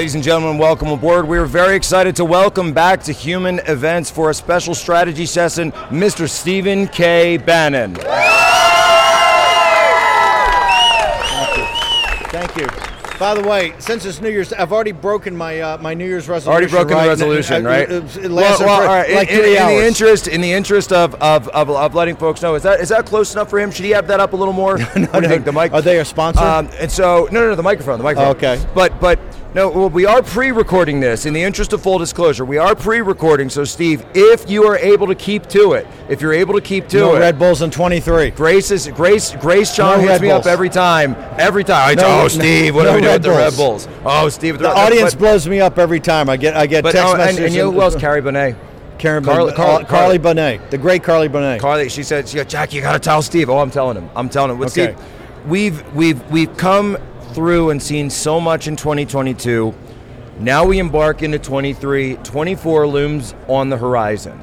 Ladies 0.00 0.14
and 0.14 0.24
gentlemen, 0.24 0.56
welcome 0.56 0.88
aboard. 0.88 1.28
We 1.28 1.36
are 1.36 1.44
very 1.44 1.76
excited 1.76 2.16
to 2.16 2.24
welcome 2.24 2.72
back 2.72 3.02
to 3.02 3.12
Human 3.12 3.58
Events 3.66 4.10
for 4.10 4.30
a 4.30 4.34
special 4.34 4.74
strategy 4.74 5.26
session, 5.26 5.72
Mr. 5.90 6.26
Stephen 6.26 6.88
K. 6.88 7.36
Bannon. 7.36 7.96
Thank 7.96 8.06
you. 11.58 11.64
Thank 12.30 12.56
you. 12.56 12.66
By 13.18 13.34
the 13.34 13.46
way, 13.46 13.74
since 13.78 14.06
it's 14.06 14.22
New 14.22 14.30
Year's, 14.30 14.54
I've 14.54 14.72
already 14.72 14.92
broken 14.92 15.36
my 15.36 15.60
uh, 15.60 15.76
my 15.76 15.92
New 15.92 16.06
Year's 16.06 16.30
resolution. 16.30 16.50
Already 16.50 16.70
broken 16.70 16.96
right? 16.96 17.02
the 17.02 17.08
resolution, 17.10 17.64
right? 17.66 17.90
It, 17.90 18.16
it 18.16 18.30
lasted 18.30 18.64
Well, 18.64 18.78
well, 18.78 18.88
all 18.88 18.96
right, 18.96 19.12
like 19.12 19.28
in, 19.28 19.40
in, 19.40 19.44
in 19.44 19.66
the 19.66 19.86
interest, 19.86 20.28
in 20.28 20.40
the 20.40 20.50
interest 20.50 20.94
of, 20.94 21.14
of, 21.16 21.46
of, 21.48 21.68
of 21.68 21.94
letting 21.94 22.16
folks 22.16 22.40
know, 22.40 22.54
is 22.54 22.62
that 22.62 22.80
is 22.80 22.88
that 22.88 23.04
close 23.04 23.34
enough 23.34 23.50
for 23.50 23.60
him? 23.60 23.70
Should 23.70 23.84
he 23.84 23.90
have 23.90 24.06
that 24.06 24.18
up 24.18 24.32
a 24.32 24.36
little 24.36 24.54
more? 24.54 24.78
what 24.80 24.94
do 24.94 25.20
you 25.20 25.28
think? 25.28 25.44
The 25.44 25.52
mic? 25.52 25.74
Are 25.74 25.82
they 25.82 25.98
a 25.98 26.06
sponsor? 26.06 26.40
Um, 26.40 26.70
and 26.78 26.90
so, 26.90 27.28
no, 27.30 27.42
no, 27.42 27.50
no, 27.50 27.54
the 27.54 27.62
microphone, 27.62 27.98
the 27.98 28.04
microphone. 28.04 28.28
Oh, 28.28 28.38
okay. 28.38 28.64
But, 28.74 28.98
but 28.98 29.18
no, 29.52 29.68
well, 29.68 29.90
we 29.90 30.06
are 30.06 30.22
pre-recording 30.22 31.00
this. 31.00 31.26
In 31.26 31.32
the 31.34 31.42
interest 31.42 31.72
of 31.72 31.82
full 31.82 31.98
disclosure, 31.98 32.44
we 32.44 32.56
are 32.58 32.76
pre-recording. 32.76 33.48
So, 33.48 33.64
Steve, 33.64 34.04
if 34.14 34.48
you 34.48 34.64
are 34.64 34.78
able 34.78 35.08
to 35.08 35.14
keep 35.16 35.46
to 35.48 35.72
it, 35.72 35.88
if 36.08 36.20
you're 36.20 36.32
able 36.32 36.54
to 36.54 36.60
keep 36.60 36.86
to 36.90 36.98
no 36.98 37.16
it, 37.16 37.18
Red 37.18 37.38
Bulls 37.38 37.60
in 37.60 37.70
23. 37.70 38.30
Grace 38.30 38.70
is 38.70 38.86
Grace. 38.88 39.34
Grace 39.40 39.74
John 39.74 39.98
No 39.98 40.02
hits 40.02 40.10
Red 40.12 40.22
me 40.22 40.30
up 40.30 40.46
every 40.46 40.68
time. 40.68 41.16
Every 41.38 41.64
time. 41.64 41.90
I 41.90 41.94
No, 41.94 42.22
oh, 42.22 42.28
Steve, 42.28 42.74
what 42.76 42.84
no 42.84 42.90
are 42.90 42.94
we 42.94 43.00
doing 43.00 43.12
with 43.14 43.22
the 43.22 43.30
Red 43.30 43.56
Bulls. 43.56 43.86
Bulls? 43.86 43.98
Oh, 44.04 44.28
Steve, 44.28 44.58
The 44.60 44.68
audience 44.68 45.14
But, 45.14 45.18
blows 45.20 45.48
me 45.48 45.60
up 45.60 45.78
every 45.78 45.98
time. 46.00 46.28
I 46.30 46.36
get 46.36 46.56
I 46.56 46.66
get 46.66 46.84
but, 46.84 46.92
text 46.92 47.06
oh, 47.08 47.10
and, 47.14 47.18
messages. 47.18 47.44
and 47.46 47.54
you 47.54 47.62
know 47.62 47.72
who 47.72 47.80
else? 47.80 47.96
Carrie 47.96 48.22
Bonet. 48.22 48.56
Karen 48.98 49.24
Carly- 49.24 49.50
Bonet. 49.52 49.56
Carly- 49.56 49.84
uh, 49.84 49.88
Carly 49.88 50.18
Bonet, 50.20 50.70
the 50.70 50.78
great 50.78 51.02
Carly 51.02 51.28
Bonet. 51.28 51.58
Carly, 51.58 51.88
she 51.88 52.02
said, 52.02 52.28
she 52.28 52.36
goes, 52.36 52.46
Jack, 52.46 52.72
you 52.72 52.82
got 52.82 52.92
to 52.92 52.98
tell 53.00 53.22
Steve. 53.22 53.48
Oh, 53.50 53.58
I'm 53.58 53.70
telling 53.70 53.96
him. 53.96 54.10
I'm 54.14 54.28
telling 54.28 54.50
him. 54.52 54.58
Well, 54.58 54.68
Okay. 54.68 54.92
Steve, 54.92 55.04
we've 55.46 55.94
we've 55.94 56.30
we've 56.30 56.54
come 56.56 56.96
through 57.34 57.70
and 57.70 57.82
seen 57.82 58.10
so 58.10 58.40
much 58.40 58.68
in 58.68 58.76
2022. 58.76 59.74
Now 60.38 60.64
we 60.64 60.78
embark 60.78 61.22
into 61.22 61.38
23. 61.38 62.16
24 62.16 62.86
looms 62.86 63.34
on 63.48 63.68
the 63.68 63.76
horizon. 63.76 64.40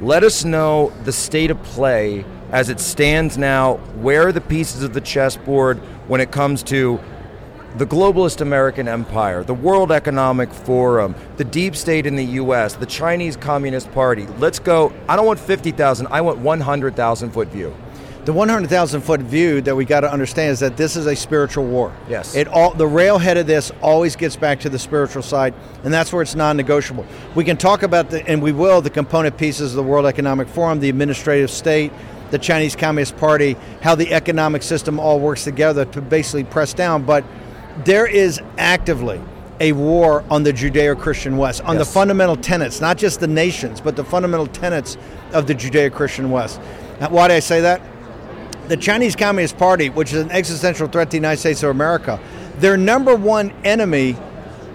Let 0.00 0.22
us 0.22 0.44
know 0.44 0.92
the 1.04 1.12
state 1.12 1.50
of 1.50 1.60
play 1.62 2.24
as 2.52 2.68
it 2.68 2.78
stands 2.78 3.36
now. 3.36 3.78
Where 4.00 4.28
are 4.28 4.32
the 4.32 4.40
pieces 4.40 4.82
of 4.82 4.94
the 4.94 5.00
chessboard 5.00 5.78
when 6.06 6.20
it 6.20 6.30
comes 6.30 6.62
to 6.64 7.00
the 7.76 7.86
globalist 7.86 8.40
American 8.40 8.88
empire, 8.88 9.44
the 9.44 9.54
World 9.54 9.92
Economic 9.92 10.52
Forum, 10.52 11.14
the 11.36 11.44
deep 11.44 11.76
state 11.76 12.06
in 12.06 12.16
the 12.16 12.24
US, 12.24 12.74
the 12.74 12.86
Chinese 12.86 13.36
Communist 13.36 13.92
Party. 13.92 14.26
Let's 14.38 14.58
go. 14.58 14.92
I 15.08 15.16
don't 15.16 15.26
want 15.26 15.38
50,000, 15.38 16.06
I 16.10 16.20
want 16.20 16.38
100,000 16.38 17.30
foot 17.30 17.48
view. 17.48 17.74
The 18.24 18.32
100,000 18.32 19.00
foot 19.00 19.20
view 19.20 19.60
that 19.62 19.74
we 19.74 19.84
got 19.84 20.00
to 20.00 20.12
understand 20.12 20.52
is 20.52 20.60
that 20.60 20.76
this 20.76 20.96
is 20.96 21.06
a 21.06 21.16
spiritual 21.16 21.64
war. 21.64 21.94
Yes. 22.08 22.34
It 22.34 22.46
all 22.48 22.74
the 22.74 22.86
railhead 22.86 23.38
of 23.38 23.46
this 23.46 23.72
always 23.80 24.16
gets 24.16 24.36
back 24.36 24.60
to 24.60 24.68
the 24.68 24.78
spiritual 24.78 25.22
side, 25.22 25.54
and 25.82 25.94
that's 25.94 26.12
where 26.12 26.20
it's 26.20 26.34
non-negotiable. 26.34 27.06
We 27.34 27.44
can 27.44 27.56
talk 27.56 27.82
about 27.82 28.10
the 28.10 28.26
and 28.28 28.42
we 28.42 28.52
will 28.52 28.82
the 28.82 28.90
component 28.90 29.38
pieces 29.38 29.72
of 29.72 29.76
the 29.76 29.82
World 29.82 30.04
Economic 30.04 30.48
Forum, 30.48 30.78
the 30.80 30.90
administrative 30.90 31.50
state, 31.50 31.90
the 32.30 32.38
Chinese 32.38 32.76
Communist 32.76 33.16
Party, 33.16 33.56
how 33.80 33.94
the 33.94 34.12
economic 34.12 34.62
system 34.62 35.00
all 35.00 35.18
works 35.20 35.44
together 35.44 35.86
to 35.86 36.02
basically 36.02 36.44
press 36.44 36.74
down, 36.74 37.04
but 37.04 37.24
there 37.84 38.06
is 38.06 38.40
actively 38.58 39.20
a 39.60 39.72
war 39.72 40.24
on 40.30 40.42
the 40.42 40.52
Judeo-Christian 40.52 41.36
West, 41.36 41.62
on 41.62 41.78
the 41.78 41.84
fundamental 41.84 42.36
tenets, 42.36 42.80
not 42.80 42.98
just 42.98 43.20
the 43.20 43.26
nations, 43.26 43.80
but 43.80 43.96
the 43.96 44.04
fundamental 44.04 44.46
tenets 44.46 44.96
of 45.32 45.46
the 45.46 45.54
Judeo-Christian 45.54 46.30
West. 46.30 46.60
Now, 47.00 47.08
why 47.10 47.28
do 47.28 47.34
I 47.34 47.40
say 47.40 47.60
that? 47.62 47.80
The 48.68 48.76
Chinese 48.76 49.16
Communist 49.16 49.56
Party, 49.56 49.88
which 49.88 50.12
is 50.12 50.20
an 50.20 50.30
existential 50.30 50.88
threat 50.88 51.08
to 51.08 51.12
the 51.12 51.16
United 51.16 51.40
States 51.40 51.62
of 51.62 51.70
America, 51.70 52.20
their 52.58 52.76
number 52.76 53.14
one 53.14 53.50
enemy 53.64 54.14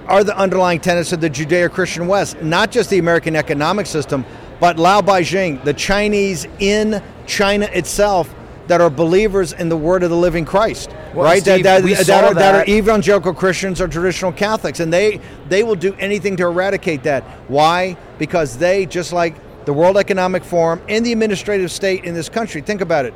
are 0.08 0.24
the 0.24 0.36
underlying 0.36 0.80
tenets 0.80 1.14
of 1.14 1.22
the 1.22 1.30
Judeo 1.30 1.72
Christian 1.72 2.08
West, 2.08 2.42
not 2.42 2.72
just 2.72 2.90
the 2.90 2.98
American 2.98 3.36
economic 3.36 3.86
system, 3.86 4.26
but 4.59 4.78
laobaixing, 4.78 5.64
the 5.64 5.74
Chinese 5.74 6.48
in 6.59 7.02
China 7.28 7.66
itself 7.72 8.34
that 8.68 8.81
are 8.81 8.90
believers 8.90 9.54
in 9.54 9.70
the 9.70 9.78
word 9.78 10.04
of 10.04 10.10
the 10.10 10.16
living 10.16 10.46
Christ. 10.46 10.90
Well, 11.14 11.25
right? 11.25 11.42
Steve, 11.42 11.64
that, 11.64 11.84
that, 11.84 12.08
that 12.08 12.24
are, 12.24 12.34
that 12.34 12.56
are 12.56 12.72
evangelical 12.72 13.34
Christians 13.34 13.80
or 13.80 13.88
traditional 13.88 14.31
Catholics, 14.31 14.80
and 14.80 14.92
they 14.92 15.20
they 15.50 15.64
will 15.64 15.75
do 15.75 15.94
anything 16.00 16.38
to 16.38 16.48
eradicate 16.48 17.04
that. 17.04 17.24
Why? 17.48 17.98
Because 18.18 18.58
they, 18.58 18.86
just 18.86 19.14
like 19.14 19.36
the 19.66 19.74
World 19.74 19.98
Economic 19.98 20.44
Forum 20.44 20.81
and 20.90 21.06
the 21.06 21.12
administrative 21.12 21.72
state 21.72 22.06
in 22.06 22.14
this 22.14 22.30
country, 22.30 22.62
think 22.62 22.81
about 22.81 23.06
it. 23.06 23.14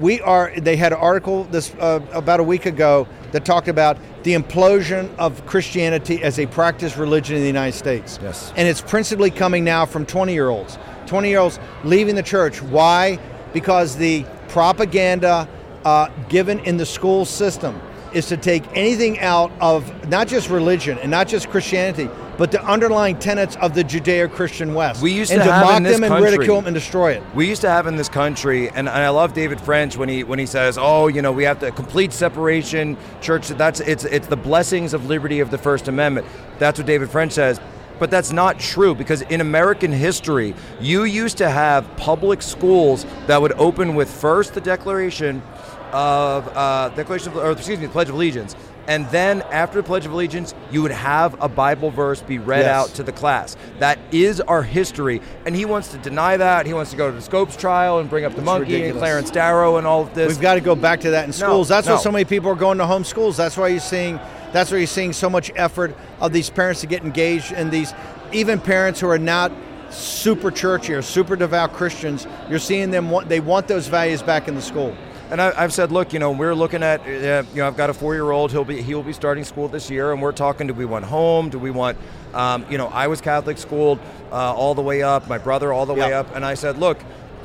We 0.00 0.22
are. 0.22 0.52
They 0.56 0.76
had 0.76 0.92
an 0.92 0.98
article 0.98 1.44
this 1.44 1.74
uh, 1.74 2.00
about 2.12 2.40
a 2.40 2.42
week 2.42 2.64
ago 2.64 3.06
that 3.32 3.44
talked 3.44 3.68
about 3.68 3.98
the 4.22 4.32
implosion 4.32 5.14
of 5.18 5.44
Christianity 5.44 6.22
as 6.22 6.38
a 6.38 6.46
practice 6.46 6.96
religion 6.96 7.36
in 7.36 7.42
the 7.42 7.46
United 7.46 7.76
States. 7.76 8.18
Yes. 8.22 8.50
And 8.56 8.66
it's 8.66 8.80
principally 8.80 9.30
coming 9.30 9.62
now 9.62 9.84
from 9.84 10.06
20 10.06 10.32
year 10.32 10.48
olds. 10.48 10.78
20 11.06 11.28
year 11.28 11.40
olds 11.40 11.58
leaving 11.84 12.14
the 12.14 12.22
church. 12.22 12.62
Why? 12.62 13.18
Because 13.52 13.96
the 13.96 14.24
propaganda 14.48 15.46
uh, 15.84 16.08
given 16.30 16.60
in 16.60 16.78
the 16.78 16.86
school 16.86 17.26
system 17.26 17.78
is 18.14 18.26
to 18.28 18.38
take 18.38 18.64
anything 18.74 19.20
out 19.20 19.52
of 19.60 20.08
not 20.08 20.28
just 20.28 20.48
religion 20.48 20.98
and 20.98 21.10
not 21.10 21.28
just 21.28 21.50
Christianity, 21.50 22.08
but 22.40 22.50
the 22.50 22.64
underlying 22.64 23.18
tenets 23.18 23.54
of 23.56 23.74
the 23.74 23.84
Judeo 23.84 24.32
Christian 24.32 24.72
West. 24.72 25.02
We 25.02 25.12
used 25.12 25.30
and 25.30 25.42
to 25.42 25.46
mock 25.46 25.76
in 25.76 25.82
this 25.82 25.92
them 25.92 26.04
and 26.04 26.10
country- 26.10 26.30
ridicule 26.30 26.56
them 26.56 26.68
and 26.68 26.74
destroy 26.74 27.12
it. 27.12 27.22
We 27.34 27.46
used 27.46 27.60
to 27.60 27.68
have 27.68 27.86
in 27.86 27.96
this 27.96 28.08
country, 28.08 28.70
and, 28.70 28.88
and 28.88 28.88
I 28.88 29.10
love 29.10 29.34
David 29.34 29.60
French 29.60 29.98
when 29.98 30.08
he 30.08 30.24
when 30.24 30.38
he 30.38 30.46
says, 30.46 30.78
"Oh, 30.80 31.08
you 31.08 31.20
know, 31.20 31.32
we 31.32 31.44
have 31.44 31.58
to 31.58 31.70
complete 31.70 32.14
separation, 32.14 32.96
church. 33.20 33.48
That's 33.48 33.80
it's 33.80 34.06
it's 34.06 34.26
the 34.26 34.38
blessings 34.38 34.94
of 34.94 35.04
liberty 35.04 35.40
of 35.40 35.50
the 35.50 35.58
First 35.58 35.86
Amendment." 35.86 36.26
That's 36.58 36.78
what 36.78 36.86
David 36.86 37.10
French 37.10 37.32
says. 37.32 37.60
But 37.98 38.10
that's 38.10 38.32
not 38.32 38.58
true 38.58 38.94
because 38.94 39.20
in 39.20 39.42
American 39.42 39.92
history, 39.92 40.54
you 40.80 41.04
used 41.04 41.36
to 41.36 41.50
have 41.50 41.94
public 41.98 42.40
schools 42.40 43.04
that 43.26 43.42
would 43.42 43.52
open 43.52 43.94
with 43.94 44.10
first 44.10 44.54
the 44.54 44.62
Declaration 44.62 45.42
of 45.92 46.48
uh, 46.56 46.88
Declaration 46.96 47.32
of, 47.32 47.36
or 47.36 47.50
excuse 47.50 47.78
me, 47.78 47.84
the 47.84 47.92
Pledge 47.92 48.08
of 48.08 48.14
Allegiance, 48.14 48.56
and 48.90 49.08
then 49.10 49.42
after 49.52 49.76
the 49.80 49.84
Pledge 49.84 50.04
of 50.04 50.10
Allegiance, 50.12 50.52
you 50.72 50.82
would 50.82 50.90
have 50.90 51.40
a 51.40 51.48
Bible 51.48 51.90
verse 51.92 52.20
be 52.22 52.38
read 52.38 52.62
Yes. 52.62 52.68
out 52.74 52.88
to 52.96 53.04
the 53.04 53.12
class. 53.12 53.56
That 53.78 54.00
is 54.10 54.40
our 54.40 54.64
history, 54.64 55.22
and 55.46 55.54
he 55.54 55.64
wants 55.64 55.92
to 55.92 55.98
deny 55.98 56.36
that. 56.36 56.66
He 56.66 56.74
wants 56.74 56.90
to 56.90 56.96
go 56.96 57.08
to 57.08 57.14
the 57.16 57.22
Scopes 57.22 57.54
trial 57.56 58.00
and 58.00 58.10
bring 58.10 58.24
up 58.24 58.34
the 58.34 58.42
monkey 58.42 58.84
and. 58.88 58.98
Clarence 58.98 59.30
Darrow 59.30 59.76
and 59.76 59.86
all 59.86 60.02
of 60.02 60.14
this. 60.14 60.28
We've 60.28 60.40
got 60.40 60.54
to 60.54 60.60
go 60.60 60.74
back 60.74 61.00
to 61.02 61.12
that 61.12 61.22
in 61.24 61.30
No, 61.30 61.34
schools. 61.36 61.68
That's 61.68 61.86
no. 61.86 61.94
why 61.94 62.00
so 62.00 62.10
many 62.10 62.24
people 62.24 62.50
are 62.50 62.56
going 62.56 62.78
to 62.78 62.86
home 62.86 63.04
schools. 63.04 63.36
That's 63.36 63.56
why 63.56 63.68
you're 63.68 63.78
seeing. 63.78 64.18
That's 64.52 64.72
why 64.72 64.78
you're 64.78 64.86
seeing 64.88 65.12
so 65.12 65.30
much 65.30 65.52
effort 65.54 65.94
of 66.20 66.32
these 66.32 66.50
parents 66.50 66.80
to 66.80 66.88
get 66.88 67.04
engaged, 67.04 67.52
and 67.52 67.70
these 67.70 67.94
even 68.32 68.58
parents 68.58 68.98
who 68.98 69.08
are 69.08 69.18
not 69.18 69.52
super 69.90 70.50
churchy 70.50 70.94
or 70.94 71.02
super 71.02 71.36
devout 71.36 71.72
Christians. 71.74 72.26
You're 72.48 72.58
seeing 72.58 72.90
them. 72.90 73.08
Want, 73.10 73.28
they 73.28 73.38
want 73.38 73.68
those 73.68 73.86
values 73.86 74.20
back 74.20 74.48
in 74.48 74.56
the 74.56 74.62
school. 74.62 74.96
And 75.30 75.40
I, 75.40 75.52
I've 75.56 75.72
said, 75.72 75.92
look, 75.92 76.12
you 76.12 76.18
know, 76.18 76.32
we're 76.32 76.54
looking 76.54 76.82
at, 76.82 77.00
uh, 77.02 77.44
you 77.52 77.58
know, 77.58 77.68
I've 77.68 77.76
got 77.76 77.88
a 77.88 77.94
four-year-old. 77.94 78.50
He'll 78.50 78.64
be 78.64 78.82
he 78.82 78.94
will 78.94 79.04
be 79.04 79.12
starting 79.12 79.44
school 79.44 79.68
this 79.68 79.88
year, 79.88 80.12
and 80.12 80.20
we're 80.20 80.32
talking. 80.32 80.66
Do 80.66 80.74
we 80.74 80.84
want 80.84 81.04
home? 81.04 81.50
Do 81.50 81.58
we 81.58 81.70
want, 81.70 81.96
um, 82.34 82.66
you 82.68 82.78
know, 82.78 82.88
I 82.88 83.06
was 83.06 83.20
Catholic 83.20 83.56
schooled 83.56 84.00
uh, 84.32 84.54
all 84.54 84.74
the 84.74 84.82
way 84.82 85.02
up. 85.02 85.28
My 85.28 85.38
brother 85.38 85.72
all 85.72 85.86
the 85.86 85.94
way 85.94 86.12
up, 86.12 86.34
and 86.34 86.44
I 86.44 86.54
said, 86.54 86.78
look, 86.78 86.98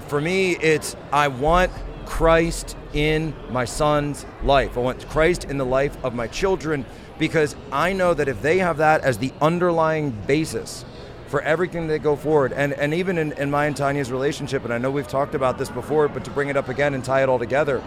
for 0.07 0.19
me, 0.19 0.57
it's 0.57 0.95
I 1.11 1.27
want 1.27 1.71
Christ 2.05 2.75
in 2.93 3.35
my 3.49 3.65
son's 3.65 4.25
life. 4.43 4.77
I 4.77 4.81
want 4.81 5.07
Christ 5.09 5.45
in 5.45 5.57
the 5.57 5.65
life 5.65 5.95
of 6.03 6.15
my 6.15 6.27
children 6.27 6.85
because 7.19 7.55
I 7.71 7.93
know 7.93 8.13
that 8.13 8.27
if 8.27 8.41
they 8.41 8.59
have 8.59 8.77
that 8.77 9.01
as 9.01 9.17
the 9.17 9.31
underlying 9.41 10.11
basis 10.27 10.85
for 11.35 11.41
everything 11.41 11.87
that 11.87 11.99
go 11.99 12.15
forward. 12.15 12.53
And 12.53 12.71
and 12.71 12.93
even 12.93 13.17
in, 13.17 13.33
in 13.33 13.51
my 13.51 13.65
and 13.65 13.75
Tanya's 13.75 14.09
relationship, 14.09 14.63
and 14.63 14.73
I 14.73 14.77
know 14.77 14.89
we've 14.89 15.05
talked 15.05 15.35
about 15.35 15.57
this 15.57 15.67
before, 15.69 16.07
but 16.07 16.23
to 16.23 16.31
bring 16.31 16.47
it 16.47 16.55
up 16.55 16.69
again 16.69 16.93
and 16.93 17.03
tie 17.03 17.23
it 17.23 17.27
all 17.27 17.37
together, 17.39 17.83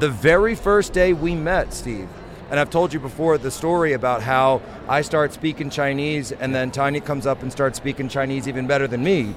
the 0.00 0.08
very 0.08 0.56
first 0.56 0.92
day 0.92 1.12
we 1.12 1.36
met, 1.36 1.72
Steve, 1.72 2.08
and 2.50 2.58
I've 2.58 2.68
told 2.68 2.92
you 2.92 2.98
before 2.98 3.38
the 3.38 3.52
story 3.52 3.92
about 3.92 4.22
how 4.22 4.60
I 4.88 5.02
start 5.02 5.32
speaking 5.32 5.70
Chinese 5.70 6.32
and 6.32 6.52
then 6.52 6.72
Tanya 6.72 7.00
comes 7.00 7.28
up 7.28 7.42
and 7.44 7.52
starts 7.52 7.76
speaking 7.76 8.08
Chinese 8.08 8.48
even 8.48 8.66
better 8.66 8.88
than 8.88 9.04
me. 9.04 9.36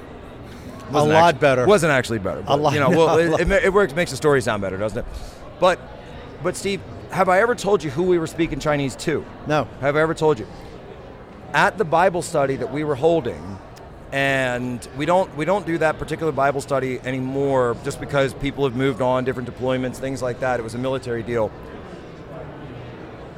A 0.89 0.91
Wasn't 0.93 1.13
lot 1.13 1.35
actu- 1.35 1.39
better. 1.39 1.67
Wasn't 1.67 1.91
actually 1.91 2.19
better. 2.19 2.41
But, 2.41 2.53
a 2.53 2.55
lot- 2.55 2.73
You 2.73 2.79
know, 2.79 2.89
well, 2.97 3.19
a 3.19 3.35
it, 3.39 3.51
it, 3.51 3.65
it 3.65 3.71
works, 3.71 3.93
makes 3.93 4.09
the 4.09 4.17
story 4.17 4.41
sound 4.41 4.63
better, 4.63 4.77
doesn't 4.77 4.97
it? 4.97 5.05
But, 5.59 5.79
but 6.41 6.55
Steve, 6.55 6.81
have 7.11 7.29
I 7.29 7.39
ever 7.41 7.53
told 7.53 7.83
you 7.83 7.91
who 7.91 8.01
we 8.01 8.17
were 8.17 8.25
speaking 8.25 8.57
Chinese 8.57 8.95
to? 9.05 9.23
No. 9.45 9.67
Have 9.79 9.95
I 9.95 10.01
ever 10.01 10.15
told 10.15 10.39
you? 10.39 10.47
At 11.53 11.77
the 11.77 11.85
Bible 11.85 12.23
study 12.23 12.55
that 12.55 12.71
we 12.71 12.83
were 12.83 12.95
holding, 12.95 13.59
and 14.11 14.87
we 14.97 15.05
don't 15.05 15.35
we 15.37 15.45
don't 15.45 15.67
do 15.67 15.77
that 15.77 15.99
particular 15.99 16.31
Bible 16.31 16.61
study 16.61 16.99
anymore 17.01 17.77
just 17.83 17.99
because 17.99 18.33
people 18.33 18.63
have 18.63 18.75
moved 18.75 19.01
on, 19.01 19.23
different 19.23 19.47
deployments, 19.47 19.97
things 19.97 20.21
like 20.21 20.39
that. 20.39 20.59
It 20.59 20.63
was 20.63 20.73
a 20.73 20.79
military 20.79 21.21
deal. 21.21 21.51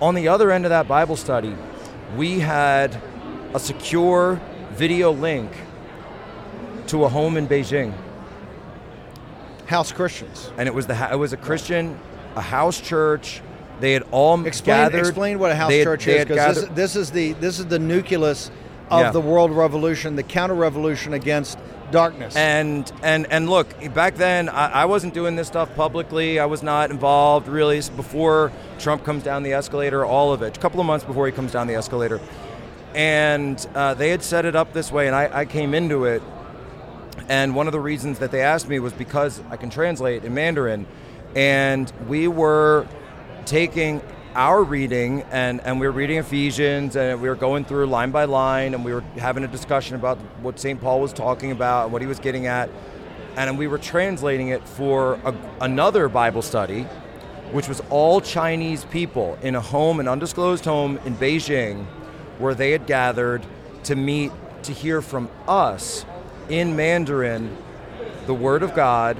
On 0.02 0.16
the 0.16 0.30
other 0.30 0.50
end 0.50 0.64
of 0.64 0.70
that 0.70 0.88
Bible 0.88 1.18
study, 1.18 1.56
we 2.16 2.40
had 2.40 3.02
a 3.54 3.60
secure 3.60 4.40
video 4.72 5.12
link 5.12 5.52
to 6.88 7.04
a 7.04 7.10
home 7.10 7.36
in 7.36 7.48
Beijing, 7.50 7.94
House 9.66 9.92
Christians. 9.92 10.52
and 10.58 10.70
it 10.70 10.74
was 10.74 10.88
the 10.88 11.12
it 11.12 11.18
was 11.18 11.34
a 11.34 11.38
Christian, 11.38 12.00
a 12.38 12.42
house 12.42 12.80
church, 12.80 13.42
They 13.80 13.94
had 13.94 14.04
all 14.12 14.44
Explain, 14.45 14.77
gathered. 14.77 15.00
explain 15.00 15.39
what 15.39 15.51
a 15.51 15.56
house 15.56 15.72
had- 15.72 15.83
church 15.83 16.07
is, 16.07 16.25
because 16.25 16.62
this, 16.62 16.69
this 16.75 16.95
is 16.95 17.12
the 17.12 17.33
this 17.33 17.60
is 17.60 17.66
the 17.66 17.80
nucleus 17.80 18.50
of 18.89 19.00
Yeah. 19.01 19.12
the 19.12 19.19
world 19.22 19.51
revolution, 19.51 20.16
the 20.16 20.24
counter 20.24 20.56
revolution 20.56 21.13
against 21.13 21.57
darkness. 21.92 22.36
And 22.36 22.92
and 23.04 23.27
and 23.30 23.50
look, 23.50 23.68
back 23.94 24.16
then 24.16 24.48
I, 24.50 24.83
I 24.83 24.86
wasn't 24.86 25.13
doing 25.13 25.36
this 25.36 25.48
stuff 25.48 25.74
publicly. 25.75 26.39
I 26.39 26.45
was 26.45 26.63
not 26.63 26.89
involved 26.92 27.48
really 27.48 27.81
before 27.95 28.51
Trump 28.80 29.04
comes 29.04 29.24
down 29.24 29.44
the 29.44 29.54
escalator. 29.54 30.06
All 30.06 30.31
of 30.33 30.42
it, 30.42 30.56
a 30.57 30.60
couple 30.60 30.80
of 30.80 30.86
months 30.86 31.06
before 31.06 31.25
he 31.25 31.31
comes 31.31 31.51
down 31.51 31.68
the 31.68 31.75
escalator, 31.75 32.19
and 32.94 33.66
uh, 33.75 33.94
they 33.94 34.10
had 34.10 34.24
set 34.24 34.45
it 34.45 34.56
up 34.56 34.74
this 34.74 34.92
way, 34.92 35.07
and 35.07 35.16
I, 35.16 35.30
I 35.42 35.45
came 35.45 35.74
into 35.74 36.06
it. 36.06 36.21
And 37.28 37.56
one 37.56 37.66
of 37.68 37.71
the 37.74 37.80
reasons 37.80 38.19
that 38.19 38.31
they 38.31 38.42
asked 38.42 38.68
me 38.69 38.80
was 38.80 38.94
because 38.94 39.42
I 39.50 39.57
can 39.57 39.69
translate 39.69 40.24
in 40.24 40.33
Mandarin, 40.33 40.86
and 41.36 41.92
we 42.07 42.28
were 42.28 42.86
taking 43.45 44.01
our 44.36 44.63
reading 44.63 45.24
and, 45.31 45.62
and 45.62 45.80
we 45.80 45.88
were 45.88 45.94
reading 45.94 46.18
Ephesians 46.18 46.95
and 46.97 47.21
we 47.21 47.30
were 47.30 47.36
going 47.36 47.63
through 47.63 47.86
line 47.86 48.12
by 48.12 48.25
line 48.25 48.74
and 48.74 48.83
we 48.83 48.94
were 48.94 49.01
having 49.18 49.44
a 49.44 49.47
discussion 49.47 49.95
about 49.95 50.18
what 50.42 50.59
St. 50.59 50.80
Paul 50.81 51.00
was 51.00 51.13
talking 51.13 51.51
about 51.51 51.86
and 51.86 51.94
what 51.94 52.01
he 52.01 52.07
was 52.07 52.19
getting 52.19 52.47
at. 52.47 52.69
And 53.38 53.57
we 53.57 53.68
were 53.68 53.77
translating 53.77 54.50
it 54.50 54.68
for 54.68 55.13
a, 55.24 55.36
another 55.62 56.09
Bible 56.09 56.42
study, 56.42 56.83
which 57.51 57.68
was 57.68 57.81
all 57.89 58.19
Chinese 58.19 58.83
people 58.86 59.38
in 59.42 59.56
a 59.56 59.62
home, 59.62 60.00
an 60.00 60.07
undisclosed 60.07 60.65
home 60.65 61.00
in 61.06 61.15
Beijing, 61.15 61.86
where 62.38 62.56
they 62.56 62.71
had 62.71 62.88
gathered 62.88 63.45
to 63.83 63.95
meet 63.95 64.31
to 64.63 64.74
hear 64.74 65.01
from 65.01 65.30
us 65.47 66.06
in 66.50 66.75
Mandarin 66.75 67.56
the 68.25 68.33
Word 68.33 68.63
of 68.63 68.74
God, 68.74 69.18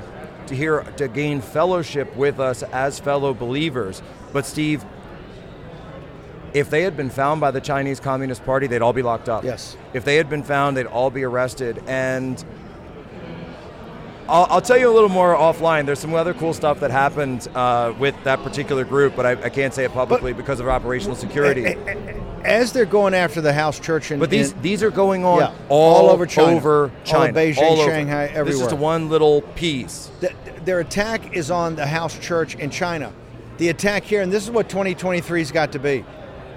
to 0.48 0.56
hear 0.56 0.82
to 0.98 1.08
gain 1.08 1.42
fellowship 1.42 2.16
with 2.16 2.40
us 2.40 2.64
as 2.64 3.00
fellow 3.00 3.34
believers. 3.34 4.02
But 4.34 4.46
Steve, 4.46 4.84
if 6.54 6.70
they 6.70 6.84
had 6.84 6.96
been 6.96 7.10
found 7.10 7.42
by 7.42 7.52
the 7.52 7.62
Chinese 7.62 8.00
Communist 8.00 8.46
Party, 8.46 8.68
they'd 8.68 8.82
all 8.82 8.94
be 8.94 9.02
locked 9.02 9.30
up. 9.30 9.44
Yes. 9.44 9.76
If 9.94 10.06
they 10.06 10.16
had 10.16 10.30
been 10.30 10.44
found, 10.44 10.78
they'd 10.78 10.86
all 10.86 11.10
be 11.10 11.24
arrested. 11.24 11.84
And 11.88 12.44
I'll, 14.28 14.48
I'll 14.50 14.62
tell 14.62 14.78
you 14.78 14.90
a 14.90 14.94
little 14.94 15.10
more 15.10 15.36
offline. 15.36 15.86
There's 15.86 16.00
some 16.00 16.14
other 16.14 16.34
cool 16.34 16.54
stuff 16.54 16.80
that 16.80 16.92
happened 16.92 17.48
uh, 17.54 17.94
with 18.00 18.16
that 18.24 18.42
particular 18.42 18.84
group, 18.84 19.16
but 19.16 19.26
I, 19.26 19.32
I 19.44 19.50
can't 19.50 19.74
say 19.74 19.84
it 19.84 19.92
publicly 19.92 20.34
because 20.34 20.60
of 20.60 20.68
operational 20.68 21.16
security. 21.16 21.76
As 22.46 22.72
they're 22.72 22.86
going 22.86 23.14
after 23.14 23.42
the 23.42 23.52
house 23.54 23.80
church 23.80 24.12
in, 24.12 24.20
But 24.20 24.30
these 24.30 24.52
in- 24.52 24.62
these 24.62 24.84
are 24.84 24.92
going 24.92 25.26
on 25.26 25.40
Yeah, 25.40 25.52
all, 25.70 25.96
all 26.06 26.10
over 26.12 26.26
China. 26.26 26.56
over 26.56 26.92
All 27.14 27.22
of 27.24 27.32
Beijing, 27.36 27.62
all 27.64 27.80
over. 27.82 27.92
Shanghai, 27.92 28.26
everywhere. 28.26 28.46
This 28.46 28.56
is 28.56 28.62
just 28.62 28.78
one 28.78 29.10
little 29.10 29.42
piece. 29.56 30.10
th- 30.22 30.34
their 30.64 30.80
attack 30.80 31.36
is 31.36 31.50
on 31.52 31.76
the 31.76 31.86
house 31.86 32.18
church 32.20 32.56
in 32.56 32.70
China. 32.70 33.12
The 33.58 33.70
attack 33.70 34.04
here, 34.04 34.22
and 34.22 34.32
this 34.32 34.44
is 34.44 34.52
what 34.52 34.70
2023's 34.70 35.52
got 35.52 35.72
to 35.74 35.80
be. 35.80 36.04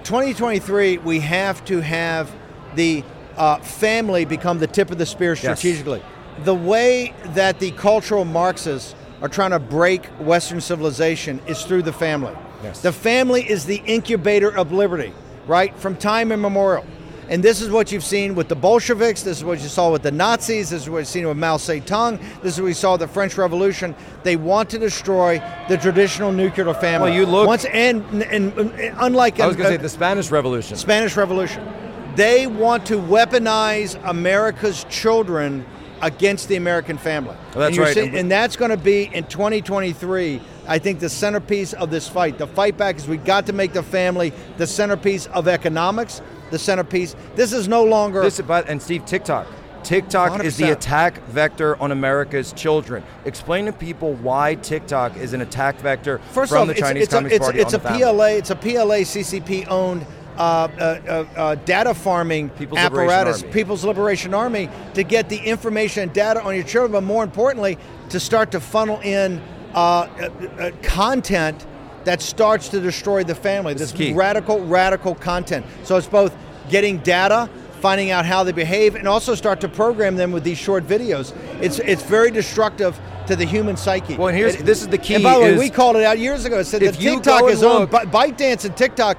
2023, 0.03 0.97
we 0.99 1.19
have 1.21 1.63
to 1.65 1.81
have 1.81 2.29
the 2.75 3.03
uh, 3.37 3.57
family 3.59 4.25
become 4.25 4.59
the 4.59 4.67
tip 4.67 4.91
of 4.91 4.97
the 4.97 5.05
spear 5.05 5.31
Yes. 5.31 5.39
strategically. 5.39 6.01
The 6.43 6.55
way 6.55 7.13
that 7.33 7.59
the 7.59 7.71
cultural 7.71 8.25
Marxists 8.25 8.95
are 9.21 9.27
trying 9.29 9.51
to 9.51 9.59
break 9.59 10.05
Western 10.19 10.61
civilization 10.61 11.39
is 11.47 11.63
through 11.63 11.83
the 11.83 11.93
family. 11.93 12.33
Yes. 12.63 12.81
The 12.81 12.91
family 12.91 13.49
is 13.49 13.65
the 13.65 13.81
incubator 13.85 14.49
of 14.55 14.71
liberty, 14.71 15.13
right? 15.47 15.75
From 15.77 15.95
time 15.95 16.31
immemorial. 16.31 16.85
And 17.29 17.43
this 17.43 17.61
is 17.61 17.69
what 17.69 17.91
you've 17.91 18.03
seen 18.03 18.33
with 18.33 18.47
the 18.47 18.55
Bolsheviks. 18.55 19.21
This 19.21 19.37
is 19.37 19.43
what 19.43 19.61
you 19.61 19.67
saw 19.67 19.91
with 19.91 20.01
the 20.01 20.11
Nazis. 20.11 20.71
This 20.71 20.83
is 20.83 20.89
what 20.89 20.99
you've 20.99 21.07
seen 21.07 21.27
with 21.27 21.37
Mao 21.37 21.57
Zedong. 21.57 22.19
This 22.41 22.55
is 22.55 22.61
what 22.61 22.65
we 22.65 22.73
saw 22.73 22.93
with 22.93 23.01
the 23.01 23.07
French 23.07 23.37
Revolution. 23.37 23.95
They 24.23 24.35
want 24.35 24.67
to 24.71 24.79
destroy 24.79 25.39
the 25.67 25.77
traditional 25.77 26.31
nuclear 26.31 26.73
family. 26.73 27.11
Well, 27.11 27.19
you 27.19 27.27
look- 27.27 27.45
once 27.47 27.65
and, 27.65 28.03
and, 28.23 28.51
and 28.53 28.95
unlike 28.99 29.39
I 29.39 29.45
was 29.45 29.55
going 29.55 29.69
to 29.69 29.75
uh, 29.75 29.77
say 29.77 29.81
the 29.81 29.89
Spanish 29.89 30.31
Revolution. 30.31 30.75
Spanish 30.75 31.15
Revolution, 31.15 31.67
they 32.15 32.47
want 32.47 32.87
to 32.87 32.95
weaponize 32.95 33.99
America's 34.09 34.83
children 34.89 35.65
against 36.01 36.47
the 36.47 36.55
American 36.55 36.97
family. 36.97 37.35
Well, 37.53 37.69
that's 37.69 37.77
and 37.77 37.85
right. 37.85 37.93
seeing- 37.93 38.15
and 38.15 38.31
that's 38.31 38.55
going 38.55 38.71
to 38.71 38.77
be 38.77 39.03
in 39.13 39.25
2023. 39.25 40.41
I 40.69 40.77
think 40.77 40.99
the 40.99 41.09
centerpiece 41.09 41.73
of 41.73 41.89
this 41.89 42.07
fight. 42.07 42.37
The 42.37 42.45
fight 42.45 42.77
back 42.77 42.97
is 42.97 43.07
we 43.07 43.17
got 43.17 43.47
to 43.47 43.53
make 43.53 43.73
the 43.73 43.81
family 43.81 44.31
the 44.57 44.67
centerpiece 44.67 45.25
of 45.27 45.47
economics. 45.47 46.21
The 46.51 46.59
centerpiece. 46.59 47.15
This 47.35 47.53
is 47.53 47.67
no 47.67 47.83
longer. 47.83 48.21
This 48.21 48.37
about 48.37 48.69
and 48.69 48.81
Steve 48.81 49.03
TikTok. 49.05 49.47
TikTok 49.83 50.43
is 50.43 50.57
the 50.57 50.71
attack 50.71 51.23
vector 51.25 51.75
on 51.77 51.91
America's 51.91 52.53
children. 52.53 53.03
Explain 53.25 53.65
to 53.65 53.71
people 53.71 54.13
why 54.15 54.55
TikTok 54.55 55.17
is 55.17 55.33
an 55.33 55.41
attack 55.41 55.79
vector 55.79 56.19
First 56.31 56.51
from 56.51 56.61
off, 56.61 56.67
the 56.67 56.73
it's, 56.73 56.81
Chinese 56.81 57.03
it's, 57.03 57.13
a, 57.13 57.15
Communist 57.15 57.35
it's, 57.35 57.45
Party 57.45 57.59
it's 57.59 57.73
a 57.73 57.77
the 57.77 57.83
family. 57.83 58.03
PLA. 58.03 58.25
It's 58.25 58.49
a 58.51 58.55
PLA 58.55 58.95
CCP 58.97 59.67
owned 59.69 60.05
uh, 60.37 60.41
uh, 60.41 60.81
uh, 60.81 61.39
uh, 61.39 61.55
data 61.55 61.93
farming 61.93 62.49
People's 62.51 62.79
apparatus. 62.79 63.43
People's 63.51 63.83
Liberation 63.83 64.33
Army, 64.33 64.69
to 64.93 65.03
get 65.03 65.29
the 65.29 65.37
information 65.37 66.03
and 66.03 66.13
data 66.13 66.41
on 66.43 66.55
your 66.55 66.63
children, 66.63 66.91
but 66.91 67.03
more 67.03 67.23
importantly, 67.23 67.77
to 68.09 68.19
start 68.19 68.51
to 68.51 68.59
funnel 68.59 68.99
in 69.01 69.41
uh, 69.73 69.77
uh, 69.79 70.29
uh, 70.59 70.71
content 70.81 71.65
that 72.05 72.21
starts 72.21 72.69
to 72.69 72.79
destroy 72.79 73.23
the 73.23 73.35
family. 73.35 73.73
This 73.73 73.91
This, 73.91 74.15
radical, 74.15 74.59
radical 74.65 75.15
content. 75.15 75.65
So 75.83 75.97
it's 75.97 76.07
both 76.07 76.35
getting 76.69 76.97
data. 76.99 77.49
Finding 77.81 78.11
out 78.11 78.25
how 78.25 78.43
they 78.43 78.51
behave, 78.51 78.95
and 78.95 79.07
also 79.07 79.35
start 79.35 79.61
to 79.61 79.69
program 79.69 80.17
them 80.17 80.33
with 80.33 80.43
these 80.43 80.57
short 80.57 80.85
videos. 80.85 81.33
It's 81.61 81.79
it's 81.79 82.03
very 82.03 82.29
destructive 82.29 82.99
to 83.27 83.37
the 83.37 83.45
human 83.45 83.77
psyche. 83.77 84.17
Well, 84.17 84.33
here's- 84.33 84.55
It- 84.55 84.65
this 84.65 84.81
is 84.81 84.89
the 84.89 84.97
key 84.97 85.13
And 85.15 85.23
by 85.23 85.35
the 85.35 85.39
way, 85.39 85.57
we 85.57 85.69
called 85.69 85.95
it 85.95 86.03
out 86.03 86.19
years 86.19 86.43
ago. 86.43 86.59
It 86.59 86.65
said 86.65 86.81
that 86.81 86.95
TikTok 86.95 87.49
is 87.49 87.63
owned 87.63 87.89
look- 87.89 88.11
by 88.11 88.31
ByteDance 88.31 88.65
and 88.65 88.75
TikTok, 88.75 89.17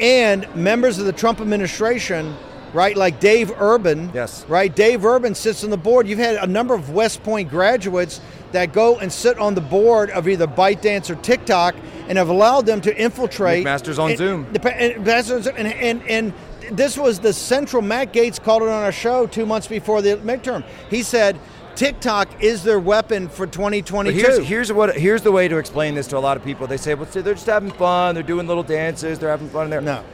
and 0.00 0.48
members 0.56 0.98
of 0.98 1.04
the 1.06 1.12
Trump 1.12 1.40
administration, 1.40 2.34
right? 2.72 2.96
Like 2.96 3.20
Dave 3.20 3.52
Urban, 3.58 4.10
Yes. 4.14 4.44
right? 4.48 4.74
Dave 4.74 5.04
Urban 5.04 5.34
sits 5.34 5.62
on 5.64 5.70
the 5.70 5.76
board. 5.76 6.06
You've 6.08 6.18
had 6.18 6.36
a 6.36 6.46
number 6.46 6.74
of 6.74 6.90
West 6.90 7.22
Point 7.22 7.50
graduates 7.50 8.20
that 8.52 8.72
go 8.72 8.98
and 8.98 9.10
sit 9.12 9.38
on 9.38 9.54
the 9.54 9.60
board 9.60 10.10
of 10.10 10.28
either 10.28 10.46
ByteDance 10.46 11.08
or 11.10 11.14
TikTok, 11.16 11.74
and 12.08 12.18
have 12.18 12.28
allowed 12.28 12.66
them 12.66 12.80
to 12.82 12.96
infiltrate. 12.96 13.64
Masters 13.64 13.98
on 13.98 14.10
and- 14.10 14.18
Zoom. 14.18 14.46
and, 14.64 14.66
and, 14.66 15.66
and, 15.66 16.02
and 16.08 16.32
this 16.70 16.98
was 16.98 17.18
the 17.20 17.32
central. 17.32 17.80
Matt 17.82 18.12
Gaetz 18.12 18.42
called 18.42 18.62
it 18.62 18.68
on 18.68 18.82
our 18.82 18.92
show 18.92 19.26
two 19.26 19.46
months 19.46 19.66
before 19.66 20.02
the 20.02 20.16
midterm. 20.18 20.64
He 20.90 21.02
said. 21.02 21.38
TikTok 21.74 22.42
is 22.44 22.62
their 22.64 22.78
weapon 22.78 23.30
for 23.30 23.46
2022. 23.46 24.18
Here's, 24.20 24.38
here's 24.46 24.72
what 24.74 24.94
here's 24.94 25.22
the 25.22 25.32
way 25.32 25.48
to 25.48 25.56
explain 25.56 25.94
this 25.94 26.06
to 26.08 26.18
a 26.18 26.20
lot 26.20 26.36
of 26.36 26.44
people. 26.44 26.66
They 26.66 26.76
say, 26.76 26.92
"Well, 26.94 27.06
they're 27.10 27.32
just 27.32 27.46
having 27.46 27.70
fun. 27.70 28.14
They're 28.14 28.22
doing 28.22 28.46
little 28.46 28.62
dances. 28.62 29.18
They're 29.18 29.30
having 29.30 29.48
fun 29.48 29.64
in 29.64 29.70
there." 29.70 29.80
no. 29.80 30.04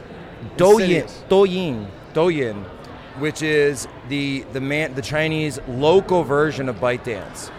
Douyin. 0.55 1.05
Douyin, 1.27 1.87
Douyin, 2.13 2.63
which 3.19 3.41
is 3.41 3.87
the 4.07 4.45
the 4.53 4.61
man 4.61 4.93
the 4.95 5.01
Chinese 5.01 5.59
local 5.67 6.23
version 6.23 6.69
of 6.69 6.77
ByteDance. 6.77 7.49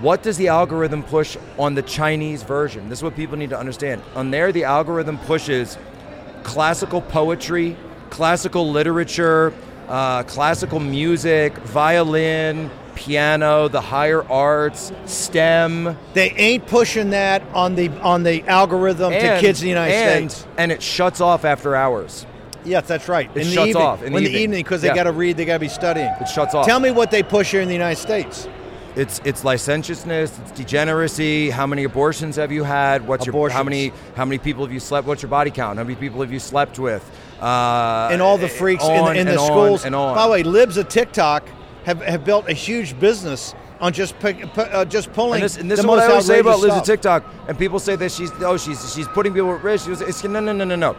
What 0.00 0.22
does 0.22 0.36
the 0.36 0.48
algorithm 0.48 1.02
push 1.04 1.36
on 1.58 1.74
the 1.74 1.82
Chinese 1.82 2.42
version? 2.42 2.88
This 2.88 2.98
is 2.98 3.02
what 3.04 3.14
people 3.14 3.36
need 3.36 3.50
to 3.50 3.58
understand. 3.58 4.02
On 4.16 4.30
there, 4.30 4.50
the 4.50 4.64
algorithm 4.64 5.18
pushes 5.18 5.78
classical 6.42 7.00
poetry, 7.00 7.76
classical 8.10 8.70
literature, 8.70 9.54
uh, 9.88 10.24
classical 10.24 10.80
music, 10.80 11.56
violin, 11.58 12.68
piano, 12.94 13.68
the 13.68 13.80
higher 13.80 14.22
arts, 14.30 14.92
STEM, 15.06 15.96
They 16.14 16.30
ain't 16.32 16.66
pushing 16.66 17.10
that 17.10 17.42
on 17.54 17.74
the 17.74 17.88
on 18.00 18.22
the 18.22 18.42
algorithm 18.48 19.12
to 19.12 19.38
kids 19.40 19.60
in 19.60 19.66
the 19.66 19.70
United 19.70 19.94
and, 19.94 20.30
States. 20.30 20.46
and 20.58 20.72
it 20.72 20.82
shuts 20.82 21.20
off 21.20 21.44
after 21.44 21.76
hours. 21.76 22.26
Yes, 22.64 22.86
that's 22.86 23.08
right. 23.08 23.28
It 23.34 23.40
in 23.42 23.46
the 23.48 23.52
shuts 23.54 23.68
evening, 23.68 23.82
off 23.82 24.02
in 24.02 24.12
the 24.12 24.18
evening. 24.18 24.32
the 24.32 24.38
evening 24.40 24.62
because 24.62 24.82
they 24.82 24.88
Yeah. 24.88 24.94
got 24.94 25.04
to 25.04 25.12
read, 25.12 25.36
they 25.36 25.44
got 25.44 25.54
to 25.54 25.58
be 25.58 25.68
studying. 25.68 26.10
It 26.20 26.28
shuts 26.28 26.54
off. 26.54 26.66
Tell 26.66 26.80
me 26.80 26.90
what 26.90 27.10
they 27.10 27.22
push 27.22 27.50
here 27.50 27.60
in 27.60 27.68
the 27.68 27.74
United 27.74 28.00
States. 28.00 28.48
It's 28.94 29.20
it's 29.24 29.42
licentiousness, 29.42 30.38
it's 30.38 30.50
degeneracy. 30.50 31.48
How 31.50 31.66
many 31.66 31.84
abortions 31.84 32.36
have 32.36 32.52
you 32.52 32.62
had? 32.62 33.06
What's 33.08 33.24
your 33.26 33.48
how 33.48 33.62
many 33.62 33.90
how 34.16 34.26
many 34.26 34.36
people 34.38 34.64
have 34.64 34.72
you 34.72 34.80
slept? 34.80 35.06
What's 35.06 35.22
your 35.22 35.30
body 35.30 35.50
count? 35.50 35.78
How 35.78 35.84
many 35.84 35.96
people 35.96 36.20
have 36.20 36.30
you 36.32 36.38
slept 36.38 36.78
with? 36.78 37.02
Uh, 37.40 38.10
and 38.12 38.20
all 38.20 38.36
the 38.38 38.48
freaks 38.48 38.84
in 38.84 39.04
the, 39.04 39.12
in 39.12 39.26
the 39.26 39.38
on 39.38 39.46
schools. 39.46 39.84
and 39.86 39.94
on. 39.94 40.14
By 40.14 40.26
the 40.26 40.32
way, 40.32 40.42
libs 40.42 40.76
of 40.76 40.88
TikTok 40.88 41.48
have, 41.84 42.00
have 42.02 42.24
built 42.24 42.48
a 42.48 42.52
huge 42.52 42.98
business 43.00 43.54
on 43.80 43.92
just 43.92 44.16
pick, 44.20 44.36
uh, 44.56 44.84
just 44.84 45.12
pulling 45.12 45.36
And 45.36 45.44
this, 45.44 45.56
and 45.56 45.68
this 45.70 45.78
the 45.78 45.82
is 45.82 45.86
what 45.88 45.96
most 45.96 46.04
I 46.04 46.10
always 46.10 46.26
say 46.26 46.38
about 46.38 46.60
Liz. 46.60 46.80
TikTok. 46.82 47.24
And 47.48 47.58
people 47.58 47.80
say 47.80 47.96
that 47.96 48.12
she's 48.12 48.30
oh 48.40 48.56
she's 48.56 48.94
she's 48.94 49.08
putting 49.08 49.32
people 49.32 49.52
at 49.54 49.62
risk. 49.64 49.88
It's, 49.88 50.22
no 50.22 50.38
no 50.38 50.52
no 50.52 50.64
no 50.64 50.76
no. 50.76 50.96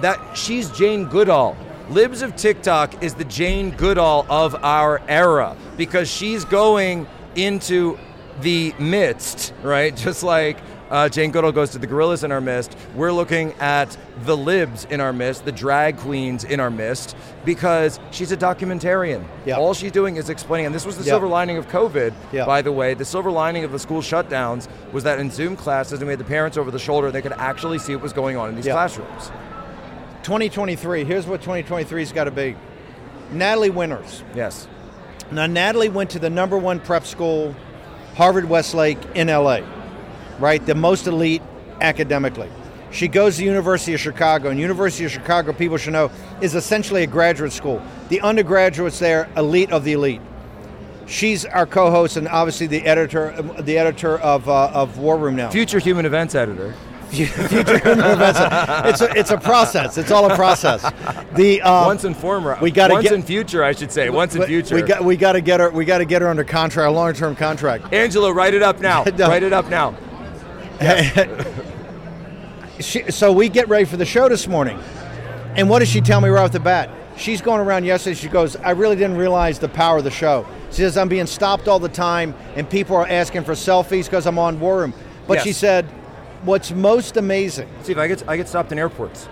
That 0.00 0.36
she's 0.36 0.70
Jane 0.70 1.06
Goodall. 1.06 1.56
Libs 1.90 2.20
of 2.22 2.34
TikTok 2.36 3.02
is 3.02 3.14
the 3.14 3.24
Jane 3.24 3.70
Goodall 3.70 4.26
of 4.28 4.54
our 4.56 5.00
era 5.08 5.56
because 5.76 6.10
she's 6.10 6.44
going 6.44 7.06
into 7.36 7.98
the 8.40 8.74
midst, 8.78 9.54
right? 9.62 9.94
Just 10.06 10.22
like 10.22 10.58
Uh, 10.88 11.08
Jane 11.08 11.32
Goodall 11.32 11.50
goes 11.50 11.70
to 11.70 11.78
the 11.80 11.86
gorillas 11.88 12.22
in 12.22 12.30
our 12.30 12.40
midst. 12.40 12.76
We're 12.94 13.10
looking 13.10 13.54
at 13.54 13.96
the 14.24 14.36
libs 14.36 14.84
in 14.88 15.00
our 15.00 15.12
midst, 15.12 15.44
the 15.44 15.50
drag 15.50 15.96
queens 15.96 16.44
in 16.44 16.60
our 16.60 16.70
midst, 16.70 17.16
because 17.44 17.98
she's 18.12 18.30
a 18.30 18.36
documentarian. 18.36 19.24
Yeah. 19.44 19.56
All 19.56 19.74
she's 19.74 19.90
doing 19.90 20.14
is 20.14 20.30
explaining, 20.30 20.66
and 20.66 20.72
this 20.72 20.86
was 20.86 20.96
the 20.96 21.02
Yeah. 21.02 21.14
silver 21.14 21.26
lining 21.26 21.56
of 21.56 21.66
COVID, 21.68 22.12
Yeah. 22.30 22.44
by 22.46 22.62
the 22.62 22.70
way. 22.70 22.94
The 22.94 23.04
silver 23.04 23.32
lining 23.32 23.64
of 23.64 23.72
the 23.72 23.80
school 23.80 24.00
shutdowns 24.00 24.68
was 24.92 25.02
that 25.02 25.18
in 25.18 25.28
Zoom 25.28 25.56
classes, 25.56 25.98
and 25.98 26.06
we 26.06 26.12
had 26.12 26.20
the 26.20 26.24
parents 26.24 26.56
over 26.56 26.70
the 26.70 26.78
shoulder, 26.78 27.10
they 27.10 27.20
could 27.20 27.34
actually 27.36 27.78
see 27.80 27.92
what 27.96 28.02
was 28.04 28.12
going 28.12 28.36
on 28.36 28.48
in 28.50 28.54
these 28.54 28.66
classrooms. 28.66 29.32
2023. 30.26 31.04
Here's 31.04 31.24
what 31.24 31.40
2023's 31.40 32.10
got 32.10 32.24
to 32.24 32.32
be. 32.32 32.56
Natalie 33.30 33.70
Winters. 33.70 34.24
Yes. 34.34 34.66
Now, 35.30 35.46
Natalie 35.46 35.88
went 35.88 36.10
to 36.10 36.18
the 36.18 36.28
number 36.28 36.58
one 36.58 36.80
prep 36.80 37.06
school, 37.06 37.54
Harvard 38.16 38.48
Westlake 38.48 38.98
in 39.14 39.28
LA, 39.28 39.60
right? 40.40 40.66
The 40.66 40.74
most 40.74 41.06
elite 41.06 41.42
academically. 41.80 42.50
She 42.90 43.06
goes 43.06 43.36
to 43.36 43.42
the 43.42 43.46
University 43.46 43.94
of 43.94 44.00
Chicago, 44.00 44.48
and 44.48 44.58
University 44.58 45.04
of 45.04 45.12
Chicago, 45.12 45.52
people 45.52 45.76
should 45.76 45.92
know, 45.92 46.10
is 46.40 46.56
essentially 46.56 47.04
a 47.04 47.06
graduate 47.06 47.52
school. 47.52 47.80
The 48.08 48.20
undergraduates 48.20 48.98
there, 48.98 49.28
elite 49.36 49.70
of 49.70 49.84
the 49.84 49.92
elite. 49.92 50.22
She's 51.06 51.44
our 51.44 51.66
co-host 51.66 52.16
and 52.16 52.26
obviously 52.26 52.66
the 52.66 52.82
editor, 52.82 53.40
the 53.60 53.78
editor 53.78 54.18
of, 54.18 54.48
uh, 54.48 54.72
of 54.74 54.98
War 54.98 55.18
Room 55.18 55.36
now. 55.36 55.50
Future 55.50 55.78
human 55.78 56.04
events 56.04 56.34
editor. 56.34 56.74
Future 57.10 57.76
events. 57.84 58.40
It's 58.88 59.00
a, 59.00 59.18
it's 59.18 59.30
a 59.30 59.38
process. 59.38 59.96
It's 59.96 60.10
all 60.10 60.30
a 60.30 60.34
process. 60.34 60.82
The 61.34 61.62
um, 61.62 61.86
once 61.86 62.04
in 62.04 62.14
former. 62.14 62.58
we 62.60 62.70
gotta 62.70 62.94
once 62.94 63.04
get- 63.04 63.12
in 63.12 63.22
future, 63.22 63.62
I 63.62 63.72
should 63.72 63.92
say. 63.92 64.10
Once 64.10 64.34
in 64.34 64.42
future. 64.42 64.74
We 64.74 64.82
got 64.82 65.04
we 65.04 65.16
got 65.16 65.32
to 65.32 65.40
get 65.40 65.60
her 65.60 65.70
we 65.70 65.84
got 65.84 65.98
to 65.98 66.04
get 66.04 66.20
her 66.22 66.28
under 66.28 66.44
contract, 66.44 66.88
a 66.88 66.90
long 66.90 67.12
term 67.14 67.36
contract. 67.36 67.92
Angela, 67.92 68.32
write 68.32 68.54
it 68.54 68.62
up 68.62 68.80
now. 68.80 69.04
No. 69.16 69.28
Write 69.28 69.44
it 69.44 69.52
up 69.52 69.68
now. 69.70 69.94
She, 72.80 73.10
so 73.10 73.32
we 73.32 73.48
get 73.48 73.68
ready 73.68 73.86
for 73.86 73.96
the 73.96 74.04
show 74.04 74.28
this 74.28 74.46
morning, 74.46 74.78
and 75.56 75.70
what 75.70 75.78
does 75.78 75.88
she 75.88 76.02
tell 76.02 76.20
me 76.20 76.28
right 76.28 76.42
off 76.44 76.52
the 76.52 76.60
bat? 76.60 76.90
She's 77.16 77.40
going 77.40 77.60
around 77.62 77.84
yesterday. 77.84 78.14
She 78.14 78.28
goes, 78.28 78.56
"I 78.56 78.70
really 78.72 78.96
didn't 78.96 79.16
realize 79.16 79.58
the 79.58 79.68
power 79.70 79.96
of 79.98 80.04
the 80.04 80.10
show." 80.10 80.46
She 80.70 80.78
says, 80.78 80.98
"I'm 80.98 81.08
being 81.08 81.24
stopped 81.26 81.68
all 81.68 81.78
the 81.78 81.88
time, 81.88 82.34
and 82.54 82.68
people 82.68 82.94
are 82.96 83.06
asking 83.06 83.44
for 83.44 83.52
selfies 83.52 84.04
because 84.04 84.26
I'm 84.26 84.38
on 84.38 84.60
War 84.60 84.80
Room." 84.80 84.92
But 85.26 85.34
Yes. 85.38 85.44
she 85.44 85.52
said, 85.54 85.86
"What's 86.46 86.70
most 86.72 87.16
amazing, 87.18 87.68
See 87.82 87.92
if 87.92 87.98
I 87.98 88.08
get 88.08 88.22
I 88.26 88.36
get 88.38 88.48
stopped 88.48 88.72
in 88.72 88.78
airports. 88.78 89.28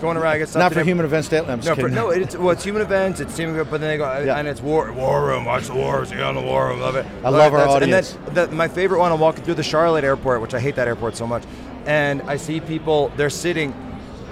Going 0.00 0.16
around, 0.16 0.32
I 0.32 0.38
get 0.38 0.48
stopped. 0.48 0.60
not 0.62 0.72
for 0.72 0.82
human 0.82 1.04
events 1.04 1.28
daily." 1.28 1.48
I'm 1.50 1.58
just 1.60 1.68
No, 1.68 1.74
for, 1.74 1.80
kidding. 1.82 1.94
no, 1.94 2.08
it's 2.10 2.34
well, 2.36 2.50
it's 2.50 2.64
human 2.64 2.80
events. 2.82 3.20
It's 3.20 3.36
human, 3.36 3.56
but 3.64 3.70
then 3.72 3.90
they 3.90 3.96
go 3.98 4.22
Yeah. 4.24 4.36
and 4.38 4.48
it's 4.48 4.62
war, 4.62 4.90
war 4.92 5.26
room. 5.26 5.44
Watch 5.44 5.66
the 5.66 5.74
wars. 5.74 6.10
You're 6.10 6.24
on 6.24 6.36
the 6.36 6.40
war 6.40 6.68
room. 6.68 6.80
Love 6.80 6.96
it. 6.96 7.04
I 7.24 7.28
love 7.28 7.52
our 7.52 7.66
audience. 7.68 8.16
And 8.26 8.34
then 8.36 8.50
the, 8.50 8.54
my 8.56 8.68
favorite 8.68 8.98
one. 9.00 9.12
I'm 9.12 9.20
walking 9.20 9.44
through 9.44 9.54
the 9.54 9.62
Charlotte 9.62 10.04
airport, 10.04 10.40
which 10.40 10.54
I 10.54 10.60
hate 10.60 10.76
that 10.76 10.86
airport 10.88 11.16
so 11.16 11.26
much, 11.26 11.42
and 11.86 12.22
I 12.22 12.36
see 12.36 12.60
people. 12.60 13.12
They're 13.16 13.28
sitting. 13.30 13.74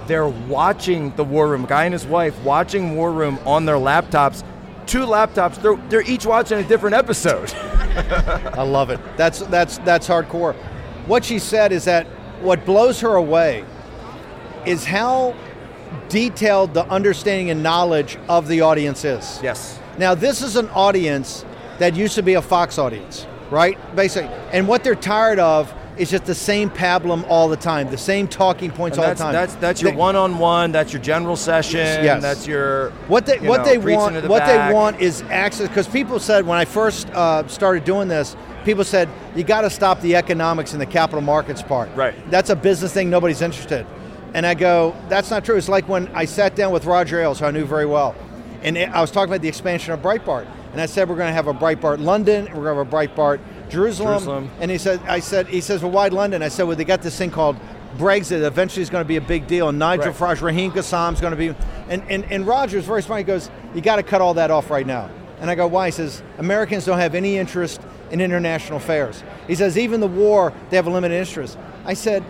They're 0.06 0.26
watching 0.28 1.12
the 1.16 1.24
war 1.24 1.48
room. 1.48 1.66
Guy 1.66 1.84
and 1.84 1.92
his 1.92 2.06
wife 2.06 2.34
watching 2.42 2.96
war 2.96 3.12
room 3.12 3.38
on 3.44 3.66
their 3.66 3.76
laptops. 3.76 4.42
Two 4.86 5.00
laptops. 5.04 5.60
They're 5.60 5.76
they're 5.90 6.10
each 6.10 6.24
watching 6.24 6.58
a 6.58 6.62
different 6.66 6.96
episode. 6.96 7.52
I 8.54 8.62
love 8.62 8.88
it. 8.88 9.00
That's 9.18 9.40
that's 9.40 9.76
that's 9.78 10.08
hardcore. 10.08 10.56
What 11.08 11.24
she 11.24 11.38
said 11.38 11.72
is 11.72 11.86
that 11.86 12.06
what 12.42 12.66
blows 12.66 13.00
her 13.00 13.14
away 13.14 13.64
is 14.66 14.84
how 14.84 15.34
detailed 16.10 16.74
the 16.74 16.84
understanding 16.86 17.48
and 17.48 17.62
knowledge 17.62 18.18
of 18.28 18.46
the 18.46 18.60
audience 18.60 19.06
is. 19.06 19.40
yes. 19.42 19.80
Now, 19.96 20.14
this 20.14 20.42
is 20.42 20.54
an 20.56 20.68
audience 20.68 21.46
that 21.78 21.96
used 21.96 22.14
to 22.16 22.22
be 22.22 22.34
a 22.34 22.42
Fox 22.42 22.78
audience, 22.78 23.26
right? 23.50 23.78
Basically. 23.96 24.30
And 24.52 24.68
what 24.68 24.84
they're 24.84 24.94
tired 24.94 25.38
of 25.38 25.72
is 25.98 26.10
just 26.10 26.24
the 26.24 26.34
same 26.34 26.70
pablum 26.70 27.24
all 27.28 27.48
the 27.48 27.56
time, 27.56 27.90
the 27.90 27.98
same 27.98 28.28
talking 28.28 28.70
points 28.70 28.98
all 28.98 29.08
the 29.08 29.14
time. 29.14 29.32
that's 29.32 29.54
that's 29.56 29.82
your 29.82 29.90
They- 29.90 29.96
one-on-one. 29.96 30.72
That's 30.72 30.92
your 30.92 31.02
general 31.02 31.36
session. 31.36 31.80
Yes. 31.80 32.22
That's 32.22 32.46
your 32.46 32.90
What 33.08 33.26
they 33.26 33.38
you 33.40 33.48
what 33.48 33.58
know, 33.58 33.64
they 33.64 33.78
want 33.78 34.22
the 34.22 34.28
what 34.28 34.40
back. 34.40 34.68
they 34.68 34.74
want 34.74 35.00
is 35.00 35.22
access 35.30 35.68
because 35.68 35.88
people 35.88 36.18
said 36.20 36.46
when 36.46 36.58
I 36.58 36.64
first 36.64 37.08
uh, 37.10 37.46
started 37.48 37.84
doing 37.84 38.08
this, 38.08 38.36
people 38.64 38.84
said 38.84 39.08
you 39.34 39.44
got 39.44 39.62
to 39.62 39.70
stop 39.70 40.00
the 40.00 40.14
economics 40.16 40.72
and 40.72 40.80
the 40.80 40.86
capital 40.86 41.20
markets 41.20 41.62
part. 41.62 41.88
Right. 41.94 42.14
That's 42.30 42.50
a 42.50 42.56
business 42.56 42.92
thing. 42.92 43.10
Nobody's 43.10 43.42
interested. 43.42 43.86
And 44.34 44.46
I 44.46 44.54
go, 44.54 44.94
that's 45.08 45.30
not 45.30 45.44
true. 45.44 45.56
It's 45.56 45.68
like 45.70 45.88
when 45.88 46.06
I 46.14 46.26
sat 46.26 46.54
down 46.54 46.70
with 46.72 46.84
Roger 46.84 47.20
Ailes, 47.20 47.40
who 47.40 47.46
I 47.46 47.50
knew 47.50 47.64
very 47.64 47.86
well, 47.86 48.14
and 48.62 48.76
I 48.76 49.00
was 49.00 49.10
talking 49.10 49.30
about 49.32 49.40
the 49.40 49.48
expansion 49.48 49.94
of 49.94 50.00
Breitbart, 50.02 50.46
and 50.72 50.80
I 50.82 50.86
said 50.86 51.08
we're 51.08 51.16
going 51.16 51.28
to 51.30 51.34
have 51.34 51.46
a 51.46 51.54
Breitbart 51.54 51.98
London, 52.00 52.46
and 52.46 52.54
we're 52.54 52.64
going 52.64 52.76
to 52.76 52.84
have 52.84 52.92
a 52.92 53.08
Breitbart 53.08 53.40
Jerusalem. 53.68 54.08
Jerusalem. 54.14 54.50
And 54.60 54.70
he 54.70 54.78
said, 54.78 55.00
I 55.06 55.20
said, 55.20 55.48
he 55.48 55.60
says, 55.60 55.82
well, 55.82 55.92
why 55.92 56.08
London? 56.08 56.42
I 56.42 56.48
said, 56.48 56.64
well, 56.64 56.76
they 56.76 56.84
got 56.84 57.02
this 57.02 57.16
thing 57.16 57.30
called 57.30 57.56
Brexit. 57.96 58.42
Eventually, 58.46 58.82
is 58.82 58.90
going 58.90 59.04
to 59.04 59.08
be 59.08 59.16
a 59.16 59.20
big 59.20 59.46
deal. 59.46 59.68
And 59.68 59.78
Nigel 59.78 60.06
Right. 60.06 60.14
Farage, 60.14 60.42
Raheem 60.42 60.72
Kassam 60.72 61.14
is 61.14 61.20
going 61.20 61.32
to 61.32 61.36
be, 61.36 61.54
and 61.88 62.02
and 62.08 62.24
and 62.30 62.46
Roger's 62.46 62.84
very 62.84 63.02
smart. 63.02 63.20
He 63.20 63.24
goes, 63.24 63.50
you 63.74 63.80
got 63.80 63.96
to 63.96 64.02
cut 64.02 64.20
all 64.20 64.34
that 64.34 64.50
off 64.50 64.70
right 64.70 64.86
now. 64.86 65.10
And 65.40 65.50
I 65.50 65.54
go, 65.54 65.66
why? 65.66 65.86
He 65.86 65.92
says, 65.92 66.22
Americans 66.38 66.84
don't 66.84 66.98
have 66.98 67.14
any 67.14 67.38
interest 67.38 67.80
in 68.10 68.20
international 68.20 68.78
affairs. 68.78 69.22
He 69.46 69.54
says, 69.54 69.78
even 69.78 70.00
the 70.00 70.08
war, 70.08 70.52
they 70.70 70.76
have 70.76 70.86
a 70.86 70.90
limited 70.90 71.14
interest. 71.14 71.56
I 71.84 71.94
said, 71.94 72.24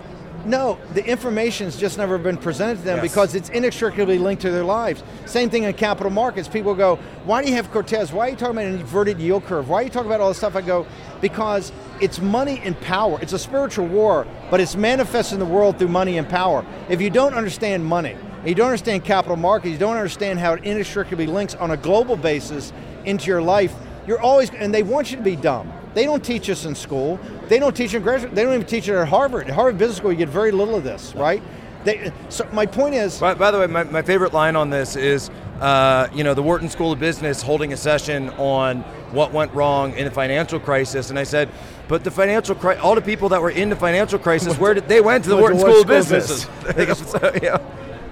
no, 0.49 0.79
the 0.95 1.05
information's 1.05 1.77
just 1.77 1.99
never 1.99 2.17
been 2.19 2.37
presented 2.39 2.79
to 2.79 2.83
them 2.85 2.97
Yes. 2.97 3.03
because 3.13 3.35
it's 3.35 3.51
inextricably 3.51 4.19
linked 4.19 4.43
to 4.43 4.51
their 4.51 4.65
lives. 4.65 5.03
Same 5.27 5.51
thing 5.51 5.65
in 5.65 5.73
capital 5.75 6.11
markets. 6.11 6.49
People 6.49 6.75
go, 6.75 6.97
why 7.25 7.43
do 7.43 7.49
you 7.49 7.55
have 7.55 7.71
Cortez? 7.71 8.13
Why 8.13 8.27
are 8.27 8.31
you 8.31 8.37
talking 8.37 8.57
about 8.57 8.65
an 8.67 8.81
inverted 8.81 9.21
yield 9.21 9.45
curve? 9.45 9.69
Why 9.69 9.81
are 9.81 9.83
you 9.85 9.91
talking 9.91 10.09
about 10.09 10.21
all 10.21 10.29
this 10.29 10.39
stuff? 10.39 10.57
I 10.57 10.63
go, 10.63 10.87
because 11.21 11.71
it's 12.01 12.21
money 12.21 12.61
and 12.65 12.81
power. 12.81 13.19
It's 13.21 13.35
a 13.35 13.39
spiritual 13.39 13.87
war, 13.87 14.27
but 14.51 14.61
it's 14.61 14.75
manifest 14.75 15.33
in 15.33 15.39
the 15.39 15.45
world 15.45 15.79
through 15.79 15.89
money 15.89 16.17
and 16.19 16.29
power. 16.29 16.65
If 16.89 17.01
you 17.01 17.11
don't 17.11 17.35
understand 17.35 17.85
money, 17.85 18.17
you 18.47 18.55
don't 18.55 18.69
understand 18.69 19.05
capital 19.05 19.37
markets, 19.37 19.73
you 19.73 19.79
don't 19.79 19.97
understand 19.97 20.39
how 20.39 20.55
it 20.55 20.65
inextricably 20.65 21.27
links 21.27 21.55
on 21.57 21.73
a 21.73 21.77
global 21.77 22.17
basis 22.17 22.73
into 23.05 23.27
your 23.27 23.43
life, 23.43 23.75
you're 24.07 24.21
always, 24.21 24.49
and 24.51 24.73
they 24.75 24.83
want 24.83 25.11
you 25.11 25.19
to 25.19 25.23
be 25.23 25.37
dumb. 25.37 25.71
They 25.99 26.05
don't 26.05 26.25
teach 26.25 26.49
us 26.49 26.65
in 26.65 26.77
school. 26.77 27.19
They 27.49 27.59
don't 27.59 27.75
teach 27.75 27.93
in 27.93 28.05
graduate. 28.05 28.33
They 28.33 28.45
don't 28.45 28.55
even 28.55 28.65
teach 28.65 28.87
it 28.87 28.95
at 28.95 29.09
Harvard. 29.09 29.49
At 29.49 29.55
Harvard 29.57 29.79
Business 29.79 29.97
School, 29.97 30.13
you 30.13 30.19
get 30.19 30.29
very 30.29 30.53
little 30.53 30.77
of 30.77 30.85
this, 30.85 31.13
right? 31.17 31.43
They, 31.83 32.13
so 32.29 32.49
my 32.53 32.67
point 32.67 32.95
is, 32.95 33.19
By, 33.19 33.35
by 33.35 33.51
the 33.51 33.59
way, 33.59 33.67
my, 33.67 33.83
my 33.83 34.03
favorite 34.03 34.33
line 34.33 34.55
on 34.55 34.71
this 34.71 34.95
is, 34.95 35.29
uh, 35.59 36.07
you 36.15 36.23
know, 36.23 36.35
the 36.35 36.43
Wharton 36.43 36.69
School 36.69 36.93
of 36.93 37.01
Business 37.01 37.43
holding 37.43 37.73
a 37.73 37.77
session 37.77 38.31
on 38.31 38.83
what 39.11 39.33
went 39.33 39.53
wrong 39.55 39.93
in 39.95 40.05
the 40.05 40.11
financial 40.13 40.61
crisis, 40.61 41.11
and 41.11 41.19
I 41.19 41.25
said, 41.25 41.49
but 41.89 42.05
the 42.05 42.13
financial 42.13 42.55
crisis, 42.55 42.81
all 42.81 42.95
the 42.95 43.03
people 43.03 43.31
that 43.31 43.43
were 43.43 43.51
in 43.51 43.69
the 43.69 43.75
financial 43.75 44.21
crisis, 44.21 44.57
where 44.57 44.75
did 44.75 44.87
they 44.87 45.01
went 45.01 45.25
to 45.25 45.31
the 45.31 45.37
Wharton 45.37 45.59
School 45.59 45.81
of 45.81 45.89
Wharton 45.89 46.11
Business? 46.11 46.47
So, 47.11 47.33
yeah. 47.43 47.59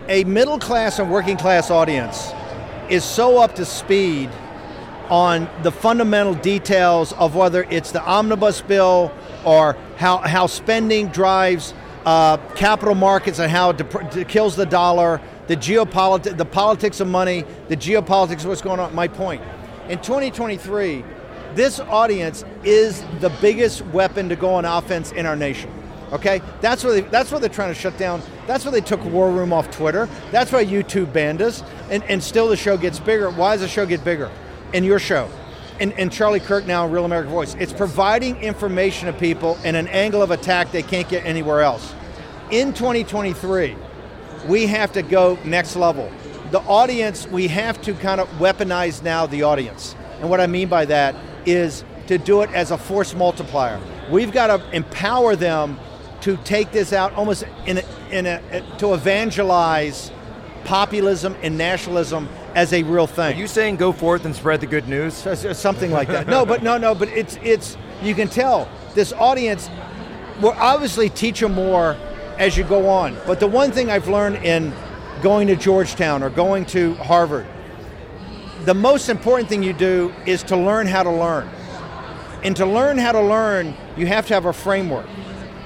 a 0.09 0.25
middle 0.25 0.59
class 0.59 0.99
and 0.99 1.09
working 1.09 1.37
class 1.37 1.71
audience 1.71 2.33
is 2.91 3.05
so 3.05 3.39
up 3.39 3.55
to 3.55 3.65
speed 3.65 4.29
on 5.11 5.49
the 5.63 5.73
fundamental 5.73 6.35
details 6.35 7.13
of 7.15 7.35
whether 7.35 7.65
it's 7.65 7.93
the 7.93 8.03
omnibus 8.05 8.61
bill 8.61 9.13
or 9.45 9.77
how, 9.97 10.19
how 10.19 10.47
spending 10.47 11.09
drives 11.09 11.75
uh, 12.05 12.37
capital 12.55 12.95
markets 12.95 13.39
and 13.39 13.51
how 13.51 13.71
it 13.71 13.79
dep- 13.79 14.29
kills 14.29 14.57
the 14.57 14.67
dollar, 14.67 15.21
the 15.49 15.57
geopolitics, 15.57 16.37
the 16.37 16.45
politics 16.45 17.01
of 17.01 17.09
money, 17.09 17.45
the 17.69 17.77
geopolitics 17.77 18.41
of 18.41 18.47
what's 18.47 18.63
going 18.63 18.81
on. 18.81 18.95
My 18.95 19.09
point. 19.09 19.43
In 19.89 19.99
2023, 19.99 21.05
this 21.55 21.81
audience 21.81 22.45
is 22.65 23.03
the 23.21 23.31
biggest 23.41 23.85
weapon 23.87 24.29
to 24.29 24.37
go 24.37 24.55
on 24.55 24.65
offense 24.65 25.13
in 25.13 25.27
our 25.27 25.37
nation. 25.37 25.73
Okay, 26.13 26.41
that's 26.61 26.85
what 26.85 26.93
they, 26.93 27.01
that's 27.01 27.33
what 27.33 27.41
they're 27.41 27.51
trying 27.51 27.75
to 27.75 27.81
shut 27.81 27.99
down. 27.99 28.23
That's 28.47 28.65
why 28.65 28.71
they 28.71 28.81
took 28.81 29.05
War 29.07 29.31
Room 29.31 29.53
off 29.53 29.71
Twitter. 29.73 30.09
That's 30.31 30.53
why 30.53 30.65
YouTube 30.65 31.13
banned 31.13 31.43
us, 31.43 31.65
and 31.91 32.05
and 32.05 32.23
still 32.23 32.47
the 32.49 32.57
show 32.57 32.77
gets 32.77 33.01
bigger. 33.01 33.29
Why 33.31 33.55
does 33.55 33.63
the 33.63 33.69
show 33.69 33.87
get 33.87 34.05
bigger? 34.05 34.31
And 34.77 34.85
your 34.85 34.99
show, 34.99 35.31
and 35.81 35.95
and 35.95 36.13
Charlie 36.13 36.39
Kirk 36.39 36.67
now, 36.67 36.87
Real 36.87 37.07
American 37.07 37.33
Voice. 37.33 37.55
It's 37.55 37.73
providing 37.73 38.37
information 38.43 39.07
to 39.07 39.15
people 39.15 39.57
in 39.65 39.75
an 39.75 39.89
angle 39.89 40.21
of 40.21 40.31
attack 40.31 40.71
they 40.71 40.83
can't 40.83 41.09
get 41.09 41.25
anywhere 41.25 41.63
else. 41.63 41.95
In 42.51 42.75
2023, 42.75 43.75
we 44.47 44.67
have 44.67 44.93
to 44.93 45.01
go 45.01 45.39
next 45.47 45.77
level. 45.77 46.13
The 46.51 46.61
audience, 46.61 47.27
we 47.27 47.49
have 47.49 47.81
to 47.83 47.95
kind 47.95 48.21
of 48.21 48.29
weaponize 48.33 49.03
now 49.03 49.25
the 49.25 49.45
audience. 49.45 49.97
And 50.21 50.29
what 50.29 50.43
I 50.43 50.47
mean 50.47 50.69
by 50.69 50.85
that 50.85 51.17
is 51.47 51.83
to 52.09 52.19
do 52.19 52.43
it 52.43 52.51
as 52.51 52.71
a 52.71 52.77
force 52.77 53.15
multiplier. 53.15 53.81
We've 54.11 54.31
got 54.31 54.49
to 54.49 54.77
empower 54.77 55.37
them 55.37 55.81
to 56.21 56.37
take 56.45 56.71
this 56.73 56.93
out 56.93 57.15
almost 57.15 57.45
in 57.65 57.79
a, 57.79 57.83
in 58.11 58.27
a, 58.27 58.77
to 58.77 58.93
evangelize 58.93 60.13
populism 60.65 61.35
and 61.41 61.57
nationalism 61.57 62.29
as 62.57 62.73
a 62.73 62.83
real 62.83 63.07
thing. 63.07 63.37
Are 63.37 63.39
you 63.39 63.47
saying 63.47 63.77
go 63.77 63.93
forth 63.93 64.25
and 64.25 64.35
spread 64.35 64.61
the 64.61 64.67
good 64.67 64.89
news? 64.89 65.15
So- 65.15 65.35
so- 65.35 65.53
something 65.53 65.93
like 65.93 66.09
that. 66.09 66.27
No, 66.27 66.45
but 66.45 66.63
no, 66.63 66.79
no, 66.79 66.95
but 66.95 67.09
it's 67.11 67.39
it's 67.45 67.77
you 68.03 68.15
can 68.15 68.29
tell 68.29 68.69
this 68.95 69.13
audience 69.13 69.71
will 70.41 70.55
obviously 70.59 71.09
teach 71.11 71.41
them 71.41 71.55
more 71.55 71.97
as 72.39 72.57
you 72.57 72.65
go 72.65 72.89
on. 72.89 73.17
But 73.27 73.41
the 73.41 73.47
one 73.47 73.71
thing 73.73 73.91
I've 73.91 74.09
learned 74.09 74.37
in 74.45 74.73
going 75.23 75.47
to 75.49 75.57
Georgetown 75.57 76.23
or 76.23 76.31
going 76.31 76.65
to 76.67 76.95
Harvard, 76.95 77.47
the 78.65 78.75
most 78.75 79.09
important 79.09 79.49
thing 79.49 79.63
you 79.63 79.73
do 79.75 80.13
is 80.27 80.43
to 80.45 80.57
learn 80.57 80.87
how 80.87 81.03
to 81.03 81.11
learn. 81.11 81.49
And 82.43 82.55
to 82.57 82.67
learn 82.67 82.99
how 82.99 83.13
to 83.13 83.21
learn, 83.21 83.75
you 83.97 84.07
have 84.07 84.27
to 84.29 84.35
have 84.35 84.45
a 84.47 84.53
framework. 84.53 85.07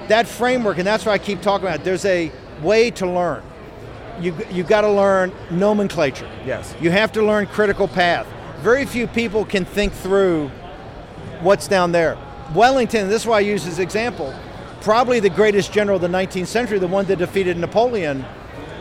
that 0.09 0.27
framework, 0.27 0.79
and 0.79 0.87
that's 0.87 1.07
why 1.07 1.13
I 1.13 1.19
keep 1.19 1.41
talking 1.41 1.69
about. 1.69 1.85
There's 1.85 2.05
a 2.05 2.33
way 2.63 2.91
to 2.93 3.07
learn. 3.07 3.43
You 4.21 4.37
you 4.51 4.63
got 4.63 4.83
to 4.83 4.91
learn 4.91 5.33
nomenclature. 5.51 6.29
Yes. 6.45 6.75
You 6.81 6.91
have 6.91 7.13
to 7.13 7.23
learn 7.23 7.47
critical 7.47 7.89
path. 7.89 8.27
Very 8.61 8.85
few 8.85 9.07
people 9.07 9.45
can 9.45 9.65
think 9.65 9.93
through 9.93 10.51
what's 11.41 11.67
down 11.67 11.93
there. 11.93 12.19
Wellington, 12.55 13.09
this 13.09 13.23
is 13.23 13.27
why 13.27 13.39
I 13.39 13.41
use 13.41 13.65
this 13.65 13.79
example, 13.79 14.35
probably 14.81 15.21
the 15.21 15.31
greatest 15.31 15.73
general 15.73 15.97
of 15.97 16.03
the 16.03 16.09
19th 16.09 16.49
century, 16.49 16.79
the 16.79 16.89
one 16.89 17.07
that 17.07 17.17
defeated 17.17 17.57
Napoleon, 17.57 18.25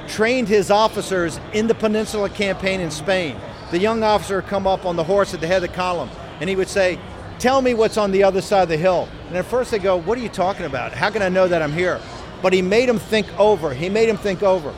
trained 0.08 0.48
his 0.48 0.72
officers 0.72 1.40
in 1.54 1.68
the 1.68 1.76
Peninsula 1.76 2.30
Campaign 2.30 2.82
in 2.82 2.92
Spain. 2.92 3.38
The 3.72 3.78
young 3.78 4.04
officer 4.04 4.38
would 4.38 4.48
come 4.48 4.66
up 4.66 4.86
on 4.86 4.96
the 4.96 5.04
horse 5.04 5.34
at 5.34 5.40
the 5.40 5.48
head 5.48 5.64
of 5.64 5.70
the 5.70 5.76
column, 5.76 6.10
and 6.42 6.50
he 6.50 6.56
would 6.56 6.70
say, 6.70 7.00
Tell 7.38 7.62
me 7.62 7.74
what's 7.74 7.98
on 7.98 8.12
the 8.12 8.24
other 8.24 8.42
side 8.42 8.64
of 8.64 8.70
the 8.70 8.76
hill. 8.76 9.08
And 9.30 9.38
at 9.38 9.46
first 9.46 9.72
they 9.72 9.80
go, 9.80 9.96
What 9.96 10.18
are 10.18 10.22
you 10.22 10.30
talking 10.30 10.66
about? 10.66 10.92
How 10.92 11.10
can 11.10 11.22
I 11.22 11.30
know 11.30 11.48
that 11.48 11.62
I'm 11.62 11.72
here? 11.72 12.02
But 12.42 12.52
he 12.52 12.62
made 12.62 12.90
them 12.90 13.00
think 13.00 13.28
over. 13.40 13.74
He 13.74 13.88
made 13.88 14.10
them 14.10 14.18
think 14.18 14.44
over. 14.44 14.74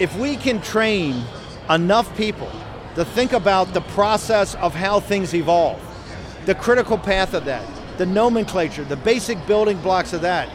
If 0.00 0.16
we 0.16 0.36
can 0.36 0.62
train 0.62 1.22
enough 1.68 2.16
people 2.16 2.50
to 2.94 3.04
think 3.04 3.34
about 3.34 3.74
the 3.74 3.82
process 3.82 4.54
of 4.54 4.74
how 4.74 4.98
things 4.98 5.34
evolve, 5.34 5.78
the 6.46 6.54
critical 6.54 6.96
path 6.96 7.34
of 7.34 7.44
that, 7.44 7.62
the 7.98 8.06
nomenclature, 8.06 8.82
the 8.84 8.96
basic 8.96 9.46
building 9.46 9.78
blocks 9.82 10.14
of 10.14 10.22
that, 10.22 10.48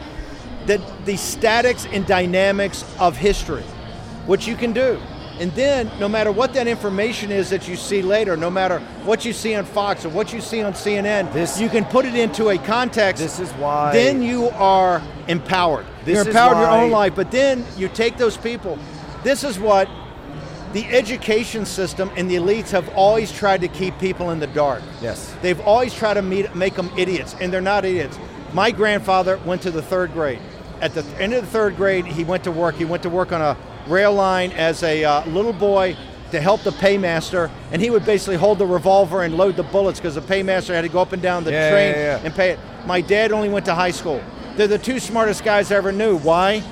the, 0.66 0.82
the 1.04 1.16
statics 1.16 1.86
and 1.92 2.04
dynamics 2.06 2.84
of 2.98 3.16
history, 3.16 3.62
which 4.26 4.48
you 4.48 4.56
can 4.56 4.72
do. 4.72 5.00
And 5.38 5.52
then, 5.52 5.92
no 6.00 6.08
matter 6.08 6.32
what 6.32 6.54
that 6.54 6.66
information 6.66 7.30
is 7.30 7.50
that 7.50 7.68
you 7.68 7.76
see 7.76 8.02
later, 8.02 8.36
no 8.36 8.50
matter 8.50 8.80
what 9.04 9.24
you 9.24 9.32
see 9.32 9.54
on 9.54 9.64
Fox 9.64 10.04
or 10.04 10.08
what 10.08 10.32
you 10.32 10.40
see 10.40 10.62
on 10.62 10.72
CNN, 10.72 11.30
This- 11.32 11.60
you 11.60 11.68
can 11.68 11.84
put 11.84 12.04
it 12.04 12.14
into 12.14 12.48
a 12.48 12.58
context. 12.58 13.22
This 13.22 13.38
is 13.38 13.50
why- 13.52 13.92
Then 13.92 14.22
you 14.22 14.48
are 14.58 15.02
empowered. 15.28 15.84
This 16.04 16.14
You're 16.14 16.22
is 16.22 16.26
empowered 16.28 16.56
in 16.56 16.62
your 16.62 16.70
own 16.70 16.90
life. 16.90 17.12
But 17.14 17.30
then 17.30 17.64
you 17.76 17.88
take 17.88 18.16
those 18.16 18.36
people. 18.36 18.78
This 19.26 19.42
is 19.42 19.58
what 19.58 19.88
the 20.72 20.84
education 20.84 21.66
system 21.66 22.12
and 22.16 22.30
the 22.30 22.36
elites 22.36 22.70
have 22.70 22.88
always 22.90 23.32
tried 23.32 23.60
to 23.62 23.66
keep 23.66 23.98
people 23.98 24.30
in 24.30 24.38
the 24.38 24.46
dark. 24.46 24.84
Yes. 25.02 25.34
They've 25.42 25.58
always 25.58 25.92
tried 25.92 26.14
to 26.14 26.22
meet, 26.22 26.54
make 26.54 26.76
them 26.76 26.92
idiots, 26.96 27.34
and 27.40 27.52
they're 27.52 27.60
not 27.60 27.84
idiots. 27.84 28.20
My 28.52 28.70
grandfather 28.70 29.38
went 29.44 29.62
to 29.62 29.72
the 29.72 29.82
third 29.82 30.12
grade. 30.12 30.38
At 30.80 30.94
the 30.94 31.02
end 31.20 31.34
of 31.34 31.40
the 31.44 31.50
third 31.50 31.74
grade, 31.74 32.06
he 32.06 32.22
went 32.22 32.44
to 32.44 32.52
work. 32.52 32.76
He 32.76 32.84
went 32.84 33.02
to 33.02 33.10
work 33.10 33.32
on 33.32 33.40
a 33.42 33.56
rail 33.88 34.14
line 34.14 34.52
as 34.52 34.84
a 34.84 35.02
uh, 35.02 35.26
little 35.26 35.52
boy 35.52 35.96
to 36.30 36.40
help 36.40 36.62
the 36.62 36.70
paymaster, 36.70 37.50
and 37.72 37.82
he 37.82 37.90
would 37.90 38.06
basically 38.06 38.36
hold 38.36 38.60
the 38.60 38.66
revolver 38.66 39.24
and 39.24 39.36
load 39.36 39.56
the 39.56 39.64
bullets 39.64 39.98
because 39.98 40.14
the 40.14 40.20
paymaster 40.20 40.72
had 40.72 40.82
to 40.82 40.88
go 40.88 41.00
up 41.00 41.12
and 41.12 41.20
down 41.20 41.42
the 41.42 41.50
Yeah, 41.50 41.70
train 41.72 41.94
yeah, 41.94 42.16
yeah. 42.20 42.24
and 42.24 42.32
pay 42.32 42.50
it. 42.50 42.60
My 42.86 43.00
dad 43.00 43.32
only 43.32 43.48
went 43.48 43.66
to 43.66 43.74
high 43.74 43.90
school. 43.90 44.22
They're 44.54 44.68
the 44.68 44.78
two 44.78 45.00
smartest 45.00 45.42
guys 45.42 45.72
I 45.72 45.74
ever 45.74 45.90
knew. 45.90 46.16
Why? 46.16 46.62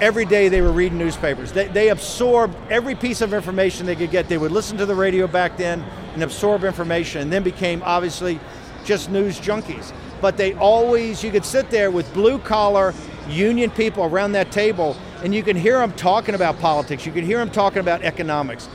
Every 0.00 0.24
day 0.24 0.48
they 0.48 0.60
were 0.60 0.72
reading 0.72 0.98
newspapers. 0.98 1.52
They, 1.52 1.68
they 1.68 1.88
absorbed 1.90 2.56
every 2.70 2.94
piece 2.94 3.20
of 3.20 3.32
information 3.32 3.86
they 3.86 3.94
could 3.94 4.10
get. 4.10 4.28
They 4.28 4.38
would 4.38 4.52
listen 4.52 4.76
to 4.78 4.86
the 4.86 4.94
radio 4.94 5.26
back 5.26 5.56
then 5.56 5.84
and 6.14 6.22
absorb 6.22 6.64
information, 6.64 7.22
and 7.22 7.32
then 7.32 7.42
became 7.42 7.82
obviously 7.84 8.40
just 8.84 9.10
news 9.10 9.38
junkies. 9.38 9.92
But 10.20 10.36
they 10.36 10.54
always, 10.54 11.22
you 11.22 11.30
could 11.30 11.44
sit 11.44 11.70
there 11.70 11.90
with 11.90 12.12
blue 12.12 12.38
collar 12.38 12.92
union 13.28 13.70
people 13.70 14.04
around 14.04 14.32
that 14.32 14.50
table, 14.50 14.96
and 15.22 15.34
you 15.34 15.42
can 15.42 15.56
hear 15.56 15.78
them 15.78 15.92
talking 15.92 16.34
about 16.34 16.58
politics. 16.58 17.06
You 17.06 17.12
can 17.12 17.24
hear 17.24 17.38
them 17.38 17.50
talking 17.50 17.80
about 17.80 18.02
economics. 18.02 18.68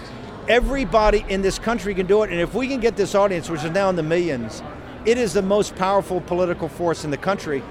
Everybody 0.47 1.25
in 1.29 1.41
this 1.41 1.59
country 1.59 1.93
can 1.93 2.07
do 2.07 2.23
it, 2.23 2.31
and 2.31 2.39
if 2.39 2.53
we 2.53 2.67
can 2.67 2.79
get 2.79 2.95
this 2.95 3.13
audience, 3.13 3.49
which 3.49 3.63
is 3.63 3.71
now 3.71 3.89
in 3.89 3.95
the 3.95 4.03
millions, 4.03 4.63
it 5.05 5.17
is 5.17 5.33
the 5.33 5.41
most 5.41 5.75
powerful 5.75 6.21
political 6.21 6.67
force 6.67 7.03
in 7.03 7.11
the 7.11 7.17
country, 7.17 7.61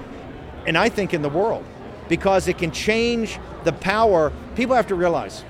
and 0.65 0.77
I 0.77 0.89
think 0.89 1.13
in 1.13 1.21
the 1.21 1.29
world, 1.29 1.65
because 2.09 2.47
it 2.49 2.57
can 2.57 2.71
change 2.71 3.39
the 3.63 3.71
power. 3.71 4.33
People 4.55 4.75
have 4.75 4.87
to 4.87 4.95
realize 4.95 5.45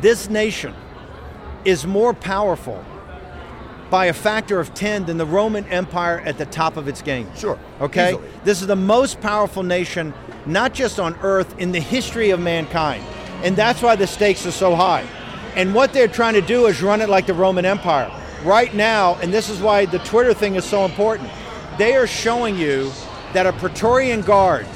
this 0.00 0.28
nation 0.28 0.74
is 1.64 1.86
more 1.86 2.12
powerful 2.12 2.84
by 3.88 4.06
a 4.06 4.12
factor 4.12 4.58
of 4.58 4.72
10 4.74 5.04
than 5.04 5.18
the 5.18 5.26
Roman 5.26 5.64
Empire 5.66 6.20
at 6.24 6.38
the 6.38 6.46
top 6.46 6.76
of 6.76 6.88
its 6.88 7.02
game. 7.02 7.28
Sure. 7.36 7.58
Okay? 7.80 8.14
Easily. 8.14 8.28
This 8.42 8.60
is 8.62 8.66
the 8.66 8.74
most 8.74 9.20
powerful 9.20 9.62
nation, 9.62 10.14
not 10.46 10.72
just 10.72 10.98
on 10.98 11.14
earth, 11.22 11.58
in 11.58 11.72
the 11.72 11.78
history 11.78 12.30
of 12.30 12.40
mankind. 12.40 13.04
And 13.44 13.54
that's 13.54 13.82
why 13.82 13.94
the 13.94 14.06
stakes 14.06 14.46
are 14.46 14.50
so 14.50 14.74
high. 14.74 15.06
And 15.56 15.74
what 15.74 15.92
they're 15.92 16.08
trying 16.08 16.34
to 16.34 16.40
do 16.40 16.66
is 16.66 16.82
run 16.82 17.02
it 17.02 17.10
like 17.10 17.26
the 17.26 17.34
Roman 17.34 17.66
Empire. 17.66 18.10
Right 18.44 18.74
now, 18.74 19.16
and 19.16 19.32
this 19.32 19.50
is 19.50 19.60
why 19.60 19.84
the 19.84 19.98
Twitter 19.98 20.32
thing 20.32 20.54
is 20.54 20.64
so 20.64 20.86
important, 20.86 21.28
they 21.76 21.94
are 21.94 22.06
showing 22.06 22.56
you 22.56 22.90
that 23.34 23.46
a 23.46 23.52
Praetorian 23.52 24.22
Guard 24.22 24.66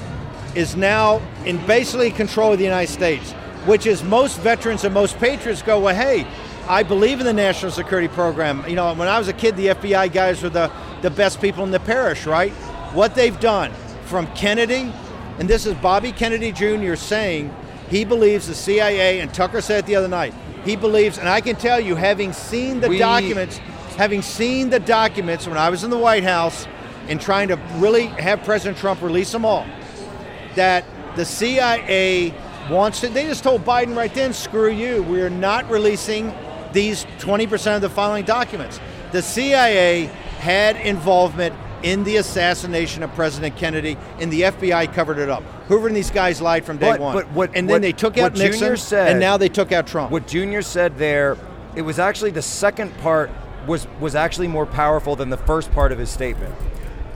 is 0.57 0.75
now 0.75 1.21
in 1.45 1.65
basically 1.67 2.11
control 2.11 2.53
of 2.53 2.59
the 2.59 2.65
United 2.65 2.91
States, 2.91 3.33
which 3.67 3.87
is 3.87 4.03
most 4.03 4.41
veterans 4.41 4.85
and 4.85 4.95
most 4.95 5.19
patriots 5.19 5.61
go, 5.63 5.79
well, 5.79 5.95
hey, 5.95 6.27
I 6.67 6.83
believe 6.83 7.21
in 7.21 7.27
the 7.27 7.33
national 7.33 7.71
security 7.71 8.09
program. 8.09 8.65
You 8.67 8.75
know, 8.75 8.93
when 8.95 9.07
I 9.07 9.19
was 9.19 9.29
a 9.29 9.33
kid, 9.35 9.57
the 9.57 9.69
FBI 9.69 10.13
guys 10.13 10.43
were 10.43 10.49
the, 10.49 10.73
the 11.03 11.11
best 11.11 11.41
people 11.41 11.63
in 11.65 11.71
the 11.71 11.79
parish, 11.81 12.27
right? 12.27 12.51
What 12.93 13.15
they've 13.15 13.39
done 13.39 13.71
from 14.07 14.27
Kennedy, 14.35 14.91
and 15.39 15.49
this 15.49 15.67
is 15.67 15.75
Bobby 15.75 16.11
Kennedy 16.11 16.53
Jr. 16.53 16.95
saying 16.97 17.55
he 17.91 18.05
believes 18.05 18.49
the 18.49 18.55
CIA, 18.55 19.21
and 19.21 19.33
Tucker 19.35 19.61
said 19.61 19.81
it 19.81 19.87
the 19.87 19.95
other 19.97 20.09
night, 20.09 20.33
he 20.65 20.75
believes, 20.75 21.19
and 21.19 21.29
I 21.29 21.41
can 21.43 21.55
tell 21.57 21.79
you, 21.79 21.95
having 21.97 22.33
seen 22.33 22.81
the 22.81 22.89
We- 22.89 22.99
documents, 22.99 23.59
having 23.99 24.23
seen 24.23 24.71
the 24.71 24.81
documents 24.81 25.47
when 25.47 25.59
I 25.59 25.69
was 25.69 25.85
in 25.85 25.91
the 25.91 25.99
White 25.99 26.25
House 26.25 26.67
and 27.09 27.21
trying 27.21 27.49
to 27.49 27.57
really 27.77 28.07
have 28.07 28.43
President 28.43 28.79
Trump 28.79 29.03
release 29.03 29.31
them 29.31 29.45
all, 29.45 29.65
that 30.57 30.85
the 31.15 31.25
CIA 31.25 32.35
wants 32.71 33.01
to, 33.01 33.09
they 33.09 33.25
just 33.27 33.45
told 33.45 33.65
Biden 33.65 33.97
right 33.97 34.13
then, 34.13 34.33
screw 34.33 34.71
you, 34.71 35.03
we're 35.05 35.31
not 35.31 35.71
releasing 35.71 36.35
these 36.73 37.05
20% 37.21 37.77
of 37.77 37.81
the 37.81 37.89
following 37.89 38.25
documents. 38.25 38.81
The 39.13 39.23
CIA 39.23 40.07
had 40.39 40.77
involvement 40.77 41.55
in 41.83 42.05
the 42.05 42.17
assassination 42.17 43.03
of 43.03 43.15
President 43.15 43.57
Kennedy, 43.57 43.97
and 44.19 44.33
the 44.33 44.43
FBI 44.43 44.93
covered 44.93 45.19
it 45.19 45.29
up. 45.29 45.43
Hoover 45.69 45.87
and 45.87 45.97
these 45.97 46.11
guys 46.11 46.41
lied 46.41 46.65
from 46.65 46.79
day 46.79 46.91
But- 46.93 47.01
one. 47.01 47.15
but 47.15 47.31
what- 47.33 47.51
and 47.55 47.69
then 47.69 47.75
what- 47.75 47.83
they 47.83 47.93
took 47.93 48.19
out 48.19 48.35
Nixon, 48.35 48.61
Junior 48.61 48.77
said- 48.77 49.09
and 49.11 49.21
now 49.21 49.37
they 49.37 49.49
took 49.49 49.73
out 49.73 49.87
Trump. 49.87 50.11
What 50.11 50.27
Junior 50.27 50.63
said 50.63 50.99
there, 50.99 51.37
it 51.77 51.83
was 51.83 51.99
actually 51.99 52.31
the 52.31 52.43
second 52.43 52.97
part 52.99 53.31
was 53.67 53.87
was 54.01 54.15
actually 54.15 54.49
more 54.49 54.67
powerful 54.67 55.17
than 55.17 55.29
the 55.31 55.37
first 55.37 55.73
part 55.73 55.93
of 55.93 55.99
his 55.99 56.09
statement. 56.11 56.55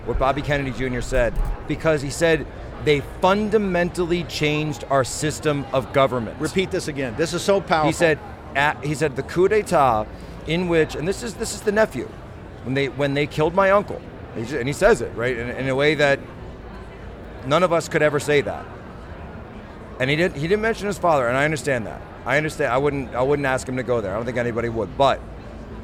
What 0.05 0.19
Bobby 0.19 0.43
Kennedy 0.43 0.73
Jr. 0.73 1.01
said, 1.01 1.33
because 1.69 2.03
he 2.03 2.11
said 2.11 2.47
they 2.85 3.01
fundamentally 3.21 4.25
changed 4.25 4.85
our 4.91 5.05
system 5.05 5.67
of 5.73 5.93
government. 5.93 6.41
Repeat 6.41 6.71
this 6.71 6.89
again. 6.89 7.15
This 7.17 7.35
is 7.35 7.43
so 7.43 7.61
powerful. 7.61 7.89
He 7.89 7.93
said, 7.93 8.19
at, 8.55 8.83
he 8.85 8.95
said 8.95 9.17
the 9.17 9.23
coup 9.23 9.49
d'état, 9.49 10.07
in 10.47 10.69
which, 10.69 10.95
and 10.95 11.07
this 11.07 11.23
is 11.23 11.35
this 11.35 11.55
is 11.55 11.61
the 11.61 11.73
nephew, 11.73 12.09
when 12.65 12.75
they 12.75 12.89
when 12.89 13.15
they 13.15 13.27
killed 13.27 13.55
my 13.55 13.71
uncle, 13.71 14.01
He 14.35 14.45
ju- 14.45 14.59
and 14.59 14.67
he 14.67 14.73
says 14.73 15.01
it 15.01 15.15
right 15.15 15.37
in, 15.37 15.49
in 15.51 15.69
a 15.69 15.75
way 15.75 15.95
that 15.95 16.19
none 17.47 17.63
of 17.63 17.73
us 17.73 17.89
could 17.89 18.03
ever 18.03 18.19
say 18.19 18.41
that. 18.41 18.65
And 19.99 20.09
he 20.09 20.17
didn't 20.17 20.37
he 20.37 20.49
didn't 20.49 20.63
mention 20.63 20.87
his 20.87 20.99
father, 20.99 21.29
and 21.29 21.37
I 21.37 21.45
understand 21.45 21.87
that. 21.87 22.01
I 22.25 22.37
understand. 22.37 22.73
I 22.73 22.79
wouldn't 22.79 23.15
I 23.15 23.23
wouldn't 23.23 23.47
ask 23.47 23.69
him 23.69 23.77
to 23.77 23.83
go 23.83 24.01
there. 24.01 24.13
I 24.13 24.17
don't 24.17 24.25
think 24.25 24.39
anybody 24.39 24.69
would. 24.69 24.97
But 24.97 25.21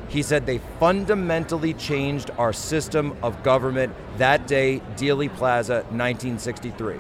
he 0.09 0.23
said 0.23 0.47
they 0.47 0.59
fundamentally 0.79 1.75
changed 1.75 2.31
our 2.39 2.53
system 2.53 3.17
of 3.23 3.43
government 3.43 3.93
that 4.19 4.47
day, 4.47 4.81
Dealey 4.97 5.33
Plaza, 5.35 5.85
1963. 5.91 6.97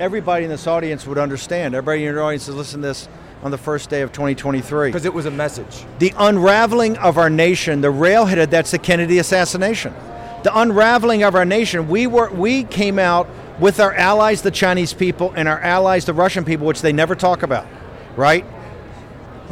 everybody 0.00 0.44
in 0.44 0.50
this 0.50 0.66
audience 0.66 1.06
would 1.06 1.18
understand. 1.18 1.74
Everybody 1.74 2.04
in 2.04 2.12
your 2.14 2.22
audience 2.22 2.48
is 2.48 2.54
listening 2.54 2.82
to 2.82 2.88
this 2.88 3.08
on 3.44 3.50
the 3.50 3.58
first 3.58 3.90
day 3.90 4.02
of 4.02 4.10
2023. 4.10 4.88
Because 4.88 5.04
it 5.04 5.14
was 5.14 5.26
a 5.26 5.30
message. 5.30 5.84
the 5.98 6.12
unraveling 6.16 6.96
of 6.98 7.16
our 7.18 7.30
nation, 7.30 7.80
the 7.80 7.92
railheaded, 7.92 8.50
that's 8.50 8.72
the 8.72 8.78
Kennedy 8.78 9.18
assassination. 9.18 9.94
The 10.42 10.58
unraveling 10.58 11.22
of 11.22 11.34
our 11.34 11.44
nation, 11.44 11.88
we 11.88 12.06
were 12.06 12.30
we 12.30 12.64
came 12.64 12.98
out 12.98 13.28
with 13.60 13.78
our 13.80 13.94
allies, 13.94 14.42
the 14.42 14.50
Chinese 14.50 14.92
people, 14.92 15.32
and 15.36 15.46
our 15.48 15.60
allies, 15.60 16.04
the 16.06 16.12
Russian 16.12 16.44
people, 16.44 16.66
which 16.66 16.82
they 16.82 16.92
never 16.92 17.14
talk 17.14 17.42
about, 17.42 17.66
right? 18.16 18.44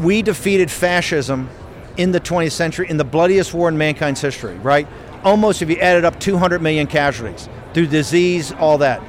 We 0.00 0.22
defeated 0.22 0.70
fascism 0.70 1.48
in 1.96 2.12
the 2.12 2.20
20th 2.20 2.52
century 2.52 2.88
in 2.88 2.96
the 2.96 3.04
bloodiest 3.04 3.52
war 3.54 3.68
in 3.68 3.76
mankind's 3.76 4.20
history, 4.20 4.56
right? 4.58 4.86
Almost, 5.24 5.62
if 5.62 5.70
you 5.70 5.76
added 5.76 6.04
up, 6.04 6.18
200 6.18 6.60
million 6.60 6.86
casualties 6.86 7.48
through 7.74 7.86
disease, 7.86 8.52
all 8.52 8.78
that. 8.78 9.02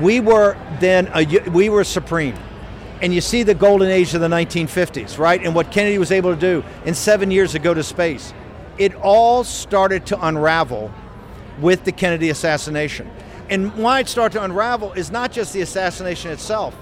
We 0.00 0.20
were 0.20 0.56
then 0.80 1.10
a, 1.14 1.50
we 1.50 1.68
were 1.68 1.84
supreme 1.84 2.36
and 3.00 3.14
you 3.14 3.20
see 3.20 3.42
the 3.42 3.54
golden 3.54 3.88
age 3.88 4.14
of 4.14 4.20
the 4.20 4.28
1950s, 4.28 5.18
right? 5.18 5.42
And 5.42 5.54
what 5.54 5.70
Kennedy 5.70 5.98
was 5.98 6.10
able 6.10 6.34
to 6.34 6.40
do 6.40 6.64
in 6.84 6.94
seven 6.94 7.30
years 7.30 7.52
to 7.52 7.58
go 7.58 7.72
to 7.72 7.82
space. 7.82 8.32
It 8.76 8.94
all 8.96 9.44
started 9.44 10.06
to 10.06 10.26
unravel 10.26 10.92
with 11.60 11.84
the 11.84 11.92
Kennedy 11.92 12.30
assassination. 12.30 13.10
And 13.50 13.74
why 13.76 14.00
it 14.00 14.08
started 14.08 14.38
to 14.38 14.44
unravel 14.44 14.92
is 14.92 15.10
not 15.10 15.32
just 15.32 15.52
the 15.52 15.60
assassination 15.62 16.30
itself, 16.30 16.74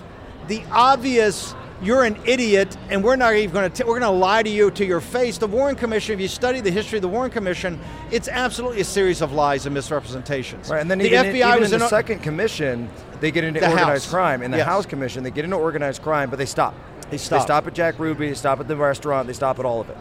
the 0.48 0.62
obvious 0.70 1.54
you're 1.82 2.04
an 2.04 2.16
idiot, 2.24 2.76
and 2.88 3.04
we're 3.04 3.16
not 3.16 3.34
even 3.34 3.52
going 3.54 3.70
to 3.70 3.84
we're 3.84 3.98
going 3.98 4.02
to 4.12 4.18
lie 4.18 4.42
to 4.42 4.48
you 4.50 4.70
to 4.70 4.84
your 4.84 5.00
face. 5.00 5.38
The 5.38 5.46
Warren 5.46 5.76
Commission, 5.76 6.14
if 6.14 6.20
you 6.20 6.28
study 6.28 6.60
the 6.60 6.70
history 6.70 6.98
of 6.98 7.02
the 7.02 7.08
Warren 7.08 7.30
Commission, 7.30 7.78
it's 8.10 8.28
absolutely 8.28 8.80
a 8.80 8.84
series 8.84 9.20
of 9.20 9.32
lies 9.32 9.66
and 9.66 9.74
misrepresentations. 9.74 10.70
Right, 10.70 10.80
and 10.80 10.90
then 10.90 10.98
the 10.98 11.06
even, 11.06 11.26
FBI 11.26 11.48
even 11.48 11.60
was 11.60 11.72
in 11.72 11.80
the 11.80 11.88
second 11.88 12.20
commission, 12.20 12.88
they 13.20 13.30
get 13.30 13.44
into 13.44 13.60
The 13.60 13.68
organized 13.68 14.04
House. 14.04 14.10
crime. 14.12 14.42
In 14.42 14.50
the 14.50 14.56
Yes. 14.58 14.66
House 14.66 14.86
Commission, 14.86 15.22
they 15.22 15.30
get 15.30 15.44
into 15.44 15.56
organized 15.56 16.02
crime, 16.02 16.30
but 16.30 16.38
they 16.38 16.46
stop. 16.46 16.74
They 17.10 17.18
stop. 17.18 17.40
They 17.40 17.44
stop 17.44 17.66
at 17.66 17.74
Jack 17.74 17.98
Ruby. 17.98 18.28
They 18.28 18.34
stop 18.34 18.58
at 18.60 18.68
the 18.68 18.76
restaurant. 18.76 19.26
They 19.26 19.32
stop 19.34 19.58
at 19.58 19.64
all 19.64 19.80
of 19.80 19.90
it. 19.90 19.96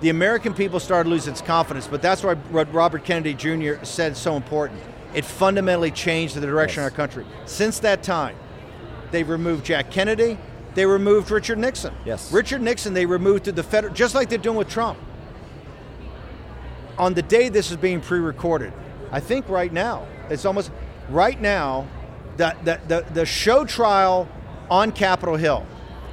the 0.00 0.10
American 0.10 0.54
people 0.54 0.78
started 0.78 1.10
losing 1.10 1.32
its 1.32 1.42
confidence, 1.42 1.88
but 1.88 2.00
that's 2.00 2.22
why 2.22 2.34
what 2.52 2.72
Robert 2.72 3.02
Kennedy 3.02 3.34
Jr. 3.34 3.82
said 3.84 4.12
is 4.12 4.18
so 4.18 4.36
important. 4.36 4.78
It 5.12 5.24
fundamentally 5.24 5.90
changed 5.90 6.36
the 6.36 6.40
direction 6.42 6.82
Yes. 6.82 6.92
of 6.92 6.92
our 6.92 6.96
country. 6.96 7.24
Since 7.46 7.80
that 7.80 8.02
time, 8.02 8.36
They've 9.10 9.28
removed 9.28 9.64
Jack 9.64 9.90
Kennedy, 9.90 10.36
they 10.74 10.86
removed 10.86 11.30
Richard 11.30 11.58
Nixon. 11.58 11.94
Yes. 12.04 12.32
Richard 12.32 12.62
Nixon 12.62 12.94
they 12.94 13.06
removed 13.06 13.44
through 13.44 13.54
the 13.54 13.62
federal, 13.62 13.92
just 13.94 14.14
like 14.14 14.28
they're 14.28 14.38
doing 14.38 14.56
with 14.56 14.68
Trump. 14.68 14.98
On 16.98 17.14
the 17.14 17.22
day 17.22 17.48
this 17.48 17.70
is 17.70 17.76
being 17.76 18.00
pre-recorded, 18.00 18.72
I 19.10 19.20
think 19.20 19.48
right 19.48 19.72
now, 19.72 20.06
it's 20.28 20.44
almost 20.44 20.70
right 21.08 21.40
now, 21.40 21.86
the, 22.36 22.54
the, 22.64 22.80
the, 22.86 23.12
the 23.14 23.26
show 23.26 23.64
trial 23.64 24.28
on 24.70 24.92
Capitol 24.92 25.36
Hill, 25.36 25.66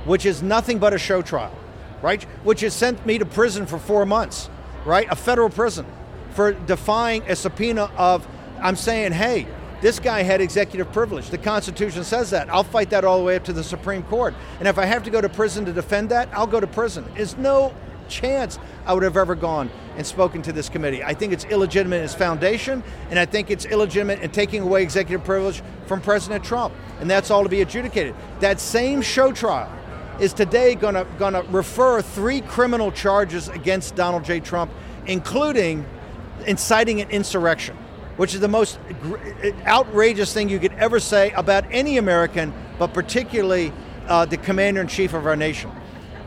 which 0.06 0.26
is 0.26 0.42
nothing 0.42 0.80
but 0.80 0.94
a 0.94 0.98
show 0.98 1.22
trial, 1.22 1.56
right? 2.02 2.24
Which 2.44 2.62
has 2.62 2.74
sent 2.74 3.06
me 3.06 3.18
to 3.18 3.26
prison 3.26 3.66
for 3.66 3.78
four 3.78 4.06
months, 4.06 4.50
right? 4.86 5.08
A 5.10 5.16
federal 5.16 5.50
prison 5.50 5.86
for 6.32 6.54
defying 6.54 7.24
a 7.24 7.36
subpoena 7.36 7.92
of, 7.98 8.28
I'm 8.62 8.76
saying, 8.76 9.12
hey, 9.12 9.48
this 9.86 10.00
guy 10.00 10.24
had 10.24 10.42
executive 10.42 10.92
privilege. 10.92 11.30
The 11.30 11.38
Constitution 11.38 12.04
says 12.04 12.32
that. 12.32 12.50
I'll 12.50 12.64
fight 12.64 12.90
that 12.90 13.06
all 13.06 13.20
the 13.20 13.24
way 13.24 13.36
up 13.36 13.44
to 13.44 13.54
the 13.54 13.64
Supreme 13.64 14.02
Court. 14.02 14.34
And 14.58 14.68
if 14.68 14.80
I 14.80 14.86
have 14.86 15.04
to 15.04 15.12
go 15.12 15.22
to 15.22 15.30
prison 15.30 15.64
to 15.66 15.72
defend 15.72 16.10
that, 16.10 16.28
I'll 16.34 16.48
go 16.48 16.60
to 16.60 16.66
prison. 16.66 17.06
There's 17.14 17.38
no 17.38 17.72
chance 18.08 18.58
I 18.88 18.96
would 18.96 19.04
have 19.04 19.16
ever 19.16 19.36
gone 19.36 19.70
and 19.96 20.04
spoken 20.04 20.42
to 20.42 20.52
this 20.52 20.70
committee. 20.70 21.04
I 21.04 21.14
think 21.14 21.34
it's 21.34 21.46
illegitimate 21.46 22.00
in 22.00 22.06
its 22.06 22.16
foundation, 22.16 22.84
and 23.12 23.20
I 23.20 23.28
think 23.28 23.52
it's 23.52 23.66
illegitimate 23.66 24.22
in 24.22 24.32
taking 24.32 24.64
away 24.64 24.82
executive 24.82 25.24
privilege 25.24 25.62
from 25.86 26.02
President 26.02 26.44
Trump. 26.44 26.74
And 27.00 27.08
that's 27.08 27.30
all 27.30 27.44
to 27.44 27.50
be 27.50 27.62
adjudicated. 27.62 28.16
That 28.40 28.60
same 28.60 29.04
show 29.04 29.34
trial 29.34 29.72
is 30.20 30.34
today 30.34 30.74
going 30.74 30.96
to 30.96 31.06
going 31.20 31.34
to 31.34 31.44
refer 31.52 32.02
three 32.02 32.42
criminal 32.42 32.92
charges 32.92 33.50
against 33.50 33.96
Donald 33.96 34.24
J. 34.24 34.40
Trump, 34.40 34.72
including 35.06 35.86
inciting 36.48 37.02
an 37.02 37.10
insurrection, 37.12 37.78
which 38.18 38.34
is 38.34 38.40
the 38.40 38.48
most 38.48 38.80
gr- 39.02 39.18
outrageous 39.66 40.34
thing 40.34 40.50
you 40.50 40.60
could 40.60 40.74
ever 40.74 41.00
say 41.00 41.32
about 41.32 41.66
any 41.72 41.98
American, 41.98 42.54
but 42.80 42.94
particularly 42.94 43.72
uh, 44.08 44.26
the 44.26 44.38
commander 44.38 44.82
in 44.82 44.88
chief 44.88 45.14
of 45.14 45.26
our 45.26 45.36
nation. 45.36 45.72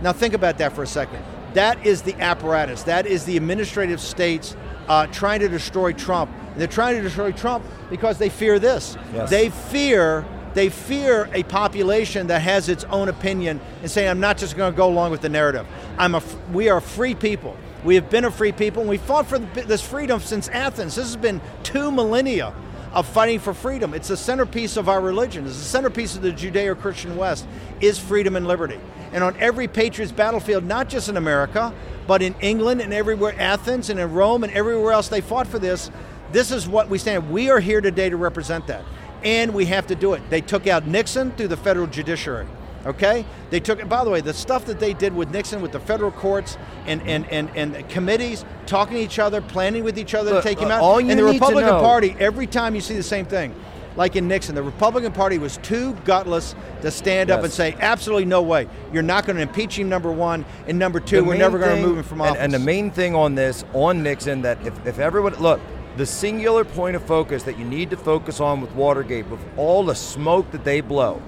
Now, 0.03 0.12
think 0.12 0.35
about 0.35 0.59
that 0.59 0.72
for 0.72 0.83
a 0.83 0.87
second. 0.87 1.22
That 1.55 1.85
is 1.87 2.03
the 2.03 2.14
apparatus, 2.20 2.83
that 2.85 3.07
is 3.07 3.24
the 3.24 3.37
administrative 3.37 4.01
states 4.01 4.55
uh, 4.88 5.07
trying 5.07 5.40
to 5.40 5.48
destroy 5.48 5.92
Trump. 5.92 6.31
And 6.53 6.61
they're 6.61 6.66
trying 6.66 6.96
to 6.96 7.03
destroy 7.03 7.33
Trump 7.33 7.64
because 7.90 8.18
they 8.18 8.29
fear 8.29 8.59
this. 8.59 8.96
Yes. 9.12 9.31
They 9.31 9.51
fear. 9.51 10.24
They 10.55 10.70
fear 10.70 11.29
a 11.35 11.42
population 11.44 12.27
that 12.29 12.40
has 12.40 12.68
its 12.68 12.85
own 12.85 13.09
opinion 13.09 13.61
and 13.83 13.90
saying, 13.90 14.09
"I'm 14.09 14.18
not 14.18 14.38
just 14.38 14.57
going 14.57 14.72
to 14.72 14.77
go 14.77 14.88
along 14.88 15.11
with 15.11 15.20
the 15.20 15.29
narrative. 15.29 15.66
I'm 15.98 16.14
a. 16.14 16.22
We 16.53 16.68
are 16.68 16.81
free 16.81 17.14
people. 17.14 17.57
We 17.85 17.95
have 17.95 18.11
been 18.11 18.25
a 18.25 18.31
free 18.31 18.53
people, 18.53 18.83
and 18.83 18.91
we 18.91 18.99
fought 18.99 19.27
for 19.27 19.38
this 19.38 19.81
freedom 19.81 20.21
since 20.21 20.49
Athens. 20.49 20.97
This 20.97 21.07
has 21.07 21.17
been 21.17 21.41
two 21.62 21.91
millennia 21.91 22.53
of 22.93 23.07
fighting 23.07 23.38
for 23.38 23.55
freedom. 23.55 23.95
It's 23.95 24.09
the 24.09 24.17
centerpiece 24.17 24.77
of 24.77 24.88
our 24.88 25.01
religion. 25.01 25.47
It's 25.47 25.59
the 25.59 25.64
centerpiece 25.64 26.17
of 26.17 26.23
the 26.23 26.33
Judeo-Christian 26.33 27.17
West 27.17 27.47
is 27.81 27.99
freedom 27.99 28.35
and 28.35 28.49
liberty. 28.49 28.81
And 29.12 29.23
on 29.23 29.37
every 29.38 29.69
patriot's 29.69 30.12
battlefield, 30.12 30.64
not 30.64 30.88
just 30.88 31.09
in 31.09 31.17
America, 31.17 31.73
but 32.07 32.21
in 32.21 32.35
England 32.41 32.81
and 32.81 32.93
everywhere, 32.93 33.35
Athens 33.38 33.91
and 33.91 34.01
in 34.01 34.12
Rome 34.12 34.43
and 34.43 34.53
everywhere 34.53 34.93
else, 34.93 35.09
they 35.09 35.21
fought 35.21 35.47
for 35.47 35.59
this. 35.59 35.91
This 36.33 36.51
is 36.51 36.67
what 36.67 36.88
we 36.88 36.99
stand. 36.99 37.31
We 37.31 37.51
are 37.51 37.61
here 37.61 37.81
today 37.81 38.11
to 38.11 38.17
represent 38.17 38.67
that, 38.67 38.85
and 39.23 39.55
we 39.55 39.67
have 39.67 39.87
to 39.87 39.95
do 39.95 40.14
it. 40.14 40.29
They 40.31 40.41
took 40.41 40.67
out 40.67 40.87
Nixon 40.87 41.31
through 41.33 41.49
the 41.49 41.57
federal 41.57 41.87
judiciary. 41.87 42.47
Okay, 42.88 43.27
they 43.51 43.61
took. 43.61 43.81
It, 43.81 43.88
by 43.88 44.03
the 44.03 44.09
way, 44.09 44.22
the 44.22 44.33
stuff 44.33 44.64
that 44.64 44.81
they 44.81 44.94
did 44.94 45.14
with 45.14 45.31
Nixon, 45.31 45.61
with 45.61 45.72
the 45.72 45.81
federal 45.81 46.11
courts 46.11 46.57
and 46.87 47.03
and 47.03 47.27
and, 47.31 47.51
and 47.55 47.87
committees, 47.90 48.46
talking 48.64 48.96
to 48.96 49.03
each 49.03 49.18
other, 49.18 49.42
planning 49.42 49.85
with 49.85 49.98
each 49.98 50.14
other 50.14 50.33
Look, 50.33 50.42
to 50.42 50.48
take 50.48 50.59
him 50.59 50.70
uh, 50.70 50.74
out. 50.74 50.83
all 50.83 50.98
you 51.01 51.11
and 51.11 51.20
the 51.20 51.24
need 51.24 51.33
to 51.38 51.44
Republican 51.44 51.74
know- 51.74 51.81
Party, 51.81 52.16
every 52.18 52.46
time 52.46 52.74
you 52.74 52.81
see 52.81 52.96
the 52.96 53.03
same 53.03 53.27
thing, 53.27 53.55
like 53.94 54.16
in 54.16 54.27
Nixon, 54.27 54.55
the 54.55 54.62
Republican 54.62 55.12
Party 55.12 55.37
was 55.37 55.59
too 55.59 55.92
gutless 56.07 56.55
to 56.81 56.90
stand 56.90 57.31
up 57.31 57.44
and 57.44 57.53
say, 57.53 57.77
absolutely 57.81 58.24
no 58.24 58.40
way. 58.40 58.66
You're 58.92 59.03
not 59.03 59.27
going 59.27 59.37
to 59.37 59.42
impeach 59.42 59.79
him, 59.79 59.88
number 59.90 60.11
one, 60.11 60.46
and 60.66 60.79
number 60.79 60.98
two, 61.01 61.16
The 61.16 61.24
we're 61.24 61.37
never 61.37 61.59
going 61.59 61.77
to 61.77 61.83
remove 61.83 61.98
him 61.98 62.05
from 62.05 62.20
and- 62.22 62.31
office. 62.31 62.42
And, 62.42 62.55
the 62.55 62.59
main 62.59 62.90
thing 62.90 63.14
on 63.14 63.35
this, 63.35 63.64
on 63.74 64.03
Nixon, 64.03 64.42
that 64.42 64.64
if, 64.66 64.87
if 64.87 64.98
everyone, 64.98 65.35
look, 65.35 65.61
the 65.96 66.07
singular 66.07 66.64
point 66.64 66.94
of 66.94 67.03
focus 67.05 67.42
that 67.42 67.59
you 67.59 67.64
need 67.64 67.90
to 67.90 67.96
focus 67.96 68.38
on 68.40 68.61
with 68.61 68.70
Watergate, 68.72 69.27
with 69.29 69.40
all 69.57 69.85
the 69.85 69.96
smoke 69.96 70.51
that 70.53 70.62
they 70.64 70.81
blow, 70.81 71.20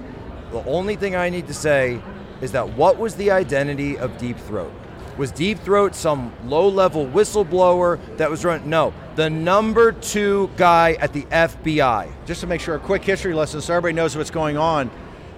the 0.51 0.63
only 0.65 0.95
thing 0.95 1.15
I 1.15 1.29
need 1.29 1.47
to 1.47 1.53
say 1.53 2.01
is 2.41 2.51
that 2.51 2.73
what 2.73 2.97
was 2.97 3.15
the 3.15 3.31
identity 3.31 3.97
of 3.97 4.17
Deep 4.17 4.37
Throat? 4.37 4.71
Was 5.17 5.31
Deep 5.31 5.59
Throat 5.59 5.95
some 5.95 6.33
low 6.45 6.67
level 6.67 7.05
whistleblower 7.05 7.99
that 8.17 8.29
was 8.29 8.43
run? 8.43 8.69
No, 8.69 8.93
the 9.15 9.29
number 9.29 9.91
two 9.91 10.49
guy 10.57 10.93
at 10.93 11.13
the 11.13 11.23
FBI. 11.23 12.11
just 12.25 12.41
to 12.41 12.47
make 12.47 12.61
sure, 12.61 12.75
a 12.75 12.79
quick 12.79 13.03
history 13.03 13.33
lesson 13.33 13.61
so 13.61 13.73
everybody 13.73 13.93
knows 13.93 14.15
what's 14.15 14.31
going 14.31 14.57
on. 14.57 14.89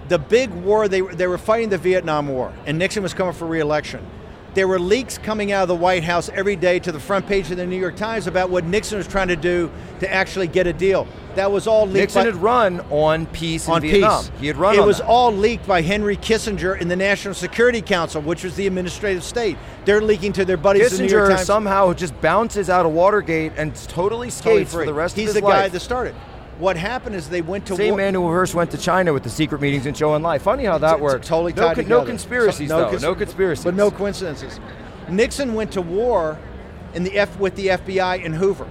The 0.08 0.18
big 0.18 0.50
war, 0.50 0.86
they, 0.86 1.00
they 1.00 1.26
were 1.26 1.38
fighting 1.38 1.70
the 1.70 1.78
Vietnam 1.78 2.28
War, 2.28 2.52
and 2.66 2.78
Nixon 2.78 3.02
was 3.02 3.14
coming 3.14 3.32
for 3.32 3.46
re-election. 3.46 4.06
There 4.54 4.68
were 4.68 4.78
leaks 4.78 5.18
coming 5.18 5.50
out 5.50 5.62
of 5.62 5.68
the 5.68 5.74
White 5.74 6.04
House 6.04 6.28
every 6.28 6.54
day 6.54 6.78
to 6.78 6.92
the 6.92 7.00
front 7.00 7.26
page 7.26 7.50
of 7.50 7.56
the 7.56 7.66
New 7.66 7.76
York 7.78 7.96
Times 7.96 8.28
about 8.28 8.50
what 8.50 8.64
Nixon 8.64 8.98
was 8.98 9.08
trying 9.08 9.26
to 9.28 9.36
do 9.36 9.68
to 9.98 10.12
actually 10.12 10.46
get 10.46 10.68
a 10.68 10.72
deal. 10.72 11.08
That 11.34 11.50
was 11.50 11.66
all 11.66 11.86
leaked 11.86 12.14
Nixon 12.14 12.20
by, 12.22 12.26
had 12.26 12.36
run 12.36 12.80
on 12.90 13.26
peace 13.26 13.66
in 13.66 13.74
on 13.74 13.82
Vietnam. 13.82 14.22
peace. 14.22 14.30
He 14.40 14.46
had 14.46 14.56
run 14.56 14.76
on 14.76 14.84
It 14.84 14.86
was 14.86 14.98
that. 14.98 15.06
all 15.06 15.32
leaked 15.32 15.66
by 15.66 15.82
Henry 15.82 16.16
Kissinger 16.16 16.80
in 16.80 16.86
the 16.86 16.94
National 16.94 17.34
Security 17.34 17.82
Council, 17.82 18.22
which 18.22 18.44
was 18.44 18.54
the 18.54 18.68
administrative 18.68 19.24
state. 19.24 19.56
They're 19.84 20.00
leaking 20.00 20.34
to 20.34 20.44
their 20.44 20.56
buddies. 20.56 20.92
in 20.92 20.98
the 20.98 21.02
New 21.08 21.18
York 21.18 21.30
Kissinger 21.32 21.44
somehow 21.44 21.92
just 21.92 22.18
bounces 22.20 22.70
out 22.70 22.86
of 22.86 22.92
Watergate 22.92 23.52
and 23.56 23.74
totally 23.74 24.28
Totally 24.28 24.30
skates 24.30 24.72
free. 24.72 24.82
for 24.84 24.86
the 24.86 24.94
rest 24.94 25.16
He's 25.16 25.30
of 25.30 25.34
his 25.34 25.42
the 25.42 25.48
guy 25.48 25.66
that 25.68 25.80
started. 25.80 26.14
What 26.58 26.76
happened 26.76 27.16
is 27.16 27.28
they 27.28 27.42
went 27.42 27.66
to 27.66 27.76
Same 27.76 27.90
war. 27.90 27.96
man 27.98 28.14
who 28.14 28.22
first 28.28 28.54
went 28.54 28.70
to 28.70 28.78
China 28.78 29.12
with 29.12 29.24
the 29.24 29.30
secret 29.30 29.60
meetings 29.60 29.86
and 29.86 29.96
showing 29.96 30.22
life. 30.22 30.42
Funny 30.42 30.64
how 30.64 30.78
that 30.78 30.86
It's- 30.94 31.00
works. 31.00 31.14
it's 31.16 31.28
Totally 31.28 31.52
no, 31.52 31.62
tied 31.62 31.74
con- 31.74 31.84
together. 31.84 32.00
no 32.02 32.06
conspiracies 32.06 32.68
So- 32.68 32.78
though. 32.78 32.90
cons- 32.90 33.02
no 33.02 33.14
conspiracies. 33.14 33.64
But 33.64 33.74
no 33.74 33.90
coincidences. 33.90 34.60
Nixon 35.08 35.54
went 35.54 35.72
to 35.72 35.82
war 35.82 36.38
in 36.94 37.02
the 37.02 37.18
F 37.18 37.38
with 37.40 37.56
the 37.56 37.70
FBI 37.70 38.16
in 38.16 38.34
Hoover. 38.34 38.66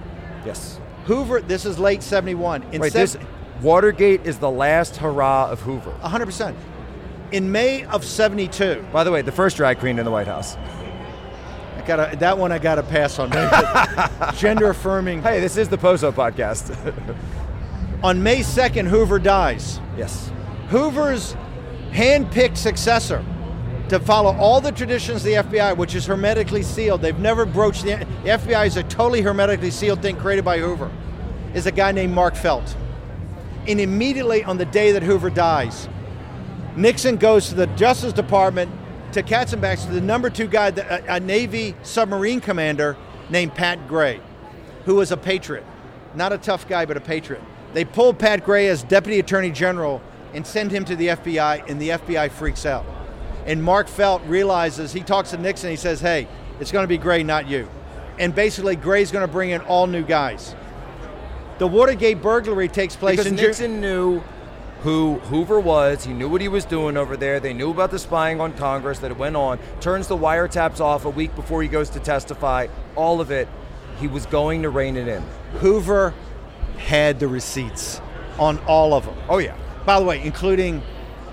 Yes. 0.46 0.78
Hoover. 1.06 1.40
This 1.40 1.66
is 1.66 1.78
late 1.78 2.02
'71. 2.02 2.64
In 2.72 2.80
Wait, 2.80 2.92
sev- 2.92 3.12
this 3.12 3.16
Watergate 3.62 4.22
is 4.26 4.38
the 4.38 4.50
last 4.50 4.96
hurrah 4.96 5.48
of 5.50 5.60
Hoover. 5.60 5.92
100%. 6.02 6.56
In 7.32 7.52
May 7.52 7.84
of 7.84 8.04
'72, 8.04 8.84
By 8.92 9.04
the 9.04 9.10
way, 9.12 9.20
the 9.22 9.32
first 9.32 9.56
drag 9.58 9.78
queen 9.78 9.98
in 9.98 10.04
the 10.06 10.10
White 10.10 10.26
House. 10.26 10.56
I 11.78 11.86
got 11.86 12.18
that 12.18 12.38
one. 12.38 12.50
I 12.50 12.58
got 12.58 12.76
to 12.76 12.82
pass 12.82 13.18
on. 13.18 13.30
Gender 14.36 14.70
affirming. 14.70 15.22
Hey, 15.22 15.40
this 15.40 15.56
is 15.58 15.68
the 15.68 15.76
Pozo 15.76 16.10
podcast. 16.12 16.74
On 18.04 18.22
May 18.22 18.40
2nd, 18.40 18.86
Hoover 18.86 19.18
dies. 19.18 19.80
yes. 19.96 20.30
Hoover's 20.68 21.32
hand-picked 21.92 22.58
successor 22.58 23.24
to 23.88 23.98
follow 23.98 24.36
all 24.36 24.60
the 24.60 24.72
traditions 24.72 25.24
of 25.24 25.24
the 25.24 25.32
FBI, 25.56 25.74
which 25.74 25.94
is 25.94 26.04
hermetically 26.04 26.62
sealed. 26.62 27.00
They've 27.00 27.18
never 27.18 27.46
broached 27.46 27.82
the, 27.82 27.96
the 27.96 28.28
FBI 28.28 28.66
is 28.66 28.76
a 28.76 28.82
totally 28.82 29.22
hermetically 29.22 29.70
sealed 29.70 30.02
thing 30.02 30.16
created 30.16 30.44
by 30.44 30.58
Hoover. 30.58 30.90
Is 31.54 31.64
a 31.66 31.72
guy 31.72 31.92
named 31.92 32.12
Mark 32.12 32.36
Felt. 32.36 32.76
And 33.66 33.80
immediately 33.80 34.44
on 34.44 34.58
the 34.58 34.66
day 34.66 34.92
that 34.92 35.02
Hoover 35.02 35.30
dies, 35.30 35.88
Nixon 36.76 37.16
goes 37.16 37.48
to 37.48 37.54
the 37.54 37.68
Justice 37.68 38.12
Department 38.12 38.70
to 39.12 39.22
Katzenbach 39.22 39.86
to 39.86 39.92
the 39.92 40.02
number 40.02 40.28
two 40.28 40.46
guy, 40.46 40.68
a, 40.68 41.14
a 41.16 41.20
Navy 41.20 41.74
submarine 41.82 42.42
commander 42.42 42.98
named 43.30 43.54
Pat 43.54 43.88
Gray, 43.88 44.20
who 44.84 44.96
was 44.96 45.10
a 45.10 45.16
patriot. 45.16 45.64
Not 46.14 46.34
a 46.34 46.38
tough 46.38 46.68
guy, 46.68 46.84
but 46.84 46.98
a 46.98 47.00
patriot. 47.00 47.42
They 47.74 47.84
pull 47.84 48.14
Pat 48.14 48.44
Gray 48.44 48.68
as 48.68 48.82
Deputy 48.84 49.18
Attorney 49.18 49.50
General 49.50 50.00
and 50.32 50.46
send 50.46 50.70
him 50.70 50.84
to 50.86 50.96
the 50.96 51.08
FBI, 51.08 51.68
and 51.68 51.80
the 51.80 51.90
FBI 51.90 52.30
freaks 52.30 52.64
out. 52.64 52.86
And 53.46 53.62
Mark 53.62 53.88
Felt 53.88 54.22
realizes, 54.22 54.92
he 54.92 55.00
talks 55.00 55.30
to 55.30 55.36
Nixon, 55.36 55.70
he 55.70 55.76
says, 55.76 56.00
hey, 56.00 56.26
it's 56.60 56.72
going 56.72 56.84
to 56.84 56.88
be 56.88 56.96
Gray, 56.96 57.22
not 57.22 57.48
you. 57.48 57.68
And 58.18 58.34
basically, 58.34 58.76
Gray's 58.76 59.10
going 59.10 59.26
to 59.26 59.30
bring 59.30 59.50
in 59.50 59.60
all 59.62 59.86
new 59.86 60.04
guys. 60.04 60.54
The 61.58 61.66
Watergate 61.66 62.22
burglary 62.22 62.68
takes 62.68 62.96
place 62.96 63.18
Because 63.18 63.30
in 63.30 63.36
Ju- 63.36 63.46
Nixon 63.46 63.80
knew 63.80 64.22
who 64.82 65.14
Hoover 65.24 65.58
was. 65.58 66.04
He 66.04 66.12
knew 66.12 66.28
what 66.28 66.40
he 66.40 66.48
was 66.48 66.64
doing 66.64 66.96
over 66.96 67.16
there. 67.16 67.40
They 67.40 67.54
knew 67.54 67.70
about 67.70 67.90
the 67.90 67.98
spying 67.98 68.40
on 68.40 68.52
Congress 68.52 68.98
that 69.00 69.10
it 69.10 69.16
went 69.16 69.34
on. 69.34 69.58
Turns 69.80 70.06
the 70.06 70.16
wiretaps 70.16 70.80
off 70.80 71.04
a 71.04 71.10
week 71.10 71.34
before 71.34 71.62
he 71.62 71.68
goes 71.68 71.90
to 71.90 72.00
testify. 72.00 72.68
All 72.94 73.20
of 73.20 73.30
it. 73.30 73.48
He 73.98 74.08
was 74.08 74.26
going 74.26 74.62
to 74.62 74.70
rein 74.70 74.96
it 74.96 75.08
in. 75.08 75.22
Hoover 75.60 76.12
had 76.78 77.20
the 77.20 77.28
receipts 77.28 78.00
on 78.38 78.58
all 78.66 78.94
of 78.94 79.04
them. 79.04 79.16
Oh 79.28 79.38
yeah. 79.38 79.56
By 79.84 79.98
the 79.98 80.04
way, 80.06 80.22
including 80.22 80.82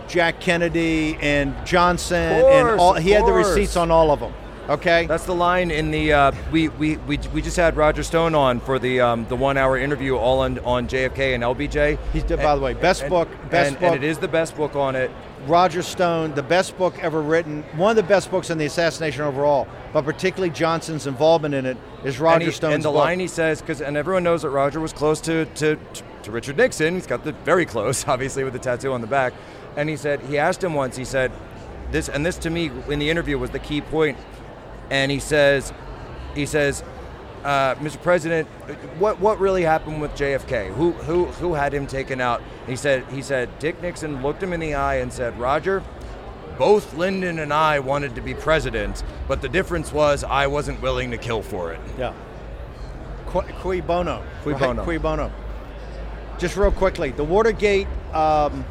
Jack 0.07 0.39
Kennedy 0.41 1.17
and 1.21 1.55
Johnson, 1.65 2.17
and 2.17 2.79
all, 2.79 2.93
he 2.95 3.11
had 3.11 3.25
the 3.25 3.31
receipts 3.31 3.77
on 3.77 3.91
all 3.91 4.11
of 4.11 4.19
them. 4.19 4.33
Okay, 4.69 5.05
That's 5.07 5.25
the 5.25 5.33
line 5.35 5.71
in 5.71 5.91
the 5.91 6.13
uh, 6.13 6.31
we, 6.51 6.69
we 6.69 6.95
we 6.97 7.17
we 7.33 7.41
just 7.41 7.57
had 7.57 7.75
Roger 7.75 8.03
Stone 8.03 8.35
on 8.35 8.59
for 8.59 8.77
the 8.77 9.01
um, 9.01 9.25
the 9.27 9.35
one 9.35 9.57
hour 9.57 9.77
interview 9.77 10.15
all 10.15 10.39
on, 10.39 10.59
on 10.59 10.87
JFK 10.87 11.33
and 11.33 11.43
LBJ. 11.43 11.97
He's 12.13 12.23
the- 12.23 12.37
by 12.37 12.55
the 12.55 12.61
way, 12.61 12.73
best 12.73 13.07
book- 13.09 13.27
best 13.49 13.71
and, 13.71 13.79
book. 13.79 13.93
and 13.93 13.95
it 13.95 14.07
is 14.07 14.19
the 14.19 14.27
best 14.27 14.55
book 14.55 14.75
on 14.75 14.95
it. 14.95 15.11
Roger 15.47 15.81
Stone, 15.81 16.35
the 16.35 16.43
best 16.43 16.77
book 16.77 16.93
ever 17.01 17.21
written, 17.21 17.63
one 17.75 17.89
of 17.89 17.95
the 17.95 18.03
best 18.03 18.29
books 18.29 18.51
on 18.51 18.59
the 18.59 18.65
assassination 18.65 19.23
overall, 19.23 19.67
but 19.91 20.05
particularly 20.05 20.51
Johnson's 20.53 21.07
involvement 21.07 21.55
in 21.55 21.65
it 21.65 21.77
is 22.03 22.19
Roger 22.19 22.35
and 22.35 22.43
he, 22.43 22.51
Stone's 22.51 22.75
and 22.75 22.83
the 22.83 22.89
book. 22.89 22.97
line 22.97 23.19
he 23.19 23.27
says 23.27 23.61
because 23.61 23.81
and 23.81 23.95
everyone 23.95 24.23
knows 24.23 24.41
that 24.41 24.49
Roger 24.49 24.79
was 24.79 24.93
close 24.93 25.21
to, 25.21 25.45
to 25.45 25.77
to 26.23 26.31
Richard 26.31 26.57
Nixon. 26.57 26.95
He's 26.95 27.07
got 27.07 27.23
the 27.23 27.31
very 27.31 27.65
close, 27.65 28.07
obviously, 28.07 28.43
with 28.43 28.53
the 28.53 28.59
tattoo 28.59 28.93
on 28.93 29.01
the 29.01 29.07
back. 29.07 29.33
And 29.75 29.89
he 29.89 29.97
said 29.97 30.21
he 30.21 30.37
asked 30.37 30.63
him 30.63 30.73
once. 30.73 30.95
He 30.95 31.05
said 31.05 31.31
this, 31.91 32.09
and 32.09 32.25
this 32.25 32.37
to 32.39 32.49
me 32.49 32.71
in 32.89 32.99
the 32.99 33.09
interview 33.09 33.37
was 33.37 33.51
the 33.51 33.59
key 33.59 33.81
point. 33.81 34.17
And 34.89 35.11
he 35.11 35.19
says, 35.19 35.71
he 36.35 36.45
says, 36.45 36.83
uh, 37.43 37.75
Mr. 37.75 38.01
President, 38.01 38.47
what 38.99 39.19
what 39.19 39.39
really 39.39 39.63
happened 39.63 40.01
with 40.01 40.11
JFK? 40.11 40.73
Who 40.73 40.91
who 40.91 41.25
who 41.25 41.53
had 41.53 41.73
him 41.73 41.87
taken 41.87 42.21
out? 42.21 42.41
He 42.67 42.75
said 42.75 43.05
he 43.05 43.21
said 43.21 43.57
Dick 43.59 43.81
Nixon 43.81 44.21
looked 44.21 44.43
him 44.43 44.53
in 44.53 44.59
the 44.59 44.75
eye 44.75 44.95
and 44.95 45.11
said, 45.11 45.37
Roger. 45.39 45.83
Both 46.61 46.93
Lyndon 46.93 47.39
and 47.39 47.51
I 47.51 47.79
wanted 47.79 48.13
to 48.13 48.21
be 48.21 48.35
president, 48.35 49.01
but 49.27 49.41
the 49.41 49.49
difference 49.49 49.91
was 49.91 50.23
I 50.23 50.45
wasn't 50.45 50.79
willing 50.79 51.09
to 51.09 51.17
kill 51.17 51.41
for 51.41 51.73
it. 51.73 51.79
Yeah. 51.97 52.13
Qui, 53.25 53.41
qui 53.61 53.81
bono. 53.81 54.21
Cui 54.43 54.53
right? 54.53 54.61
bono. 54.61 54.83
Qui 54.83 54.99
bono. 54.99 55.31
Just 56.37 56.55
real 56.57 56.71
quickly, 56.71 57.09
the 57.09 57.23
Watergate 57.23 57.87
um, 58.13 58.63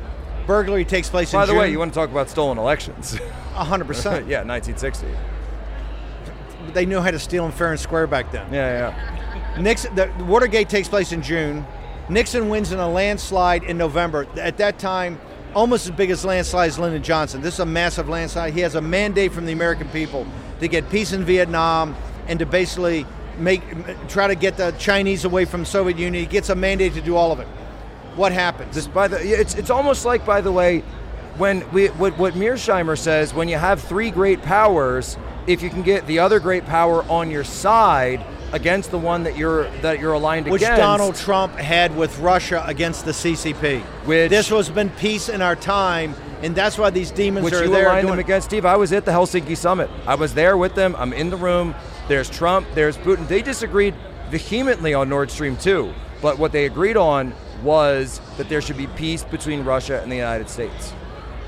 burglary 0.46 0.85
takes 0.85 1.11
place 1.11 1.33
in 1.33 1.40
By 1.40 1.46
the 1.46 1.53
June. 1.53 1.59
way, 1.59 1.72
you 1.72 1.81
want 1.81 1.92
to 1.92 1.98
talk 1.98 2.11
about 2.11 2.31
stolen 2.31 2.59
elections? 2.59 3.16
100%. 3.57 3.59
yeah, 4.29 4.44
1960. 4.44 5.09
They 6.72 6.87
knew 6.87 7.00
how 7.00 7.11
to 7.11 7.18
steal 7.18 7.42
them 7.42 7.50
fair 7.50 7.72
and 7.72 7.81
square 7.81 8.07
back 8.07 8.31
then. 8.31 8.55
Yeah, 8.55 8.94
yeah. 8.94 9.61
Nixon, 9.61 9.96
the 9.96 10.12
Watergate 10.29 10.68
takes 10.68 10.87
place 10.87 11.11
in 11.11 11.22
June. 11.22 11.66
Nixon 12.09 12.48
wins 12.48 12.70
in 12.70 12.79
a 12.79 12.88
landslide 12.88 13.64
in 13.64 13.76
November. 13.76 14.29
At 14.37 14.59
that 14.59 14.79
time, 14.79 15.20
almost 15.54 15.86
as 15.86 15.92
big 15.92 16.10
as 16.10 16.24
landslide 16.24 16.68
as 16.68 16.78
Lyndon 16.78 17.02
Johnson. 17.02 17.40
This 17.40 17.54
is 17.54 17.60
a 17.60 17.66
massive 17.66 18.08
landslide. 18.08 18.54
He 18.54 18.60
has 18.60 18.74
a 18.74 18.80
mandate 18.80 19.32
from 19.32 19.46
the 19.46 19.52
American 19.52 19.88
people 19.88 20.26
to 20.60 20.68
get 20.68 20.88
peace 20.90 21.12
in 21.12 21.24
Vietnam 21.24 21.96
and 22.28 22.38
to 22.38 22.46
basically 22.46 23.06
make 23.38 23.62
try 24.08 24.26
to 24.26 24.34
get 24.34 24.56
the 24.56 24.72
Chinese 24.72 25.24
away 25.24 25.44
from 25.44 25.64
Soviet 25.64 25.98
Union. 25.98 26.22
He 26.22 26.28
gets 26.28 26.48
a 26.50 26.54
mandate 26.54 26.94
to 26.94 27.00
do 27.00 27.16
all 27.16 27.32
of 27.32 27.40
it. 27.40 27.46
What 28.16 28.32
happens? 28.32 28.74
This, 28.74 28.86
by 28.86 29.08
the, 29.08 29.18
it's 29.18 29.54
it's 29.54 29.70
almost 29.70 30.04
like, 30.04 30.26
by 30.26 30.40
the 30.40 30.52
way, 30.52 30.80
when 31.38 31.68
we 31.72 31.88
what 31.88 32.18
what 32.18 32.34
Mearsheimer 32.34 32.98
says, 32.98 33.32
when 33.32 33.48
you 33.48 33.56
have 33.56 33.80
three 33.80 34.10
great 34.10 34.42
powers, 34.42 35.16
if 35.46 35.62
you 35.62 35.70
can 35.70 35.82
get 35.82 36.06
the 36.06 36.18
other 36.18 36.40
great 36.40 36.66
power 36.66 37.02
on 37.04 37.30
your 37.30 37.44
side 37.44 38.24
against 38.52 38.90
the 38.90 38.98
one 38.98 39.24
that 39.24 39.36
you're 39.36 39.70
that 39.82 40.00
you're 40.00 40.12
aligned 40.12 40.46
which 40.46 40.62
against, 40.62 40.78
Which 40.78 40.84
Donald 40.84 41.14
Trump 41.16 41.54
had 41.54 41.96
with 41.96 42.18
Russia 42.18 42.62
against 42.66 43.04
the 43.04 43.12
CCP. 43.12 43.80
Which- 44.04 44.30
this 44.30 44.48
has 44.48 44.68
been 44.68 44.90
peace 44.90 45.28
in 45.28 45.42
our 45.42 45.56
time, 45.56 46.14
and 46.42 46.54
that's 46.54 46.78
why 46.78 46.90
these 46.90 47.10
demons 47.10 47.44
which 47.44 47.54
are 47.54 47.64
you 47.64 47.70
there. 47.70 47.86
aligned 47.86 48.08
them 48.08 48.18
against, 48.18 48.48
Steve. 48.48 48.64
I 48.64 48.76
was 48.76 48.92
at 48.92 49.04
the 49.04 49.12
Helsinki 49.12 49.56
summit. 49.56 49.90
I 50.06 50.14
was 50.14 50.34
there 50.34 50.56
with 50.56 50.74
them. 50.74 50.96
I'm 50.98 51.12
in 51.12 51.30
the 51.30 51.36
room. 51.36 51.74
There's 52.08 52.28
Trump. 52.28 52.66
There's 52.74 52.96
Putin. 52.96 53.28
They 53.28 53.42
disagreed 53.42 53.94
vehemently 54.30 54.94
on 54.94 55.08
Nord 55.08 55.30
Stream 55.30 55.56
2, 55.56 55.92
but 56.20 56.38
what 56.38 56.52
they 56.52 56.66
agreed 56.66 56.96
on 56.96 57.32
was 57.62 58.20
that 58.36 58.48
there 58.48 58.60
should 58.62 58.76
be 58.78 58.86
peace 58.88 59.22
between 59.22 59.64
Russia 59.64 60.00
and 60.02 60.10
the 60.10 60.16
United 60.16 60.48
States. 60.48 60.92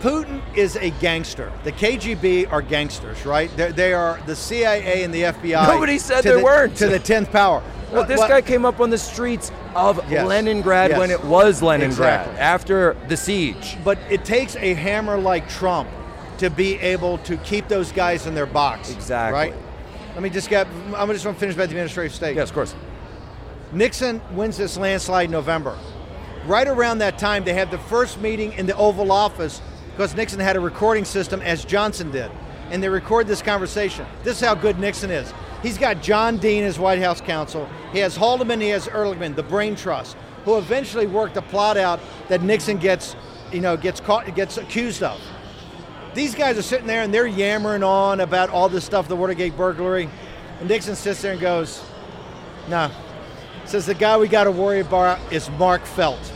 Putin 0.03 0.43
is 0.57 0.75
a 0.77 0.91
gangster. 1.01 1.53
The 1.63 1.71
KGB 1.73 2.51
are 2.53 2.61
gangsters, 2.61 3.25
right? 3.25 3.49
They're, 3.57 3.73
they 3.73 3.93
are 3.95 4.21
the 4.27 4.35
CIA 4.35 5.05
and 5.05 5.15
the 5.15 5.23
FBI. 5.23 5.69
Nobody 5.69 5.97
said 5.99 6.23
to 6.23 6.29
there 6.29 6.37
the- 6.39 6.45
weren't. 6.45 6.77
To 6.79 6.89
the 6.89 6.99
tenth 6.99 7.31
power. 7.31 7.63
Well, 7.93 8.05
this 8.05 8.21
guy 8.21 8.41
came 8.41 8.65
up 8.65 8.81
on 8.81 8.89
the 8.91 8.97
streets 8.99 9.53
of 9.75 10.01
Yes. 10.11 10.27
Leningrad 10.27 10.91
Yes. 10.91 10.99
when 10.99 11.11
it 11.11 11.23
was 11.25 11.63
Leningrad 11.63 12.21
Exactly. 12.23 12.39
after 12.41 12.97
the 13.09 13.17
siege. 13.17 13.77
But 13.85 13.99
it 14.11 14.25
takes 14.25 14.57
a 14.57 14.73
hammer 14.75 15.19
like 15.19 15.47
Trump 15.49 15.89
to 16.39 16.49
be 16.51 16.79
able 16.81 17.19
to 17.19 17.37
keep 17.39 17.69
those 17.69 17.93
guys 17.93 18.27
in 18.27 18.35
their 18.35 18.47
box. 18.47 18.91
Exactly. 18.91 19.35
Right. 19.39 19.55
Let 20.15 20.23
me 20.23 20.31
just 20.31 20.49
get. 20.49 20.67
I'm 20.97 21.09
just 21.11 21.23
going 21.23 21.35
to 21.37 21.41
finish 21.41 21.55
about 21.55 21.69
the 21.69 21.73
administrative 21.75 22.15
state. 22.15 22.35
Yes, 22.35 22.49
of 22.49 22.55
course. 22.55 22.75
Nixon 23.73 24.21
wins 24.33 24.57
this 24.57 24.77
landslide 24.77 25.27
in 25.27 25.31
November. 25.31 25.77
Right 26.47 26.67
around 26.67 26.99
that 26.99 27.19
time, 27.19 27.45
they 27.45 27.55
have 27.55 27.71
the 27.71 27.79
first 27.79 28.21
meeting 28.21 28.53
in 28.55 28.67
the 28.67 28.77
Oval 28.77 29.13
Office 29.13 29.61
because 29.93 30.15
Nixon 30.15 30.41
had 30.41 30.57
a 30.57 30.61
recording 30.61 31.05
system 31.05 31.41
as 31.43 31.65
Johnson 31.65 32.11
did. 32.11 32.31
And 32.71 32.83
they 32.83 32.89
record 32.89 33.27
this 33.27 33.43
conversation. 33.43 34.07
This 34.23 34.41
is 34.41 34.47
how 34.47 34.55
good 34.55 34.79
Nixon 34.79 35.11
is. 35.11 35.33
He's 35.63 35.79
got 35.79 36.03
John 36.03 36.39
Dean 36.39 36.65
as 36.65 36.79
White 36.79 37.01
House 37.01 37.21
counsel. 37.21 37.69
He 37.93 37.99
has 37.99 38.17
Haldeman, 38.17 38.61
he 38.61 38.71
has 38.71 38.89
Ehrlichman, 38.89 39.37
the 39.37 39.43
brain 39.43 39.77
trust, 39.77 40.17
who 40.45 40.57
eventually 40.59 41.07
worked 41.07 41.37
a 41.37 41.43
plot 41.43 41.77
out 41.77 42.01
that 42.29 42.43
Nixon 42.43 42.79
gets, 42.79 43.15
you 43.53 43.61
know, 43.61 43.77
gets 43.77 44.01
caught, 44.01 44.35
gets 44.35 44.57
accused 44.57 45.03
of. 45.03 45.21
These 46.15 46.35
guys 46.35 46.59
are 46.59 46.63
sitting 46.63 46.87
there 46.87 47.03
and 47.03 47.13
they're 47.13 47.27
yammering 47.27 47.83
on 47.83 48.21
about 48.21 48.51
all 48.51 48.69
this 48.69 48.85
stuff, 48.85 49.09
the 49.09 49.17
Watergate 49.17 49.57
burglary. 49.57 50.09
And 50.61 50.69
Nixon 50.69 50.97
sits 50.97 51.23
there 51.23 51.33
and 51.33 51.41
goes, 51.41 51.83
no, 52.69 52.91
says 53.65 53.87
the 53.87 53.95
guy 53.95 54.17
we 54.17 54.29
got 54.29 54.45
to 54.45 54.51
worry 54.51 54.81
about 54.81 55.19
is 55.33 55.51
Mark 55.53 55.85
Felt. 55.85 56.32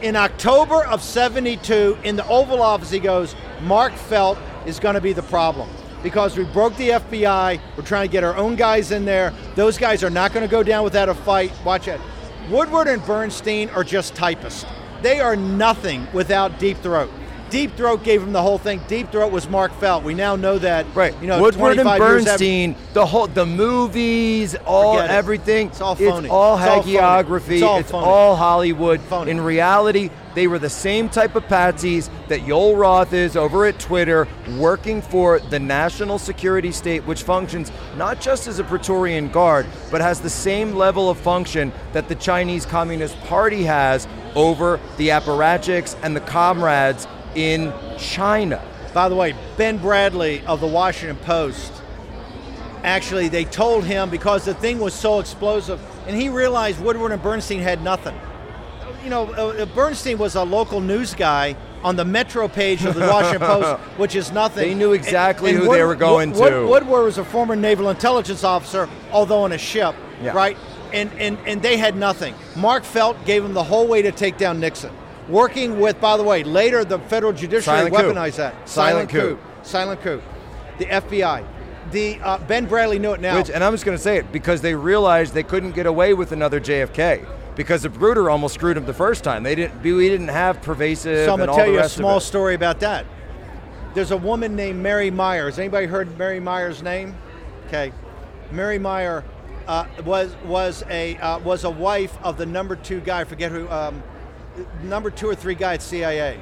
In 0.00 0.14
October 0.14 0.84
of 0.84 1.02
72, 1.02 1.98
in 2.04 2.14
the 2.14 2.26
Oval 2.28 2.62
Office, 2.62 2.88
he 2.88 3.00
goes, 3.00 3.34
Mark 3.62 3.92
Felt 3.92 4.38
is 4.64 4.78
going 4.78 4.94
to 4.94 5.00
be 5.00 5.12
the 5.12 5.24
problem 5.24 5.68
because 6.04 6.38
we 6.38 6.44
broke 6.44 6.76
the 6.76 6.90
FBI. 6.90 7.60
We're 7.76 7.82
trying 7.82 8.06
to 8.06 8.12
get 8.12 8.22
our 8.22 8.36
own 8.36 8.54
guys 8.54 8.92
in 8.92 9.04
there. 9.04 9.34
Those 9.56 9.76
guys 9.76 10.04
are 10.04 10.10
not 10.10 10.32
going 10.32 10.46
to 10.46 10.50
go 10.50 10.62
down 10.62 10.84
without 10.84 11.08
a 11.08 11.14
fight. 11.14 11.52
Watch 11.64 11.88
it. 11.88 12.00
Woodward 12.48 12.86
and 12.86 13.04
Bernstein 13.04 13.70
are 13.70 13.82
just 13.82 14.14
typists. 14.14 14.64
They 15.02 15.18
are 15.18 15.34
nothing 15.34 16.06
without 16.12 16.60
Deep 16.60 16.76
Throat. 16.78 17.10
Deep 17.50 17.76
Throat 17.76 18.02
gave 18.04 18.22
him 18.22 18.32
the 18.32 18.42
whole 18.42 18.58
thing. 18.58 18.80
Deep 18.88 19.10
Throat 19.10 19.32
was 19.32 19.48
Mark 19.48 19.72
Felt. 19.80 20.04
We 20.04 20.14
now 20.14 20.36
know 20.36 20.58
that. 20.58 20.86
Right. 20.94 21.14
You 21.20 21.26
know, 21.28 21.40
Woodward 21.40 21.78
and 21.78 21.82
25 21.82 21.98
years 22.00 22.26
after- 22.26 22.28
Bernstein, 22.38 22.76
the 22.92 23.06
whole 23.06 23.26
the 23.26 23.46
movies, 23.46 24.54
all 24.66 24.98
it. 24.98 25.10
everything. 25.10 25.68
It's 25.68 25.80
all 25.80 25.94
phony. 25.94 26.26
It's 26.26 26.32
all 26.32 26.58
It's 26.58 26.66
all 26.68 26.82
phony. 26.82 26.94
hagiography. 26.96 27.50
It's 27.54 27.62
all 27.62 27.78
it's 27.78 27.90
phony. 27.90 28.06
all 28.06 28.36
Hollywood. 28.36 29.00
Phony. 29.00 29.30
In 29.30 29.40
reality, 29.40 30.10
they 30.34 30.46
were 30.46 30.58
the 30.58 30.68
same 30.70 31.08
type 31.08 31.34
of 31.34 31.44
patsies 31.48 32.10
that 32.28 32.40
Yoel 32.40 32.78
Roth 32.78 33.12
is 33.12 33.36
over 33.36 33.66
at 33.66 33.78
Twitter, 33.78 34.28
working 34.58 35.00
for 35.02 35.40
the 35.40 35.58
national 35.58 36.18
security 36.18 36.70
state, 36.70 37.04
which 37.06 37.22
functions 37.22 37.72
not 37.96 38.20
just 38.20 38.46
as 38.46 38.58
a 38.58 38.64
Praetorian 38.64 39.28
Guard, 39.30 39.66
but 39.90 40.00
has 40.00 40.20
the 40.20 40.30
same 40.30 40.74
level 40.76 41.08
of 41.10 41.16
function 41.18 41.72
that 41.92 42.08
the 42.08 42.14
Chinese 42.14 42.66
Communist 42.66 43.18
Party 43.24 43.64
has 43.64 44.06
over 44.34 44.78
the 44.98 45.08
apparatchiks 45.08 45.96
and 46.02 46.14
the 46.14 46.20
comrades 46.20 47.06
in 47.34 47.72
China. 47.98 48.62
By 48.94 49.08
the 49.08 49.14
way, 49.14 49.34
Ben 49.56 49.78
Bradlee 49.78 50.44
of 50.46 50.60
the 50.60 50.66
Washington 50.66 51.16
Post, 51.24 51.72
actually, 52.82 53.28
they 53.28 53.44
told 53.44 53.84
him 53.84 54.10
because 54.10 54.44
the 54.44 54.54
thing 54.54 54.78
was 54.78 54.94
so 54.94 55.18
explosive, 55.20 55.80
and 56.06 56.16
he 56.16 56.28
realized 56.28 56.80
Woodward 56.80 57.12
and 57.12 57.22
Bernstein 57.22 57.60
had 57.60 57.82
nothing. 57.82 58.18
You 59.04 59.10
know, 59.10 59.26
uh, 59.32 59.66
Bernstein 59.66 60.18
was 60.18 60.34
a 60.34 60.42
local 60.42 60.80
news 60.80 61.14
guy 61.14 61.56
on 61.84 61.96
the 61.96 62.04
Metro 62.04 62.48
page 62.48 62.84
of 62.84 62.94
the 62.94 63.00
Washington 63.02 63.40
Post, 63.46 63.80
which 63.98 64.16
is 64.16 64.32
nothing. 64.32 64.68
They 64.68 64.74
knew 64.74 64.92
exactly 64.92 65.52
who 65.52 65.70
they 65.72 65.84
were 65.84 65.94
going 65.94 66.32
Wood- 66.32 66.50
to. 66.50 66.66
Woodward 66.66 67.04
was 67.04 67.18
a 67.18 67.24
former 67.24 67.54
naval 67.54 67.88
intelligence 67.90 68.42
officer, 68.42 68.88
although 69.12 69.42
on 69.42 69.52
a 69.52 69.58
ship, 69.58 69.94
Yeah. 70.22 70.32
right? 70.32 70.56
And, 70.92 71.12
and, 71.18 71.38
and 71.46 71.62
they 71.62 71.76
had 71.76 71.96
nothing. 71.96 72.34
Mark 72.56 72.82
Felt 72.82 73.22
gave 73.26 73.44
him 73.44 73.52
the 73.54 73.62
whole 73.62 73.86
way 73.86 74.02
to 74.02 74.10
take 74.10 74.36
down 74.38 74.58
Nixon. 74.58 74.90
Working 75.28 75.78
with, 75.78 76.00
by 76.00 76.16
the 76.16 76.22
way, 76.22 76.42
later 76.42 76.84
the 76.84 76.98
federal 76.98 77.32
judiciary 77.32 77.90
Silent 77.90 77.94
coup. 77.94 78.02
weaponized 78.02 78.36
that. 78.36 78.68
Silent 78.68 79.10
coup. 79.10 79.38
Silent 79.62 80.00
coup. 80.00 80.22
The 80.78 80.86
FBI. 80.86 81.46
The 81.90 82.18
uh, 82.20 82.38
Ben 82.38 82.66
Bradlee 82.66 83.00
knew 83.00 83.12
it 83.12 83.20
now. 83.20 83.36
Which, 83.36 83.50
and 83.50 83.62
I'm 83.62 83.72
just 83.72 83.84
going 83.84 83.96
to 83.96 84.02
say 84.02 84.16
it 84.16 84.30
because 84.32 84.60
they 84.60 84.74
realized 84.74 85.34
they 85.34 85.42
couldn't 85.42 85.72
get 85.72 85.86
away 85.86 86.14
with 86.14 86.32
another 86.32 86.60
JFK 86.60 87.26
because 87.56 87.82
the 87.82 87.88
Bruder 87.88 88.30
almost 88.30 88.54
screwed 88.54 88.76
him 88.76 88.86
the 88.86 88.94
first 88.94 89.24
time. 89.24 89.42
They 89.42 89.54
didn't. 89.54 89.82
We 89.82 90.08
didn't 90.08 90.28
have 90.28 90.62
pervasive. 90.62 91.26
so 91.26 91.32
I'm 91.32 91.38
gonna 91.38 91.54
tell 91.54 91.66
you 91.66 91.80
a 91.80 91.88
small 91.88 92.20
story 92.20 92.54
about 92.54 92.80
that. 92.80 93.04
There's 93.94 94.12
a 94.12 94.16
woman 94.16 94.54
named 94.54 94.80
Mary 94.80 95.10
Myers. 95.10 95.58
Anybody 95.58 95.86
heard 95.86 96.16
Mary 96.18 96.40
Myers' 96.40 96.82
name? 96.82 97.16
Okay, 97.66 97.92
Mary 98.52 98.78
Meyer 98.78 99.24
uh, 99.66 99.86
was 100.04 100.36
was 100.44 100.84
a 100.88 101.16
uh, 101.16 101.38
was 101.40 101.64
a 101.64 101.70
wife 101.70 102.16
of 102.22 102.38
the 102.38 102.46
number 102.46 102.76
two 102.76 103.00
guy. 103.00 103.20
I 103.20 103.24
forget 103.24 103.50
who. 103.50 103.68
Um, 103.68 104.02
number 104.82 105.10
two 105.10 105.28
or 105.28 105.34
three 105.34 105.54
guy 105.54 105.74
at 105.74 105.82
CIA. 105.82 106.40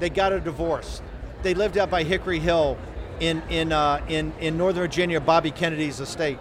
They 0.00 0.10
got 0.10 0.32
a 0.32 0.40
divorce. 0.40 1.02
They 1.42 1.54
lived 1.54 1.78
out 1.78 1.90
by 1.90 2.02
Hickory 2.02 2.38
Hill 2.38 2.78
in 3.20 3.42
in 3.48 3.72
uh, 3.72 4.04
in 4.08 4.32
in 4.40 4.56
Northern 4.56 4.82
Virginia, 4.82 5.20
Bobby 5.20 5.50
Kennedy's 5.50 6.00
estate. 6.00 6.38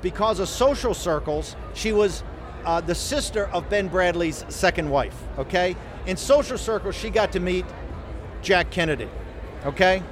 Because 0.00 0.40
of 0.40 0.48
social 0.48 0.94
circles, 0.94 1.56
she 1.74 1.92
was 1.92 2.24
uh, 2.64 2.80
the 2.80 2.94
sister 2.94 3.46
of 3.48 3.68
Ben 3.70 3.88
Bradlee's 3.88 4.44
second 4.48 4.90
wife. 4.90 5.16
Okay, 5.38 5.76
in 6.06 6.16
social 6.16 6.58
circles, 6.58 6.94
she 6.94 7.10
got 7.10 7.32
to 7.32 7.40
meet 7.40 7.64
Jack 8.42 8.70
Kennedy. 8.70 9.08
Okay? 9.64 10.02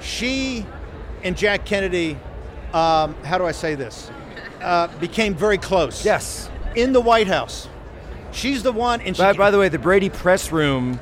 She 0.00 0.66
and 1.22 1.36
Jack 1.36 1.64
Kennedy, 1.64 2.18
um, 2.72 3.14
how 3.24 3.38
do 3.38 3.44
I 3.44 3.52
say 3.52 3.74
this? 3.74 4.10
Uh, 4.60 4.88
became 4.98 5.34
very 5.34 5.58
close. 5.58 6.04
Yes. 6.04 6.50
In 6.74 6.92
the 6.92 7.00
White 7.00 7.26
House. 7.26 7.68
She's 8.36 8.62
the 8.62 8.72
one, 8.72 9.00
and 9.00 9.16
she. 9.16 9.22
By, 9.22 9.32
by 9.32 9.50
the 9.50 9.58
way, 9.58 9.68
the 9.68 9.78
Brady 9.78 10.10
press 10.10 10.52
room, 10.52 11.00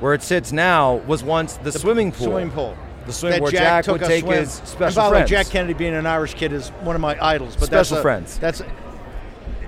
where 0.00 0.14
it 0.14 0.22
sits 0.22 0.50
now, 0.50 0.94
was 1.06 1.22
once 1.22 1.56
the, 1.58 1.72
swimming 1.72 2.10
pool. 2.10 2.26
Swimming 2.28 2.50
pool. 2.50 2.76
The 3.06 3.12
swim 3.12 3.32
that 3.32 3.42
where 3.42 3.50
Jack, 3.50 3.60
Jack, 3.60 3.84
took 3.84 4.00
would 4.00 4.06
take 4.08 4.24
swim. 4.24 4.38
his 4.38 4.52
special 4.52 4.84
and 4.86 4.94
by 4.94 5.04
the 5.04 5.10
friends. 5.10 5.30
way, 5.30 5.36
Jack 5.36 5.46
Kennedy, 5.50 5.74
being 5.74 5.94
an 5.94 6.06
Irish 6.06 6.34
kid, 6.34 6.52
is 6.52 6.68
one 6.82 6.94
of 6.94 7.00
my 7.02 7.16
idols. 7.24 7.54
But 7.56 7.66
Special 7.66 7.76
that's 7.76 7.90
a- 7.92 8.02
friends. 8.02 8.38
That's 8.38 8.62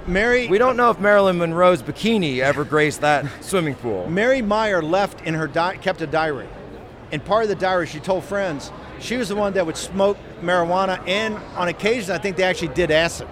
Mary. 0.07 0.49
we 0.49 0.59
don't 0.59 0.77
know 0.77 0.91
if 0.91 0.99
Marilyn 0.99 1.39
Monroe's 1.39 1.83
bikini 1.83 2.39
ever 2.41 2.65
graced 2.65 3.01
that 3.03 3.25
swimming 3.41 3.75
pool. 3.75 4.09
Mary 4.09 4.43
Meyer 4.43 4.83
left 4.83 5.21
in 5.27 5.35
her 5.35 5.47
di- 5.47 5.77
kept 5.77 6.01
a 6.03 6.07
diary, 6.07 6.49
and 7.13 7.25
part 7.25 7.43
of 7.45 7.49
the 7.49 7.55
diary 7.55 7.87
she 7.87 8.01
told 8.01 8.25
friends 8.25 8.73
she 9.01 9.17
was 9.17 9.29
the 9.29 9.37
one 9.37 9.53
that 9.55 9.65
would 9.67 9.77
smoke 9.77 10.17
marijuana, 10.41 11.03
and 11.07 11.37
on 11.57 11.69
occasion 11.69 12.15
I 12.15 12.19
think 12.19 12.37
they 12.37 12.43
actually 12.43 12.75
did 12.75 12.91
acid, 12.91 13.29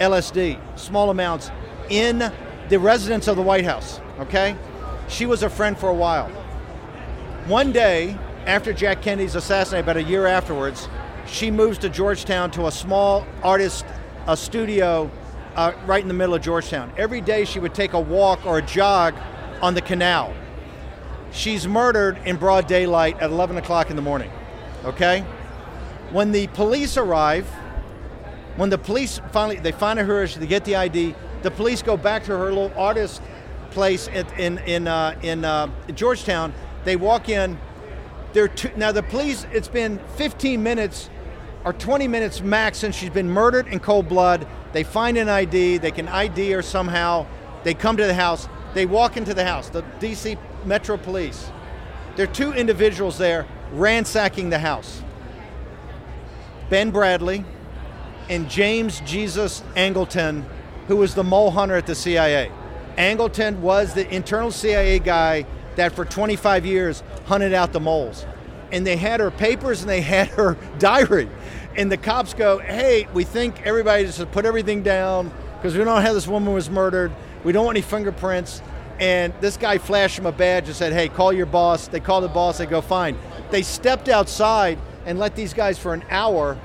LSD, 0.00 0.58
small 0.78 1.10
amounts, 1.10 1.50
in 1.88 2.32
the 2.68 2.78
residence 2.78 3.28
of 3.28 3.36
the 3.36 3.42
White 3.42 3.64
House. 3.64 4.00
Okay, 4.18 4.56
she 5.08 5.26
was 5.26 5.42
a 5.42 5.50
friend 5.50 5.78
for 5.78 5.88
a 5.88 5.94
while. 5.94 6.28
One 7.46 7.72
day, 7.72 8.16
after 8.46 8.72
Jack 8.72 9.02
Kennedy's 9.02 9.34
assassinated, 9.34 9.84
about 9.84 9.96
a 9.96 10.02
year 10.02 10.26
afterwards, 10.26 10.88
she 11.26 11.50
moves 11.50 11.78
to 11.78 11.88
Georgetown 11.88 12.50
to 12.52 12.66
a 12.66 12.72
small 12.72 13.26
artist 13.42 13.84
a 14.26 14.36
studio 14.36 15.10
uh, 15.54 15.72
right 15.86 16.02
in 16.02 16.08
the 16.08 16.14
middle 16.14 16.34
of 16.34 16.42
Georgetown. 16.42 16.92
Every 16.96 17.20
day 17.20 17.44
she 17.44 17.58
would 17.58 17.74
take 17.74 17.92
a 17.92 18.00
walk 18.00 18.44
or 18.44 18.58
a 18.58 18.62
jog 18.62 19.14
on 19.62 19.74
the 19.74 19.80
canal. 19.80 20.34
She's 21.32 21.66
murdered 21.66 22.18
in 22.24 22.36
broad 22.36 22.66
daylight 22.66 23.20
at 23.20 23.30
11 23.30 23.56
o'clock 23.56 23.90
in 23.90 23.96
the 23.96 24.02
morning. 24.02 24.30
Okay? 24.84 25.20
When 26.10 26.32
the 26.32 26.46
police 26.48 26.96
arrive, 26.96 27.48
when 28.56 28.70
the 28.70 28.78
police 28.78 29.20
finally 29.32 29.56
they 29.56 29.72
find 29.72 29.98
her, 29.98 30.26
they 30.26 30.46
get 30.46 30.64
the 30.64 30.76
ID. 30.76 31.14
The 31.42 31.50
police 31.50 31.82
go 31.82 31.96
back 31.96 32.24
to 32.24 32.36
her 32.36 32.46
little 32.46 32.72
artist 32.76 33.22
place 33.70 34.08
in 34.08 34.26
in 34.38 34.58
in, 34.58 34.88
uh, 34.88 35.18
in 35.22 35.44
uh, 35.44 35.68
Georgetown. 35.94 36.52
They 36.84 36.96
walk 36.96 37.28
in. 37.28 37.58
They're 38.32 38.48
two, 38.48 38.70
now 38.76 38.92
the 38.92 39.02
police. 39.02 39.46
It's 39.52 39.68
been 39.68 39.98
15 40.16 40.62
minutes 40.62 41.10
or 41.64 41.72
20 41.72 42.08
minutes 42.08 42.40
max 42.40 42.78
since 42.78 42.94
she's 42.94 43.10
been 43.10 43.28
murdered 43.28 43.66
in 43.68 43.80
cold 43.80 44.08
blood. 44.08 44.46
They 44.72 44.84
find 44.84 45.16
an 45.16 45.28
ID. 45.28 45.78
They 45.78 45.90
can 45.90 46.08
ID 46.08 46.50
her 46.52 46.62
somehow. 46.62 47.26
They 47.64 47.74
come 47.74 47.96
to 47.96 48.06
the 48.06 48.14
house. 48.14 48.48
They 48.74 48.86
walk 48.86 49.16
into 49.16 49.34
the 49.34 49.44
house. 49.44 49.68
The 49.68 49.82
DC 50.00 50.38
Metro 50.64 50.96
Police. 50.96 51.50
There 52.14 52.24
are 52.24 52.32
two 52.32 52.52
individuals 52.52 53.18
there 53.18 53.46
ransacking 53.72 54.50
the 54.50 54.58
house. 54.58 55.02
Ben 56.70 56.90
Bradlee 56.90 57.44
and 58.28 58.48
James 58.48 59.00
Jesus 59.00 59.62
Angleton, 59.74 60.44
who 60.88 60.96
was 60.96 61.14
the 61.14 61.24
mole 61.24 61.50
hunter 61.50 61.74
at 61.74 61.86
the 61.86 61.94
CIA. 61.94 62.50
Angleton 62.96 63.58
was 63.58 63.94
the 63.94 64.12
internal 64.14 64.50
CIA 64.50 64.98
guy 64.98 65.46
that 65.76 65.92
for 65.92 66.04
25 66.04 66.64
years 66.64 67.02
hunted 67.26 67.52
out 67.52 67.72
the 67.72 67.80
moles. 67.80 68.26
And 68.72 68.86
they 68.86 68.96
had 68.96 69.20
her 69.20 69.30
papers 69.30 69.82
and 69.82 69.90
they 69.90 70.00
had 70.00 70.28
her 70.28 70.56
diary. 70.78 71.28
And 71.76 71.92
the 71.92 71.96
cops 71.96 72.34
go, 72.34 72.58
hey, 72.58 73.06
we 73.12 73.24
think 73.24 73.62
everybody 73.66 74.04
just 74.04 74.30
put 74.32 74.46
everything 74.46 74.82
down 74.82 75.30
because 75.56 75.74
we 75.74 75.84
don't 75.84 75.94
know 75.94 76.00
how 76.00 76.14
this 76.14 76.26
woman 76.26 76.54
was 76.54 76.70
murdered. 76.70 77.12
We 77.44 77.52
don't 77.52 77.66
want 77.66 77.76
any 77.76 77.82
fingerprints. 77.82 78.62
And 78.98 79.34
this 79.40 79.58
guy 79.58 79.76
flashed 79.76 80.18
him 80.18 80.24
a 80.24 80.32
badge 80.32 80.68
and 80.68 80.74
said, 80.74 80.94
hey, 80.94 81.08
call 81.08 81.32
your 81.32 81.46
boss. 81.46 81.86
They 81.88 82.00
call 82.00 82.22
the 82.22 82.28
boss, 82.28 82.58
they 82.58 82.66
go, 82.66 82.80
fine. 82.80 83.18
They 83.50 83.62
stepped 83.62 84.08
outside 84.08 84.78
and 85.04 85.18
let 85.18 85.36
these 85.36 85.52
guys 85.52 85.78
for 85.78 85.92
an 85.92 86.02
hour 86.08 86.58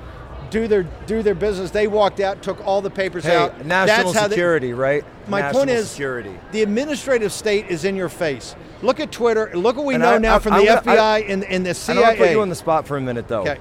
do 0.51 0.67
their 0.67 0.83
do 1.07 1.23
their 1.23 1.33
business. 1.33 1.71
They 1.71 1.87
walked 1.87 2.19
out, 2.19 2.43
took 2.43 2.63
all 2.67 2.81
the 2.81 2.89
papers 2.91 3.23
Hey, 3.23 3.35
out. 3.35 3.65
national 3.65 4.11
That's 4.11 4.19
how 4.19 4.27
they- 4.27 4.35
security, 4.35 4.73
right? 4.73 5.03
my 5.27 5.41
National 5.41 5.61
point 5.61 5.71
is, 5.71 5.89
security. 5.89 6.37
the 6.51 6.61
administrative 6.61 7.31
state 7.31 7.67
is 7.69 7.85
in 7.85 7.95
your 7.95 8.09
face. 8.09 8.55
Look 8.83 8.99
at 8.99 9.11
Twitter. 9.11 9.49
Look 9.53 9.77
what 9.77 9.85
we 9.85 9.95
And 9.95 10.03
know 10.03 10.15
I- 10.15 10.17
now 10.19 10.35
I- 10.35 10.39
from 10.39 10.53
I'm 10.53 10.65
the 10.65 10.71
FBI 10.71 11.19
and, 11.27 11.43
and 11.45 11.65
the 11.65 11.69
I 11.71 11.73
CIA. 11.73 11.95
don't 11.95 12.05
want 12.05 12.17
put 12.19 12.31
you 12.31 12.41
on 12.41 12.49
the 12.49 12.55
spot 12.55 12.85
for 12.87 12.97
a 12.97 13.01
minute, 13.01 13.27
though, 13.27 13.41
okay. 13.41 13.57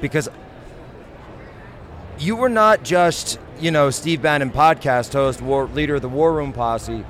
because 0.00 0.28
you 2.18 2.36
were 2.36 2.48
not 2.48 2.82
just, 2.82 3.38
you 3.60 3.70
know, 3.70 3.90
Steve 3.90 4.22
Bannon 4.22 4.50
podcast 4.50 5.12
host, 5.12 5.42
war, 5.42 5.68
leader 5.74 5.96
of 5.96 6.02
the 6.02 6.08
War 6.08 6.32
Room 6.32 6.52
Posse. 6.52 7.04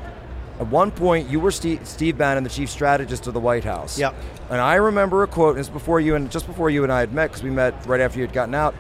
At 0.61 0.69
one 0.69 0.91
point, 0.93 1.29
you 1.29 1.41
were 1.41 1.51
Steve, 1.51 1.81
Steve 1.85 2.17
Bannon, 2.17 2.45
the 2.45 2.51
chief 2.51 2.71
strategist 2.71 3.27
of 3.27 3.35
the 3.35 3.41
White 3.41 3.65
House. 3.65 3.99
Yep. 3.99 4.15
And 4.51 4.61
I 4.61 4.77
remember 4.77 5.23
a 5.25 5.27
quote. 5.27 5.57
This 5.57 5.69
before 5.69 5.99
you 6.01 6.15
and 6.15 6.31
just 6.31 6.47
before 6.47 6.71
you 6.71 6.85
and 6.85 6.93
I 6.93 7.01
had 7.01 7.13
met, 7.13 7.29
because 7.31 7.43
we 7.43 7.51
met 7.51 7.75
right 7.87 8.01
after 8.01 8.19
you 8.21 8.25
had 8.25 8.33
gotten 8.33 8.55
out. 8.55 8.75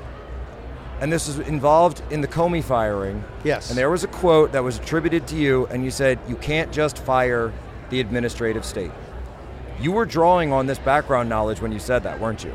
And 1.00 1.12
this 1.12 1.26
was 1.26 1.40
involved 1.40 2.02
in 2.10 2.20
the 2.20 2.28
Comey 2.28 2.62
firing. 2.62 3.24
Yes. 3.42 3.68
And 3.68 3.78
there 3.78 3.90
was 3.90 4.04
a 4.04 4.08
quote 4.08 4.52
that 4.52 4.62
was 4.62 4.78
attributed 4.78 5.26
to 5.28 5.36
you, 5.36 5.66
and 5.66 5.84
you 5.84 5.90
said, 5.90 6.18
"You 6.28 6.36
can't 6.36 6.72
just 6.72 6.98
fire 6.98 7.52
the 7.90 8.00
administrative 8.00 8.64
state." 8.64 8.92
You 9.80 9.92
were 9.92 10.06
drawing 10.06 10.52
on 10.52 10.66
this 10.66 10.78
background 10.78 11.28
knowledge 11.28 11.60
when 11.60 11.72
you 11.72 11.80
said 11.80 12.04
that, 12.04 12.20
weren't 12.20 12.44
you? 12.44 12.52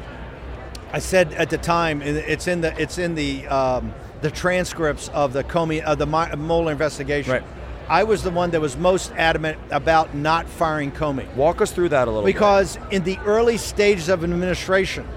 I 0.93 0.99
said 0.99 1.33
at 1.33 1.49
the 1.49 1.57
time, 1.57 2.01
it's 2.01 2.47
in 2.47 2.61
the 2.61 2.81
it's 2.81 2.97
in 2.97 3.13
the 3.13 3.45
um, 3.47 3.93
the 4.21 4.31
transcripts 4.31 5.09
of 5.09 5.33
the 5.33 5.43
Comey 5.43 5.81
of 5.81 5.97
the 5.99 6.05
Mueller 6.05 6.71
investigation. 6.71 7.33
Right. 7.33 7.43
I 7.89 8.03
was 8.03 8.21
the 8.21 8.29
one 8.29 8.51
that 8.51 8.61
was 8.61 8.77
most 8.77 9.11
adamant 9.13 9.57
about 9.71 10.13
not 10.13 10.47
firing 10.47 10.91
Comey. 10.91 11.31
Walk 11.35 11.59
us 11.59 11.71
through 11.71 11.89
that 11.89 12.07
a 12.07 12.11
little 12.11 12.23
bit. 12.23 12.33
Because 12.33 12.77
in 12.91 13.03
the 13.03 13.17
early 13.19 13.57
stages 13.57 14.09
of 14.09 14.23
an 14.23 14.31
administration, 14.31 15.07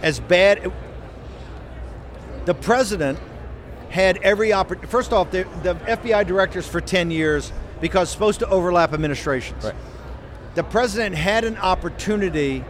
as 0.00 0.20
bad, 0.20 0.72
the 2.44 2.54
president 2.54 3.18
had 3.90 4.18
every 4.18 4.52
opportunity. 4.52 4.90
First 4.90 5.12
off, 5.12 5.30
the, 5.30 5.44
the 5.62 5.74
FBI 5.74 6.26
directors 6.26 6.66
for 6.66 6.80
10 6.80 7.10
years 7.10 7.52
because 7.80 8.10
supposed 8.10 8.40
to 8.40 8.48
overlap 8.48 8.92
administrations. 8.92 9.64
Right. 9.64 9.74
The 10.54 10.64
president 10.64 11.14
had 11.14 11.44
an 11.44 11.56
opportunity. 11.58 12.64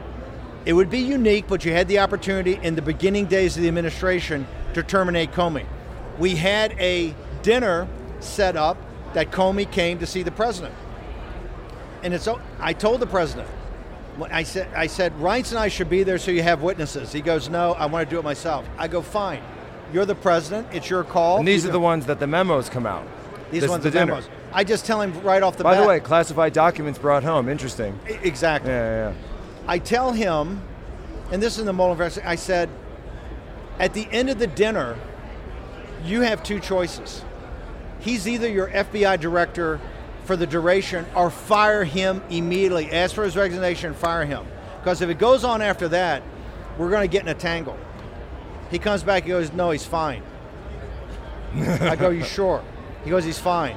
It 0.65 0.73
would 0.73 0.91
be 0.91 0.99
unique, 0.99 1.47
but 1.49 1.65
you 1.65 1.73
had 1.73 1.89
the 1.89 1.99
opportunity 1.99 2.59
in 2.63 2.75
the 2.75 2.83
beginning 2.83 3.27
days 3.27 3.57
of 3.57 3.63
the 3.63 3.69
administration 3.69 4.47
to 4.75 4.83
terminate 4.83 5.33
Comey. 5.33 5.67
We 6.19 6.37
had 6.37 6.73
a 6.79 7.15
dinner 7.43 7.89
set 8.21 8.57
up 8.57 8.77
that 9.15 9.31
Comey 9.31 9.71
came 9.71 9.99
to 9.99 10.07
see 10.07 10.23
the 10.23 10.31
president. 10.31 10.75
And 12.03 12.13
it's 12.13 12.29
I 12.61 12.73
told 12.73 13.01
the 13.01 13.07
president, 13.07 13.49
I 14.31 14.43
said 14.43 14.69
I 14.75 14.87
said 14.87 15.13
Reince 15.15 15.51
and 15.51 15.59
I 15.59 15.69
should 15.69 15.89
be 15.89 16.03
there 16.03 16.19
so 16.19 16.31
you 16.31 16.43
have 16.43 16.63
witnesses. 16.63 17.13
He 17.13 17.21
goes, 17.23 17.49
No, 17.49 17.73
I 17.73 17.87
want 17.87 18.09
to 18.09 18.15
do 18.15 18.19
it 18.19 18.25
myself. 18.25 18.69
I 18.77 18.89
go, 18.89 19.01
Fine. 19.01 19.43
You're 19.95 20.05
the 20.05 20.17
president. 20.17 20.67
It's 20.73 20.91
your 20.91 21.05
call. 21.05 21.39
and 21.39 21.47
these 21.47 21.63
You 21.63 21.71
are 21.71 21.73
go- 21.73 21.79
the 21.79 21.81
ones 21.85 22.07
that 22.07 22.19
the 22.19 22.27
memos 22.27 22.69
come 22.69 22.85
out. 22.85 23.07
these 23.53 23.61
This 23.61 23.65
is 23.65 23.71
ones 23.71 23.85
the 23.85 23.93
dinner. 23.93 24.07
memos. 24.07 24.29
I 24.53 24.65
just 24.65 24.85
tell 24.87 25.01
him 25.01 25.13
right 25.23 25.41
off 25.41 25.57
the 25.57 25.63
bat. 25.63 25.71
By 25.71 25.77
bat. 25.77 25.83
the 25.83 25.89
way, 25.89 26.01
classified 26.01 26.53
documents 26.53 26.99
brought 26.99 27.23
home. 27.23 27.49
Interesting. 27.49 27.97
Exactly. 28.25 28.71
Yeah, 28.73 28.83
yeah, 28.85 29.09
yeah. 29.11 29.15
I 29.69 29.79
tell 29.79 30.11
him, 30.13 30.61
and 31.31 31.41
this 31.41 31.55
is 31.55 31.61
in 31.61 31.67
the 31.67 31.73
investigation. 31.93 32.29
I 32.29 32.35
said, 32.35 32.69
at 33.79 33.95
the 33.95 34.09
end 34.11 34.31
of 34.31 34.41
the 34.41 34.49
dinner, 34.49 34.97
you 36.05 36.23
have 36.23 36.43
two 36.43 36.59
choices. 36.59 37.23
He's 38.01 38.27
either 38.27 38.49
your 38.49 38.67
FBI 38.69 39.21
director 39.21 39.81
for 40.25 40.35
the 40.37 40.47
duration, 40.47 41.07
or 41.15 41.31
fire 41.31 41.85
him 41.85 42.21
immediately. 42.31 42.91
Ask 42.91 43.15
for 43.15 43.23
his 43.23 43.37
resignation, 43.37 43.91
and 43.91 43.97
fire 43.97 44.25
him. 44.25 44.45
Because 44.81 45.03
if 45.03 45.09
it 45.09 45.19
goes 45.19 45.45
on 45.45 45.63
after 45.63 45.87
that, 45.89 46.23
we're 46.79 46.91
going 46.91 47.03
to 47.03 47.13
get 47.13 47.23
in 47.23 47.29
a 47.29 47.35
tangle. 47.35 47.79
He 48.71 48.79
comes 48.79 49.03
back. 49.03 49.25
He 49.25 49.31
goes, 49.31 49.53
"No, 49.53 49.71
he's 49.71 49.87
fine." 49.87 50.23
I 51.55 51.97
go, 51.97 52.11
"You 52.11 52.25
sure?" 52.37 52.63
He 53.05 53.11
goes, 53.11 53.25
"He's 53.25 53.39
fine." 53.39 53.77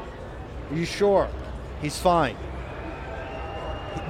Are 0.72 0.76
you 0.76 0.86
sure? 0.86 1.30
He's 1.82 1.98
fine. 1.98 2.36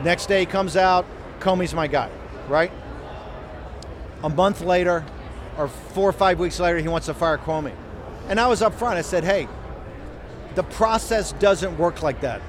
Next 0.03 0.27
day 0.27 0.41
he 0.41 0.45
comes 0.45 0.75
out, 0.75 1.05
Comey's 1.39 1.73
my 1.73 1.87
guy, 1.87 2.09
right? 2.47 2.71
A 4.23 4.29
month 4.29 4.61
later, 4.61 5.05
or 5.57 5.67
four 5.67 6.09
or 6.09 6.13
five 6.13 6.39
weeks 6.39 6.59
later, 6.59 6.79
he 6.79 6.87
wants 6.87 7.07
to 7.07 7.13
fire 7.13 7.37
Comey. 7.37 7.73
And 8.29 8.39
I 8.39 8.47
was 8.47 8.61
up 8.61 8.73
front. 8.73 8.97
I 8.97 9.01
said, 9.01 9.23
hey, 9.23 9.47
the 10.55 10.63
process 10.63 11.31
doesn't 11.33 11.77
work 11.77 12.01
like 12.01 12.21
that, 12.21 12.41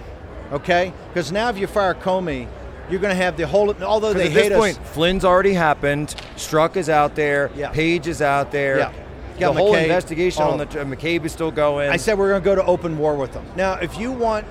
okay? 0.53 0.93
Because 1.09 1.31
now 1.31 1.49
if 1.51 1.59
you 1.59 1.67
fire 1.67 1.95
Comey, 1.95 2.49
you're 2.91 3.01
going 3.01 3.15
to 3.15 3.23
have 3.23 3.37
the 3.37 3.47
whole, 3.47 3.75
although 3.83 4.13
they 4.13 4.29
at 4.29 4.35
this 4.35 4.59
point, 4.59 4.79
us. 4.79 4.91
Flynn's 4.91 5.25
already 5.25 5.53
happened. 5.53 6.15
Strzok 6.37 6.77
is 6.77 6.89
out 6.89 7.15
there. 7.15 7.51
Yeah. 7.55 7.71
Page 7.71 8.07
is 8.07 8.23
out 8.23 8.51
there. 8.51 8.79
Yeah. 8.79 8.93
The 9.39 9.53
whole 9.53 9.75
McCabe, 9.75 9.83
investigation 9.85 10.43
on 10.43 10.59
the 10.59 10.65
uh, 10.65 10.85
McCabe 10.85 11.25
is 11.25 11.33
still 11.33 11.53
going. 11.53 11.91
I 11.91 11.97
said 11.97 12.19
we're 12.19 12.31
going 12.31 12.43
to 12.43 12.45
go 12.45 12.55
to 12.57 12.65
open 12.65 12.99
war 12.99 13.15
with 13.15 13.33
them. 13.33 13.47
Now, 13.57 13.75
if 13.75 13.97
you 13.97 14.11
want 14.11 14.47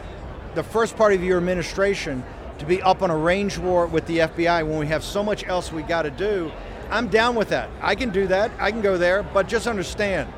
the 0.56 0.64
first 0.64 0.96
part 0.96 1.14
of 1.14 1.22
your 1.22 1.38
administration 1.38 2.24
to 2.60 2.66
be 2.66 2.82
up 2.82 3.02
on 3.02 3.12
a 3.12 3.18
range 3.18 3.58
war 3.58 3.86
with 3.86 4.06
the 4.08 4.20
FBI 4.20 4.66
when 4.66 4.80
we 4.80 4.88
have 4.88 5.04
so 5.04 5.24
much 5.24 5.46
else 5.46 5.74
we 5.74 5.84
got 5.84 6.04
to 6.04 6.12
do, 6.12 6.52
I'm 6.90 7.10
down 7.10 7.36
with 7.36 7.50
that. 7.50 7.70
I 7.82 7.96
can 7.96 8.12
do 8.12 8.28
that. 8.28 8.52
I 8.60 8.72
can 8.72 8.82
go 8.82 8.98
there, 8.98 9.24
but 9.24 9.48
just 9.48 9.68
understand, 9.68 10.32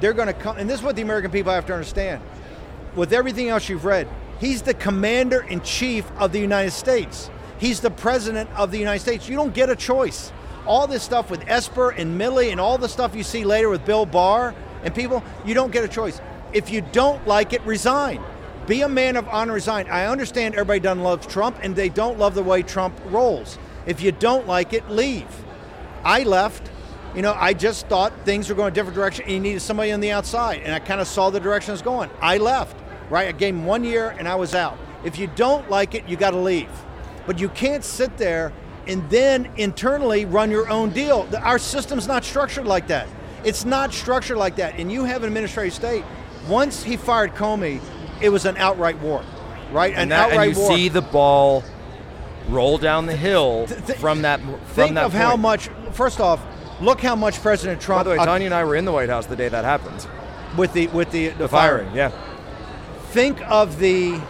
they're 0.00 0.12
going 0.12 0.28
to 0.28 0.34
come. 0.34 0.56
And 0.56 0.70
this 0.70 0.78
is 0.78 0.84
what 0.84 0.94
the 0.94 1.02
American 1.02 1.30
people 1.32 1.52
have 1.52 1.66
to 1.66 1.72
understand. 1.72 2.22
With 2.94 3.12
everything 3.12 3.48
else 3.48 3.68
you've 3.68 3.84
read, 3.84 4.08
he's 4.38 4.62
the 4.62 4.74
commander 4.74 5.42
in 5.42 5.60
chief 5.62 6.10
of 6.16 6.32
the 6.32 6.38
United 6.38 6.70
States. 6.70 7.28
He's 7.58 7.80
the 7.80 7.90
president 7.90 8.50
of 8.56 8.70
the 8.70 8.78
United 8.78 9.00
States. 9.00 9.28
You 9.28 9.36
don't 9.36 9.54
get 9.54 9.70
a 9.70 9.76
choice. 9.76 10.32
All 10.66 10.86
this 10.86 11.02
stuff 11.02 11.30
with 11.30 11.44
Esper 11.48 11.90
and 11.90 12.20
Milley 12.20 12.50
and 12.50 12.60
all 12.60 12.76
the 12.76 12.88
stuff 12.88 13.14
you 13.14 13.22
see 13.22 13.44
later 13.44 13.68
with 13.68 13.84
Bill 13.84 14.04
Barr 14.04 14.54
and 14.82 14.94
people, 14.94 15.22
you 15.44 15.54
don't 15.54 15.72
get 15.72 15.84
a 15.84 15.88
choice. 15.88 16.20
If 16.52 16.70
you 16.70 16.80
don't 16.80 17.26
like 17.26 17.52
it, 17.52 17.62
resign. 17.62 18.22
Be 18.66 18.82
a 18.82 18.88
man 18.88 19.16
of 19.16 19.28
honor, 19.28 19.52
resign. 19.52 19.88
I 19.88 20.06
understand 20.06 20.54
everybody 20.54 20.80
doesn't 20.80 21.02
love 21.02 21.28
Trump 21.28 21.58
and 21.62 21.76
they 21.76 21.88
don't 21.88 22.18
love 22.18 22.34
the 22.34 22.42
way 22.42 22.62
Trump 22.62 22.98
rolls. 23.06 23.58
If 23.86 24.02
you 24.02 24.10
don't 24.10 24.46
like 24.46 24.72
it, 24.72 24.88
leave. 24.90 25.28
I 26.04 26.24
left. 26.24 26.70
You 27.14 27.22
know, 27.22 27.34
I 27.38 27.54
just 27.54 27.86
thought 27.86 28.12
things 28.24 28.48
were 28.48 28.54
going 28.54 28.72
a 28.72 28.74
different 28.74 28.96
direction 28.96 29.24
and 29.24 29.34
you 29.34 29.40
needed 29.40 29.60
somebody 29.60 29.92
on 29.92 30.00
the 30.00 30.10
outside. 30.10 30.62
And 30.62 30.74
I 30.74 30.80
kind 30.80 31.00
of 31.00 31.06
saw 31.06 31.30
the 31.30 31.40
direction 31.40 31.70
it 31.70 31.74
was 31.74 31.82
going. 31.82 32.10
I 32.20 32.38
left, 32.38 32.76
right? 33.08 33.28
I 33.28 33.32
gave 33.32 33.54
him 33.54 33.64
one 33.64 33.84
year 33.84 34.10
and 34.18 34.28
I 34.28 34.34
was 34.34 34.54
out. 34.54 34.76
If 35.04 35.18
you 35.18 35.28
don't 35.28 35.70
like 35.70 35.94
it, 35.94 36.08
you 36.08 36.16
got 36.16 36.32
to 36.32 36.38
leave. 36.38 36.68
But 37.26 37.38
you 37.38 37.48
can't 37.50 37.84
sit 37.84 38.16
there 38.16 38.52
and 38.86 39.08
then 39.10 39.50
internally 39.56 40.24
run 40.24 40.50
your 40.50 40.68
own 40.68 40.90
deal. 40.90 41.28
Our 41.42 41.58
system's 41.58 42.06
not 42.06 42.24
structured 42.24 42.66
like 42.66 42.86
that. 42.88 43.08
It's 43.44 43.64
not 43.64 43.92
structured 43.92 44.36
like 44.38 44.56
that. 44.56 44.78
And 44.78 44.90
you 44.90 45.04
have 45.04 45.22
an 45.22 45.28
administrative 45.28 45.74
state. 45.74 46.04
Once 46.48 46.82
he 46.82 46.96
fired 46.96 47.34
Comey, 47.34 47.80
it 48.20 48.28
was 48.28 48.44
an 48.44 48.56
outright 48.56 48.98
war, 49.00 49.24
right? 49.72 49.92
And, 49.92 50.02
an 50.02 50.08
that, 50.10 50.30
outright 50.30 50.48
and 50.48 50.56
you 50.56 50.62
war. 50.62 50.76
see 50.76 50.88
the 50.88 51.02
ball 51.02 51.64
roll 52.48 52.78
down 52.78 53.06
the 53.06 53.16
hill 53.16 53.66
Th- 53.66 53.84
th- 53.84 53.98
from 53.98 54.22
that 54.22 54.40
from 54.40 54.58
Think 54.66 54.94
that 54.94 55.04
of 55.06 55.12
how 55.12 55.36
much. 55.36 55.68
First 55.92 56.20
off, 56.20 56.40
look 56.80 57.00
how 57.00 57.16
much 57.16 57.40
President 57.42 57.80
Trump. 57.80 58.00
By 58.00 58.14
the 58.14 58.20
way, 58.20 58.24
Tanya 58.24 58.46
and 58.46 58.54
I 58.54 58.62
were 58.64 58.76
in 58.76 58.84
the 58.84 58.92
White 58.92 59.08
House 59.08 59.26
the 59.26 59.34
day 59.36 59.48
that 59.48 59.64
happened. 59.64 60.06
with 60.56 60.72
the 60.72 60.86
with 60.88 61.10
the, 61.10 61.28
the, 61.30 61.38
The 61.38 61.48
firing, 61.48 61.92
yeah. 61.94 62.10
Think 63.10 63.40
of 63.50 63.78
the. 63.78 64.20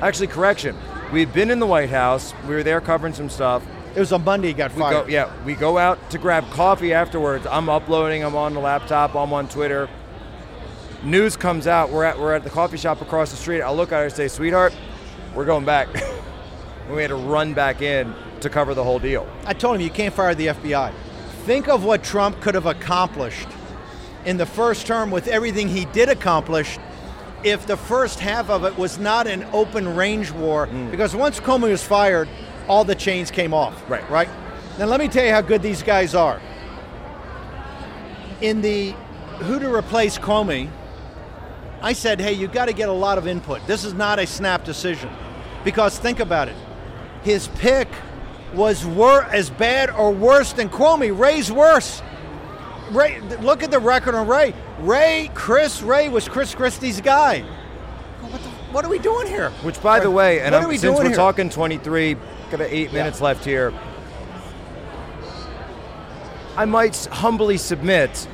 Actually, 0.00 0.28
correction. 0.28 0.76
We'd 1.12 1.32
been 1.32 1.50
in 1.50 1.60
the 1.60 1.66
White 1.66 1.90
House. 1.90 2.34
We 2.48 2.54
were 2.54 2.62
there 2.62 2.80
covering 2.80 3.14
some 3.14 3.30
stuff. 3.30 3.64
It 3.94 4.00
was 4.00 4.12
on 4.12 4.24
Monday 4.24 4.48
he 4.48 4.54
got 4.54 4.74
We 4.74 4.80
fired. 4.80 5.06
go, 5.06 5.10
yeah, 5.10 5.32
we 5.44 5.54
go 5.54 5.78
out 5.78 6.10
to 6.10 6.18
grab 6.18 6.48
coffee 6.50 6.92
afterwards. 6.92 7.46
I'm 7.46 7.68
uploading. 7.68 8.24
I'm 8.24 8.34
on 8.34 8.54
the 8.54 8.60
laptop. 8.60 9.14
I'm 9.14 9.32
on 9.32 9.48
Twitter. 9.48 9.88
News 11.02 11.36
comes 11.36 11.66
out. 11.66 11.90
We're 11.90 12.04
at 12.04 12.18
we're 12.18 12.34
at 12.34 12.42
the 12.42 12.50
coffee 12.50 12.76
shop 12.76 13.00
across 13.00 13.30
the 13.30 13.36
street. 13.36 13.62
I 13.62 13.70
look 13.70 13.92
at 13.92 13.98
her 13.98 14.04
and 14.06 14.12
say, 14.12 14.28
"Sweetheart, 14.28 14.74
we're 15.34 15.44
going 15.44 15.64
back." 15.64 15.88
we 16.90 17.00
had 17.00 17.08
to 17.08 17.16
run 17.16 17.54
back 17.54 17.80
in 17.82 18.12
to 18.40 18.50
cover 18.50 18.74
the 18.74 18.82
whole 18.82 18.98
deal. 18.98 19.26
I 19.44 19.54
told 19.54 19.76
him 19.76 19.82
you 19.82 19.90
can't 19.90 20.12
fire 20.14 20.34
the 20.34 20.48
FBI. 20.48 20.92
Think 21.44 21.68
of 21.68 21.84
what 21.84 22.02
Trump 22.02 22.40
could 22.40 22.54
have 22.54 22.66
accomplished 22.66 23.48
in 24.24 24.36
the 24.36 24.46
first 24.46 24.86
term 24.86 25.10
with 25.10 25.28
everything 25.28 25.68
he 25.68 25.84
did 25.86 26.08
accomplish 26.08 26.78
if 27.44 27.66
the 27.66 27.76
first 27.76 28.20
half 28.20 28.50
of 28.50 28.64
it 28.64 28.76
was 28.76 28.98
not 28.98 29.26
an 29.26 29.44
open 29.52 29.94
range 29.94 30.30
war. 30.30 30.66
Hmm. 30.66 30.90
Because 30.90 31.14
once 31.14 31.40
Comey 31.40 31.70
was 31.70 31.84
fired, 31.84 32.28
all 32.68 32.84
the 32.84 32.94
chains 32.94 33.30
came 33.30 33.54
off. 33.54 33.88
Right. 33.88 34.08
Right? 34.10 34.28
Now 34.78 34.86
let 34.86 35.00
me 35.00 35.08
tell 35.08 35.24
you 35.24 35.32
how 35.32 35.40
good 35.40 35.62
these 35.62 35.82
guys 35.82 36.14
are. 36.14 36.40
In 38.40 38.60
the 38.60 38.94
who 39.38 39.58
to 39.58 39.72
replace 39.74 40.18
Comey, 40.18 40.70
I 41.82 41.92
said, 41.92 42.20
hey, 42.20 42.32
you've 42.32 42.52
got 42.52 42.66
to 42.66 42.72
get 42.72 42.88
a 42.88 42.92
lot 42.92 43.18
of 43.18 43.26
input. 43.26 43.66
This 43.66 43.84
is 43.84 43.94
not 43.94 44.18
a 44.18 44.26
snap 44.26 44.64
decision. 44.64 45.10
Because 45.62 45.98
think 45.98 46.20
about 46.20 46.48
it. 46.48 46.56
His 47.22 47.48
pick 47.48 47.88
was 48.54 48.84
wor- 48.86 49.24
as 49.24 49.50
bad 49.50 49.90
or 49.90 50.10
worse 50.12 50.52
than 50.52 50.68
Comey. 50.68 51.16
Wray's 51.16 51.50
worse. 51.50 52.02
Wray, 52.90 53.20
look 53.40 53.62
at 53.62 53.70
the 53.70 53.78
record 53.78 54.14
on 54.14 54.26
Wray. 54.28 54.54
Wray, 54.80 55.30
Chris 55.34 55.82
Wray 55.82 56.08
was 56.08 56.28
Chris 56.28 56.54
Christie's 56.54 57.00
guy. 57.00 57.40
What, 58.20 58.42
the, 58.42 58.48
what 58.48 58.84
are 58.84 58.88
we 58.88 58.98
doing 58.98 59.26
here? 59.26 59.50
Which, 59.62 59.80
by 59.82 60.00
the 60.00 60.10
way, 60.10 60.40
and 60.40 60.66
we 60.68 60.78
since 60.78 60.98
we're 60.98 61.06
here? 61.08 61.16
talking 61.16 61.50
23, 61.50 62.16
got 62.50 62.60
eight 62.60 62.88
Yeah. 62.90 62.98
minutes 62.98 63.20
left 63.20 63.44
here. 63.44 63.72
I 66.56 66.64
might 66.64 66.96
humbly 67.06 67.58
submit 67.58 68.26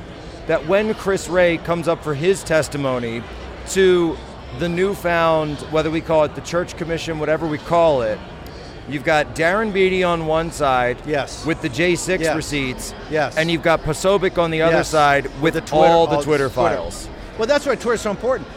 that 0.47 0.65
when 0.67 0.93
Chris 0.93 1.27
Wray 1.27 1.57
comes 1.57 1.87
up 1.87 2.03
for 2.03 2.13
his 2.13 2.43
testimony 2.43 3.23
to 3.71 4.17
the 4.59 4.69
newfound, 4.69 5.57
whether 5.71 5.89
we 5.89 5.99
call 5.99 6.23
it 6.23 6.35
the 6.35 6.41
Church 6.41 6.77
Commission, 6.77 7.19
whatever 7.19 7.47
we 7.47 7.57
call 7.57 8.01
it, 8.01 8.19
you've 8.89 9.03
got 9.03 9.35
Darren 9.35 9.71
Beattie 9.73 10.03
on 10.03 10.25
one 10.25 10.51
side, 10.51 10.97
Yes. 11.05 11.45
with 11.45 11.61
the 11.61 11.69
J6 11.69 12.21
Yes. 12.21 12.35
receipts, 12.35 12.93
Yes. 13.09 13.35
and 13.37 13.49
you've 13.49 13.63
got 13.63 13.83
Posobiec 13.83 14.37
on 14.37 14.51
the 14.51 14.61
other 14.61 14.77
Yes. 14.77 14.89
side 14.89 15.29
with, 15.41 15.53
Twitter- 15.65 15.75
all 15.75 16.07
the 16.07 16.15
all 16.17 16.23
Twitter 16.23 16.49
Twitter. 16.49 16.49
files. 16.49 17.07
Well, 17.37 17.47
that's 17.47 17.65
why 17.65 17.75
Twitter's 17.75 18.01
so 18.01 18.11
important. 18.11 18.47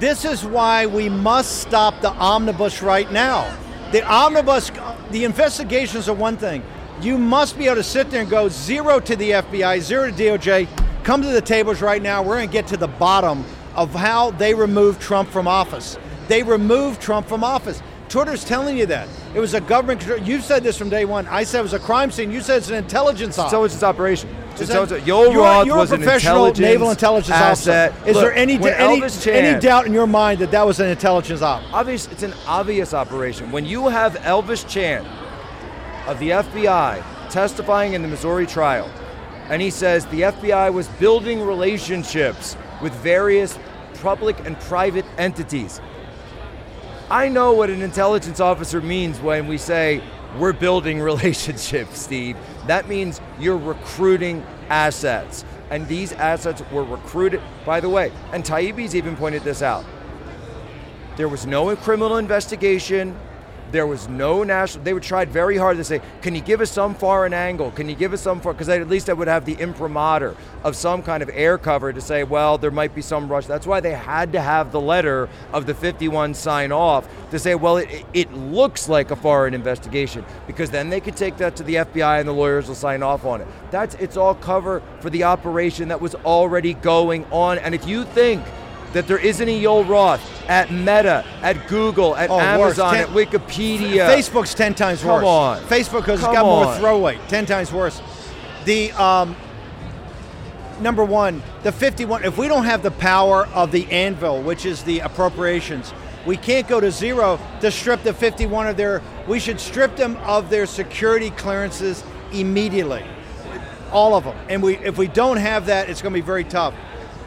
This 0.00 0.24
is 0.24 0.44
why 0.44 0.86
we 0.86 1.08
must 1.08 1.60
stop 1.60 2.00
the 2.00 2.10
omnibus 2.10 2.82
right 2.82 3.10
now. 3.12 3.44
The 3.92 4.02
omnibus, 4.04 4.70
the 5.10 5.24
investigations 5.24 6.08
are 6.08 6.14
one 6.14 6.36
thing. 6.36 6.62
You 7.00 7.18
must 7.18 7.58
be 7.58 7.66
able 7.66 7.76
to 7.76 7.82
sit 7.82 8.10
there 8.10 8.20
and 8.20 8.30
go 8.30 8.48
zero 8.48 9.00
to 9.00 9.16
the 9.16 9.32
FBI, 9.34 9.78
zero 9.80 10.10
to 10.10 10.12
DOJ. 10.12 10.66
Come 11.04 11.22
to 11.22 11.28
the 11.28 11.40
tables 11.40 11.80
right 11.82 12.00
now. 12.02 12.22
We're 12.22 12.36
going 12.36 12.48
to 12.48 12.52
get 12.52 12.66
to 12.68 12.76
the 12.76 12.88
bottom 12.88 13.44
of 13.74 13.94
how 13.94 14.30
they 14.32 14.54
removed 14.54 15.00
Trump 15.00 15.30
from 15.30 15.48
office. 15.48 15.98
They 16.28 16.42
removed 16.42 17.00
Trump 17.00 17.28
from 17.28 17.42
office. 17.42 17.82
Twitter's 18.12 18.44
telling 18.44 18.76
you 18.76 18.84
that. 18.84 19.08
It 19.34 19.40
was 19.40 19.54
a 19.54 19.60
government 19.62 20.00
control. 20.00 20.20
You 20.20 20.42
said 20.42 20.62
this 20.62 20.76
from 20.76 20.90
day 20.90 21.06
one. 21.06 21.26
I 21.28 21.44
said 21.44 21.60
it 21.60 21.62
was 21.62 21.72
a 21.72 21.78
crime 21.78 22.10
scene. 22.10 22.30
You 22.30 22.42
said 22.42 22.58
it's 22.58 22.68
an 22.68 22.74
intelligence 22.74 23.38
op. 23.38 23.46
Intelligence 23.46 23.82
operation. 23.82 24.28
Is 24.52 24.60
Intelligence- 24.68 25.00
that- 25.02 25.10
Yoel 25.10 25.32
you're, 25.32 25.42
Roth 25.42 25.66
you're 25.66 25.76
was 25.78 25.92
a 25.92 25.96
professional 25.96 26.44
intelligence 26.44 26.58
naval 26.58 26.90
intelligence 26.90 27.30
asset. 27.34 27.92
officer. 27.92 28.08
Is 28.10 28.16
Look, 28.16 28.24
there 28.24 28.34
any 28.34 28.54
any, 28.56 29.00
Elvis 29.00 29.26
any 29.26 29.58
doubt 29.58 29.86
in 29.86 29.94
your 29.94 30.06
mind 30.06 30.40
that 30.40 30.50
that 30.50 30.66
was 30.66 30.78
an 30.78 30.88
intelligence 30.88 31.40
op? 31.40 31.62
obvious 31.72 32.06
it's 32.08 32.22
an 32.22 32.34
obvious 32.46 32.92
operation 32.92 33.50
when 33.50 33.64
you 33.64 33.88
have 33.88 34.14
elvis 34.16 34.68
chan 34.68 35.06
of 36.06 36.18
the 36.18 36.28
fbi 36.30 37.02
testifying 37.30 37.94
in 37.94 38.02
the 38.02 38.08
missouri 38.08 38.46
trial 38.46 38.90
and 39.48 39.62
he 39.62 39.70
says 39.70 40.04
the 40.06 40.20
fbi 40.20 40.70
was 40.70 40.86
building 41.00 41.40
relationships 41.40 42.58
with 42.82 42.92
various 42.96 43.58
public 44.02 44.38
and 44.46 44.58
private 44.60 45.06
entities 45.16 45.80
i 47.12 47.28
know 47.28 47.52
what 47.52 47.68
an 47.68 47.82
intelligence 47.82 48.40
officer 48.40 48.80
means 48.80 49.20
when 49.20 49.46
we 49.46 49.58
say 49.58 50.02
we're 50.38 50.54
building 50.54 50.98
relationships 51.12 52.00
steve. 52.00 52.36
That 52.66 52.88
means 52.88 53.20
you're 53.38 53.58
recruiting 53.58 54.44
assets. 54.70 55.44
And 55.70 55.86
these 55.88 56.12
assets 56.12 56.62
were 56.70 56.84
recruited 56.84 57.40
by 57.66 57.80
the 57.80 57.88
way 57.88 58.12
and 58.32 58.42
taibbi's 58.42 58.94
even 58.94 59.14
pointed 59.14 59.42
this 59.42 59.60
out. 59.60 59.84
There 61.16 61.28
was 61.28 61.46
no 61.46 61.76
criminal 61.76 62.16
investigation. 62.16 63.14
There 63.72 63.86
was 63.86 64.06
no 64.06 64.42
national. 64.42 64.84
They 64.84 64.92
would 64.92 65.02
tried 65.02 65.30
very 65.30 65.56
hard 65.56 65.78
to 65.78 65.84
say, 65.84 66.02
"Can 66.20 66.34
you 66.34 66.42
give 66.42 66.60
us 66.60 66.70
some 66.70 66.94
foreign 66.94 67.32
angle? 67.32 67.70
Can 67.70 67.88
you 67.88 67.94
give 67.94 68.12
us 68.12 68.20
some?" 68.20 68.38
Foreign?" 68.38 68.56
Because 68.56 68.68
at 68.68 68.86
least 68.86 69.08
I 69.08 69.14
would 69.14 69.28
have 69.28 69.46
the 69.46 69.54
imprimatur 69.54 70.34
of 70.62 70.76
some 70.76 71.02
kind 71.02 71.22
of 71.22 71.30
air 71.32 71.56
cover 71.56 71.90
to 71.90 72.00
say, 72.00 72.22
"Well, 72.22 72.58
there 72.58 72.70
might 72.70 72.94
be 72.94 73.00
some 73.00 73.28
rush." 73.28 73.46
That's 73.46 73.66
why 73.66 73.80
they 73.80 73.94
had 73.94 74.32
to 74.32 74.42
have 74.42 74.72
the 74.72 74.80
letter 74.80 75.26
of 75.54 75.64
the 75.64 75.72
51 75.72 76.34
sign 76.34 76.70
off 76.70 77.08
to 77.30 77.38
say, 77.38 77.54
"Well, 77.54 77.78
it, 77.78 78.04
it 78.12 78.34
looks 78.34 78.90
like 78.90 79.10
a 79.10 79.16
foreign 79.16 79.54
investigation," 79.54 80.22
because 80.46 80.70
then 80.70 80.90
they 80.90 81.00
could 81.00 81.16
take 81.16 81.38
that 81.38 81.56
to 81.56 81.62
the 81.62 81.76
FBI 81.76 82.20
and 82.20 82.28
the 82.28 82.32
lawyers 82.32 82.68
will 82.68 82.74
sign 82.74 83.02
off 83.02 83.24
on 83.24 83.40
it. 83.40 83.46
That's 83.70 83.94
it's 83.94 84.18
all 84.18 84.34
cover 84.34 84.82
for 85.00 85.08
the 85.08 85.24
operation 85.24 85.88
that 85.88 86.00
was 86.02 86.14
already 86.26 86.74
going 86.74 87.24
on. 87.30 87.56
And 87.56 87.74
if 87.74 87.86
you 87.86 88.04
think 88.04 88.42
that 88.92 89.06
there 89.06 89.18
isn't 89.18 89.48
a 89.48 89.62
Yoel 89.62 89.88
Roth 89.88 90.20
at 90.48 90.70
Meta, 90.70 91.24
at 91.42 91.66
Google, 91.68 92.14
at 92.16 92.30
Oh. 92.30 92.38
Amazon, 92.38 92.94
Ten- 92.94 93.02
at 93.04 93.08
Wikipedia. 93.10 94.06
Facebook's 94.08 94.54
ten 94.54 94.74
times 94.74 95.00
Come 95.02 95.10
worse. 95.22 95.24
on. 95.24 95.58
Facebook 95.64 96.04
has 96.06 96.20
Come 96.20 96.34
got 96.34 96.44
more 96.44 96.66
on. 96.66 96.78
throw 96.80 96.98
weight, 96.98 97.18
ten 97.28 97.46
times 97.46 97.72
worse. 97.72 98.00
The 98.64 98.92
um, 98.92 99.34
number 100.80 101.04
one, 101.04 101.42
the 101.62 101.72
51. 101.72 102.24
If 102.24 102.38
we 102.38 102.48
don't 102.48 102.64
have 102.64 102.82
the 102.82 102.90
power 102.90 103.46
of 103.54 103.72
the 103.72 103.90
anvil, 103.90 104.42
which 104.42 104.66
is 104.66 104.82
the 104.82 105.00
appropriations, 105.00 105.92
we 106.26 106.36
can't 106.36 106.68
go 106.68 106.80
to 106.80 106.90
zero 106.90 107.38
to 107.60 107.70
strip 107.70 108.02
the 108.02 108.12
51 108.12 108.66
of 108.68 108.76
their. 108.76 109.02
We 109.26 109.38
should 109.40 109.58
strip 109.60 109.96
them 109.96 110.16
of 110.18 110.50
their 110.50 110.66
security 110.66 111.30
clearances 111.30 112.04
immediately, 112.32 113.04
all 113.90 114.14
of 114.14 114.24
them. 114.24 114.36
And 114.48 114.62
we, 114.62 114.76
if 114.78 114.98
we 114.98 115.06
don't 115.08 115.36
have 115.38 115.66
that, 115.66 115.88
it's 115.90 116.00
going 116.02 116.12
to 116.14 116.20
be 116.20 116.24
very 116.24 116.44
tough. 116.44 116.74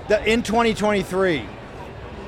The, 0.08 0.24
in 0.30 0.44
2023, 0.44 1.46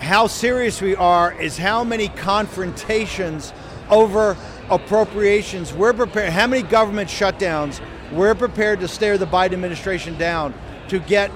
how 0.02 0.28
serious 0.28 0.82
we 0.82 0.95
are 0.95 1.34
is 1.41 1.58
how 1.58 1.84
many 1.84 2.10
confrontations 2.10 3.54
over 3.89 4.38
appropriations 4.70 5.74
we're 5.74 5.93
prepared 5.93 6.32
how 6.32 6.45
many 6.45 6.62
government 6.62 7.10
shutdowns 7.10 7.80
we're 8.12 8.36
prepared 8.36 8.80
to 8.80 8.88
stare 8.88 9.18
the 9.18 9.26
Biden 9.26 9.54
administration 9.54 10.18
down 10.18 10.54
to 10.89 11.00
get 11.00 11.32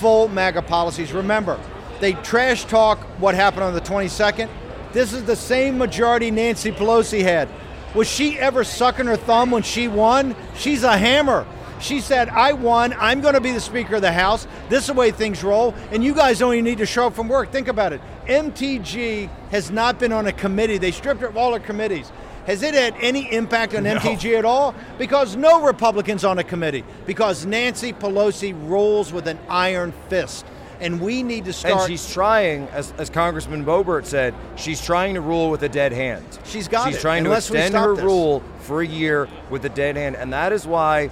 full 0.00 0.28
MAGA 0.28 0.62
policies. 0.62 1.12
Remember, 1.12 1.58
they 2.00 2.12
trash 2.14 2.64
talk 2.64 2.98
what 3.18 3.34
happened 3.34 3.62
on 3.62 3.74
the 3.74 3.80
22nd. 3.80 4.48
This 4.92 5.12
is 5.12 5.24
the 5.24 5.36
same 5.36 5.78
majority 5.78 6.30
Nancy 6.30 6.72
Pelosi 6.72 7.22
had. 7.22 7.48
Was 7.94 8.08
she 8.08 8.38
ever 8.38 8.64
sucking 8.64 9.06
her 9.06 9.16
thumb 9.16 9.50
when 9.50 9.62
she 9.62 9.88
won? 9.88 10.34
She's 10.56 10.82
a 10.82 10.96
hammer. 10.96 11.46
She 11.80 12.00
said, 12.00 12.28
I 12.30 12.52
won. 12.52 12.94
I'm 12.98 13.20
going 13.20 13.34
to 13.34 13.40
be 13.40 13.52
the 13.52 13.60
Speaker 13.60 13.96
of 13.96 14.02
the 14.02 14.12
House. 14.12 14.46
This 14.68 14.82
is 14.82 14.86
the 14.88 14.94
way 14.94 15.10
things 15.10 15.44
roll. 15.44 15.74
And 15.90 16.02
you 16.02 16.14
guys 16.14 16.38
don't 16.38 16.62
need 16.64 16.78
to 16.78 16.86
show 16.86 17.08
up 17.08 17.14
from 17.14 17.28
work. 17.28 17.52
Think 17.52 17.68
about 17.68 17.92
it. 17.92 18.00
MTG 18.26 19.28
has 19.50 19.70
not 19.70 19.98
been 19.98 20.12
on 20.12 20.26
a 20.26 20.32
committee. 20.32 20.78
They 20.78 20.90
stripped 20.90 21.20
her 21.20 21.26
of 21.28 21.36
all 21.36 21.52
her 21.52 21.60
committees. 21.60 22.10
Has 22.46 22.62
it 22.62 22.74
had 22.74 22.94
any 23.00 23.32
impact 23.32 23.74
on 23.74 23.82
MTG 23.84 24.38
at 24.38 24.44
all? 24.44 24.74
Because 24.98 25.34
no 25.36 25.62
Republicans 25.62 26.24
on 26.24 26.38
a 26.38 26.44
committee. 26.44 26.84
Because 27.04 27.44
Nancy 27.44 27.92
Pelosi 27.92 28.52
rules 28.68 29.12
with 29.12 29.26
an 29.26 29.38
iron 29.48 29.92
fist. 30.08 30.46
And 30.78 31.00
we 31.00 31.22
need 31.22 31.46
to 31.46 31.52
start. 31.52 31.80
And 31.80 31.88
she's 31.88 32.12
trying, 32.12 32.68
as, 32.68 32.92
as 32.98 33.08
Congressman 33.10 33.64
Boebert 33.64 34.04
said, 34.04 34.34
she's 34.56 34.80
trying 34.80 35.14
to 35.14 35.20
rule 35.22 35.50
with 35.50 35.62
a 35.62 35.68
dead 35.68 35.92
hand. 35.92 36.24
She's 36.44 36.68
got 36.68 36.88
She's 36.88 36.96
it, 36.96 37.00
trying 37.00 37.24
unless 37.24 37.48
to 37.48 37.54
extend 37.54 37.74
her 37.74 37.94
this. 37.96 38.04
rule 38.04 38.42
for 38.60 38.82
a 38.82 38.86
year 38.86 39.26
with 39.50 39.64
a 39.64 39.70
dead 39.70 39.96
hand. 39.96 40.16
And 40.16 40.32
that 40.34 40.52
is 40.52 40.66
why, 40.66 41.10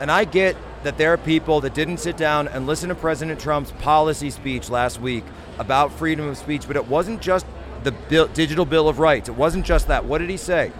and 0.00 0.10
I 0.10 0.24
get 0.24 0.56
that 0.82 0.98
there 0.98 1.12
are 1.12 1.16
people 1.16 1.60
that 1.62 1.74
didn't 1.74 1.98
sit 1.98 2.16
down 2.16 2.46
and 2.48 2.66
listen 2.66 2.90
to 2.90 2.94
President 2.94 3.40
Trump's 3.40 3.72
policy 3.72 4.30
speech 4.30 4.68
last 4.68 5.00
week 5.00 5.24
about 5.58 5.92
freedom 5.92 6.28
of 6.28 6.36
speech, 6.36 6.66
but 6.66 6.76
it 6.76 6.86
wasn't 6.86 7.22
just 7.22 7.46
the 7.84 7.92
bill, 7.92 8.26
digital 8.28 8.64
Bill 8.64 8.88
of 8.88 8.98
Rights. 8.98 9.28
It 9.28 9.36
wasn't 9.36 9.64
just 9.64 9.88
that. 9.88 10.04
What 10.04 10.18
did 10.18 10.30
he 10.30 10.36
say? 10.36 10.72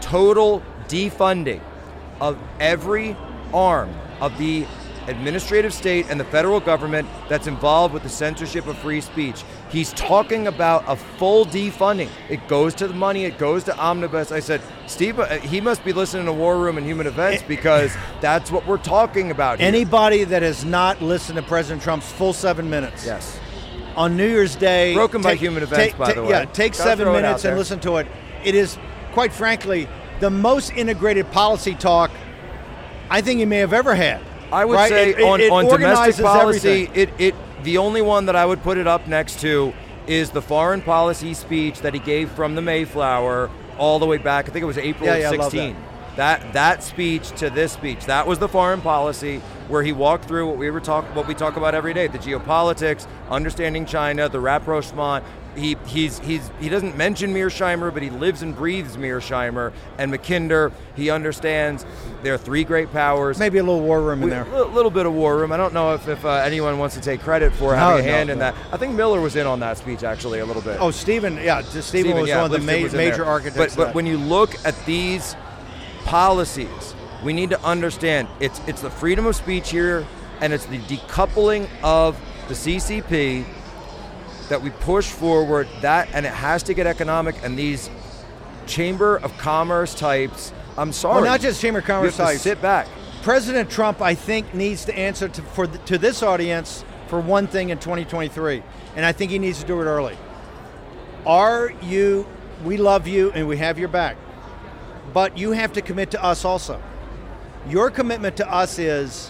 Total 0.00 0.62
defunding 0.86 1.60
of 2.20 2.38
every 2.60 3.16
arm 3.52 3.94
of 4.20 4.36
the 4.38 4.66
administrative 5.08 5.72
state 5.72 6.06
and 6.08 6.20
the 6.20 6.24
federal 6.24 6.60
government 6.60 7.08
that's 7.28 7.46
involved 7.46 7.94
with 7.94 8.02
the 8.02 8.08
censorship 8.08 8.66
of 8.66 8.76
free 8.78 9.00
speech. 9.00 9.44
He's 9.70 9.92
talking 9.94 10.46
about 10.46 10.84
a 10.86 10.96
full 10.96 11.44
defunding. 11.44 12.08
It 12.28 12.46
goes 12.48 12.74
to 12.76 12.88
the 12.88 12.94
money, 12.94 13.24
it 13.24 13.38
goes 13.38 13.64
to 13.64 13.76
omnibus. 13.76 14.32
I 14.32 14.40
said, 14.40 14.60
Steve, 14.86 15.18
uh, 15.18 15.38
he 15.38 15.60
must 15.60 15.84
be 15.84 15.92
listening 15.92 16.26
to 16.26 16.32
War 16.32 16.58
Room 16.58 16.78
and 16.78 16.86
Human 16.86 17.06
Events 17.06 17.42
because 17.42 17.94
that's 18.20 18.50
what 18.50 18.66
we're 18.66 18.78
talking 18.78 19.30
about. 19.30 19.58
Here. 19.58 19.68
Anybody 19.68 20.24
that 20.24 20.42
has 20.42 20.64
not 20.64 21.02
listened 21.02 21.36
to 21.36 21.42
President 21.42 21.82
Trump's 21.82 22.10
full 22.12 22.32
seven 22.32 22.68
minutes 22.70 23.04
yes. 23.04 23.38
on 23.96 24.16
New 24.16 24.28
Year's 24.28 24.56
Day, 24.56 24.94
Broken 24.94 25.22
by 25.22 25.34
Human 25.34 25.62
Events, 25.62 25.94
by 25.94 26.12
the 26.12 26.22
way. 26.22 26.30
Yeah, 26.30 26.44
take 26.44 26.72
Gotta 26.72 26.82
seven 26.90 27.04
throw 27.06 27.14
it 27.14 27.18
out 27.18 27.22
minutes 27.22 27.44
and 27.44 27.56
listen 27.56 27.80
to 27.80 27.96
it. 27.96 28.06
It 28.44 28.54
is, 28.54 28.78
quite 29.12 29.32
frankly, 29.32 29.88
the 30.20 30.30
most 30.30 30.72
integrated 30.72 31.30
policy 31.30 31.74
talk 31.74 32.10
I 33.10 33.22
think 33.22 33.40
you 33.40 33.46
may 33.46 33.58
have 33.58 33.72
ever 33.72 33.94
had. 33.94 34.20
I 34.52 34.64
would 34.64 34.74
right? 34.74 34.88
say 34.88 35.10
It- 35.10 35.18
it- 35.18 35.24
on, 35.24 35.40
it 35.40 35.50
on 35.52 35.66
domestic 35.66 36.24
policy, 36.24 36.88
everything. 36.88 36.90
it, 36.94 37.10
it 37.18 37.34
the 37.64 37.78
only 37.78 38.02
one 38.02 38.26
that 38.26 38.36
I 38.36 38.46
would 38.46 38.62
put 38.62 38.78
it 38.78 38.86
up 38.86 39.06
next 39.06 39.40
to 39.40 39.72
is 40.06 40.30
the 40.30 40.40
foreign 40.42 40.80
policy 40.80 41.34
speech 41.34 41.80
that 41.82 41.92
he 41.92 42.00
gave 42.00 42.30
from 42.30 42.54
the 42.54 42.62
Mayflower 42.62 43.50
all 43.76 43.98
the 43.98 44.06
way 44.06 44.16
back. 44.16 44.48
I 44.48 44.52
think 44.52 44.62
it 44.62 44.66
was 44.66 44.78
April 44.78 45.06
Yeah, 45.08 45.16
yeah, 45.18 45.30
I 45.30 45.36
love 45.36 45.52
16. 45.52 45.76
That 46.16 46.52
that 46.54 46.82
speech 46.82 47.28
to 47.38 47.50
this 47.50 47.72
speech, 47.72 48.06
that 48.06 48.26
was 48.26 48.38
the 48.38 48.48
foreign 48.48 48.80
policy 48.80 49.40
where 49.68 49.82
he 49.82 49.92
walked 49.92 50.24
through 50.24 50.48
what 50.48 50.56
we 50.56 50.70
were 50.70 50.80
talk 50.80 51.04
what 51.14 51.28
we 51.28 51.34
talk 51.34 51.56
about 51.56 51.74
every 51.74 51.94
day, 51.94 52.06
the 52.08 52.18
geopolitics, 52.18 53.06
understanding 53.30 53.86
China, 53.86 54.28
the 54.28 54.40
rapprochement. 54.40 55.24
He 55.58 55.76
he's 55.86 56.18
he's 56.20 56.50
he 56.60 56.68
doesn't 56.68 56.96
mention 56.96 57.34
Mearsheimer, 57.34 57.92
but 57.92 58.02
he 58.02 58.10
lives 58.10 58.42
and 58.42 58.54
breathes 58.54 58.96
Mearsheimer 58.96 59.72
and 59.98 60.12
Mackinder. 60.12 60.72
He 60.94 61.10
understands 61.10 61.84
there 62.22 62.34
are 62.34 62.38
three 62.38 62.64
great 62.64 62.92
powers. 62.92 63.38
Maybe 63.38 63.58
a 63.58 63.62
little 63.62 63.80
war 63.80 64.00
room 64.00 64.20
in 64.20 64.24
We- 64.26 64.30
there. 64.30 64.44
A 64.44 64.64
little 64.64 64.90
bit 64.90 65.04
of 65.06 65.12
war 65.12 65.36
room. 65.36 65.50
I 65.52 65.56
don't 65.56 65.74
know 65.74 65.94
if, 65.94 66.06
if 66.08 66.24
uh, 66.24 66.30
anyone 66.30 66.78
wants 66.78 66.94
to 66.94 67.00
take 67.00 67.20
credit 67.20 67.52
for 67.52 67.74
having 67.74 68.04
a 68.04 68.06
no, 68.06 68.12
hand 68.12 68.30
in 68.30 68.38
no. 68.38 68.44
that. 68.44 68.54
I 68.72 68.76
think 68.76 68.94
Miller 68.94 69.20
was 69.20 69.36
in 69.36 69.46
on 69.46 69.60
that 69.60 69.78
speech 69.78 70.04
actually 70.04 70.38
a 70.38 70.46
little 70.46 70.62
bit. 70.62 70.78
Oh, 70.80 70.90
Stephen, 70.90 71.36
yeah, 71.36 71.62
just 71.62 71.88
Stephen, 71.88 72.16
was 72.16 72.28
yeah, 72.28 72.42
one 72.42 72.46
of 72.46 72.52
the 72.52 72.58
ma- 72.58 72.88
major 72.96 73.18
there. 73.18 73.24
architects. 73.26 73.74
But, 73.76 73.86
but 73.86 73.94
when 73.94 74.06
you 74.06 74.16
look 74.16 74.54
at 74.64 74.74
these 74.86 75.34
policies, 76.04 76.94
we 77.24 77.32
need 77.32 77.50
to 77.50 77.60
understand 77.64 78.28
it's 78.40 78.60
it's 78.68 78.80
the 78.80 78.90
freedom 78.90 79.26
of 79.26 79.34
speech 79.34 79.70
here, 79.70 80.06
and 80.40 80.52
it's 80.52 80.66
the 80.66 80.78
decoupling 80.78 81.68
of 81.82 82.18
the 82.48 82.54
CCP 82.54 83.44
that 84.48 84.62
we 84.62 84.70
push 84.70 85.10
forward. 85.10 85.68
That 85.80 86.08
and 86.12 86.26
it 86.26 86.32
has 86.32 86.62
to 86.64 86.74
get 86.74 86.86
economic. 86.86 87.36
And 87.42 87.58
these 87.58 87.90
chamber 88.66 89.16
of 89.16 89.36
commerce 89.38 89.94
types. 89.94 90.52
I'm 90.76 90.92
sorry. 90.92 91.22
well, 91.22 91.32
not 91.32 91.40
just 91.40 91.60
Chamber 91.60 91.80
of 91.80 91.86
Commerce 91.86 92.16
types. 92.16 92.42
sit 92.42 92.62
back. 92.62 92.86
President 93.22 93.68
Trump, 93.68 94.00
I 94.00 94.14
think, 94.14 94.54
needs 94.54 94.84
to 94.84 94.96
answer 94.96 95.28
to, 95.28 95.42
for 95.42 95.66
the, 95.66 95.78
to 95.78 95.98
this 95.98 96.22
audience 96.22 96.84
for 97.08 97.18
one 97.20 97.48
thing 97.48 97.70
in 97.70 97.78
2023, 97.78 98.62
and 98.94 99.04
I 99.04 99.12
think 99.12 99.30
he 99.32 99.38
needs 99.38 99.60
to 99.60 99.66
do 99.66 99.80
it 99.80 99.86
early. 99.86 100.16
Are 101.26 101.72
you? 101.82 102.26
We 102.64 102.76
love 102.76 103.06
you 103.06 103.30
and 103.32 103.46
we 103.46 103.56
have 103.58 103.78
your 103.78 103.88
back, 103.88 104.16
but 105.12 105.38
you 105.38 105.52
have 105.52 105.72
to 105.74 105.82
commit 105.82 106.10
to 106.12 106.22
us 106.22 106.44
also. 106.44 106.82
Your 107.68 107.90
commitment 107.90 108.36
to 108.38 108.50
us 108.50 108.78
is 108.78 109.28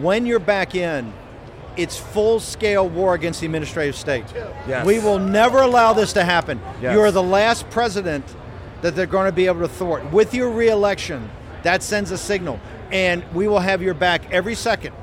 when 0.00 0.26
you're 0.26 0.38
back 0.38 0.74
in, 0.74 1.12
it's 1.76 1.98
full-scale 1.98 2.88
war 2.88 3.14
against 3.14 3.40
the 3.40 3.46
administrative 3.46 3.96
state. 3.96 4.24
Yes. 4.66 4.86
We 4.86 4.98
will 4.98 5.18
never 5.18 5.60
allow 5.60 5.92
this 5.92 6.12
to 6.14 6.24
happen. 6.24 6.60
Yes. 6.80 6.94
You 6.94 7.00
are 7.00 7.10
the 7.10 7.22
last 7.22 7.68
president 7.70 8.24
that 8.82 8.94
they're 8.94 9.06
going 9.06 9.26
to 9.26 9.32
be 9.32 9.46
able 9.46 9.60
to 9.60 9.68
thwart. 9.68 10.12
With 10.12 10.34
your 10.34 10.50
reelection, 10.50 11.30
that 11.62 11.82
sends 11.82 12.10
a 12.10 12.18
signal, 12.18 12.60
and 12.92 13.24
we 13.32 13.48
will 13.48 13.60
have 13.60 13.82
your 13.82 13.94
back 13.94 14.30
every 14.30 14.54
second. 14.54 14.94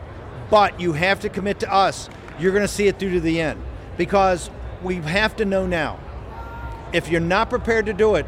But 0.49 0.79
you 0.79 0.93
have 0.93 1.21
to 1.21 1.29
commit 1.29 1.59
to 1.61 1.73
us. 1.73 2.09
You're 2.39 2.51
going 2.51 2.63
to 2.63 2.67
see 2.67 2.87
it 2.87 2.99
through 2.99 3.13
to 3.13 3.19
the 3.19 3.41
end 3.41 3.61
because 3.97 4.49
we 4.83 4.95
have 4.95 5.35
to 5.37 5.45
know 5.45 5.65
now. 5.65 5.99
If 6.93 7.09
you're 7.09 7.21
not 7.21 7.49
prepared 7.49 7.85
to 7.85 7.93
do 7.93 8.15
it, 8.15 8.25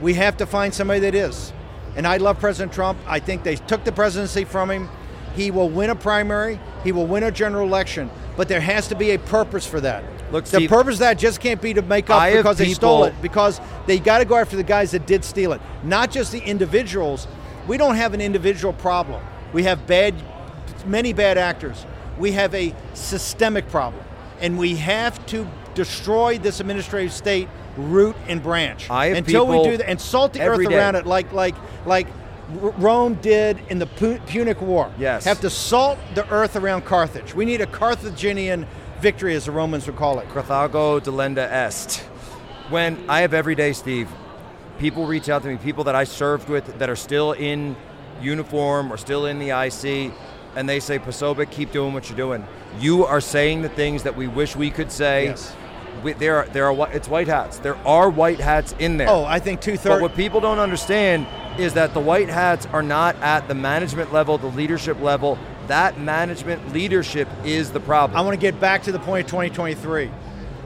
we 0.00 0.14
have 0.14 0.36
to 0.38 0.46
find 0.46 0.74
somebody 0.74 1.00
that 1.00 1.14
is. 1.14 1.52
And 1.96 2.06
I 2.06 2.18
love 2.18 2.38
President 2.38 2.72
Trump. 2.72 2.98
I 3.06 3.20
think 3.20 3.42
they 3.42 3.56
took 3.56 3.84
the 3.84 3.92
presidency 3.92 4.44
from 4.44 4.70
him. 4.70 4.88
He 5.34 5.50
will 5.50 5.68
win 5.68 5.90
a 5.90 5.94
primary, 5.94 6.60
he 6.84 6.92
will 6.92 7.06
win 7.06 7.22
a 7.24 7.30
general 7.30 7.66
election, 7.66 8.10
but 8.36 8.48
there 8.48 8.60
has 8.60 8.88
to 8.88 8.94
be 8.94 9.10
a 9.10 9.18
purpose 9.18 9.66
for 9.66 9.80
that. 9.80 10.04
Look, 10.30 10.44
the 10.44 10.58
Steve, 10.58 10.70
purpose 10.70 10.94
of 10.94 11.00
that 11.00 11.18
just 11.18 11.40
can't 11.40 11.60
be 11.60 11.74
to 11.74 11.82
make 11.82 12.10
up 12.10 12.20
I 12.20 12.36
because 12.36 12.58
they 12.58 12.72
stole 12.72 13.04
it, 13.04 13.14
because 13.20 13.60
they 13.86 13.98
got 13.98 14.18
to 14.18 14.24
go 14.24 14.36
after 14.36 14.56
the 14.56 14.62
guys 14.62 14.92
that 14.92 15.06
did 15.06 15.24
steal 15.24 15.52
it, 15.52 15.60
not 15.82 16.10
just 16.10 16.32
the 16.32 16.40
individuals. 16.40 17.26
We 17.66 17.76
don't 17.76 17.96
have 17.96 18.14
an 18.14 18.20
individual 18.20 18.72
problem. 18.72 19.24
We 19.52 19.64
have 19.64 19.86
bad, 19.86 20.14
many 20.86 21.12
bad 21.12 21.38
actors. 21.38 21.86
We 22.18 22.32
have 22.32 22.54
a 22.54 22.74
systemic 22.94 23.68
problem, 23.68 24.04
and 24.40 24.58
we 24.58 24.76
have 24.76 25.24
to 25.26 25.48
destroy 25.74 26.38
this 26.38 26.60
administrative 26.60 27.12
state 27.12 27.48
root 27.76 28.14
and 28.28 28.42
branch. 28.42 28.88
I 28.90 29.06
have 29.06 29.16
Until 29.18 29.46
we 29.46 29.62
do 29.64 29.76
that, 29.76 29.88
and 29.88 30.00
salt 30.00 30.32
the 30.32 30.42
earth 30.42 30.68
day. 30.68 30.76
around 30.76 30.94
it, 30.94 31.06
like 31.06 31.32
like 31.32 31.56
like 31.86 32.06
Rome 32.54 33.14
did 33.14 33.60
in 33.68 33.78
the 33.78 33.86
Punic 33.86 34.60
War. 34.60 34.92
Yes. 34.98 35.24
have 35.24 35.40
to 35.40 35.50
salt 35.50 35.98
the 36.14 36.28
earth 36.30 36.56
around 36.56 36.84
Carthage. 36.84 37.34
We 37.34 37.44
need 37.44 37.60
a 37.60 37.66
Carthaginian 37.66 38.66
victory, 39.00 39.34
as 39.34 39.46
the 39.46 39.52
Romans 39.52 39.86
would 39.86 39.96
call 39.96 40.18
it. 40.18 40.28
Carthago 40.28 41.00
delenda 41.00 41.50
est. 41.50 42.00
When 42.70 43.04
I 43.08 43.20
have 43.20 43.34
every 43.34 43.54
day, 43.54 43.72
Steve, 43.72 44.08
people 44.78 45.06
reach 45.06 45.28
out 45.28 45.42
to 45.42 45.48
me, 45.48 45.56
people 45.56 45.84
that 45.84 45.94
I 45.94 46.04
served 46.04 46.48
with 46.48 46.78
that 46.78 46.88
are 46.88 46.96
still 46.96 47.32
in 47.32 47.76
uniform 48.22 48.92
or 48.92 48.96
still 48.96 49.26
in 49.26 49.38
the 49.38 49.50
IC, 49.50 50.12
and 50.56 50.68
they 50.68 50.80
say, 50.80 50.98
Posobiec, 50.98 51.50
keep 51.50 51.72
doing 51.72 51.92
what 51.92 52.08
you're 52.08 52.16
doing. 52.16 52.46
You 52.78 53.04
are 53.04 53.20
saying 53.20 53.62
the 53.62 53.68
things 53.68 54.04
that 54.04 54.16
we 54.16 54.26
wish 54.26 54.56
we 54.56 54.70
could 54.70 54.90
say. 54.90 55.26
Yes. 55.26 55.54
We, 56.04 56.12
there 56.12 56.36
are, 56.36 56.46
there 56.48 56.70
are, 56.70 56.92
it's 56.92 57.08
white 57.08 57.28
hats. 57.28 57.58
There 57.58 57.76
are 57.86 58.10
white 58.10 58.38
hats 58.38 58.74
in 58.78 58.98
there. 58.98 59.08
Oh, 59.08 59.24
I 59.24 59.38
think 59.38 59.62
two 59.62 59.78
thirds. 59.78 59.96
But 59.96 60.02
what 60.02 60.14
people 60.14 60.38
don't 60.38 60.58
understand 60.58 61.26
is 61.58 61.72
that 61.74 61.94
the 61.94 62.00
white 62.00 62.28
hats 62.28 62.66
are 62.66 62.82
not 62.82 63.16
at 63.16 63.48
the 63.48 63.54
management 63.54 64.12
level, 64.12 64.36
the 64.36 64.48
leadership 64.48 65.00
level. 65.00 65.38
That 65.66 65.98
management 65.98 66.74
leadership 66.74 67.26
is 67.42 67.72
the 67.72 67.80
problem. 67.80 68.18
I 68.18 68.20
want 68.20 68.34
to 68.34 68.40
get 68.40 68.60
back 68.60 68.82
to 68.82 68.92
the 68.92 68.98
point 68.98 69.24
of 69.24 69.30
2023. 69.30 70.10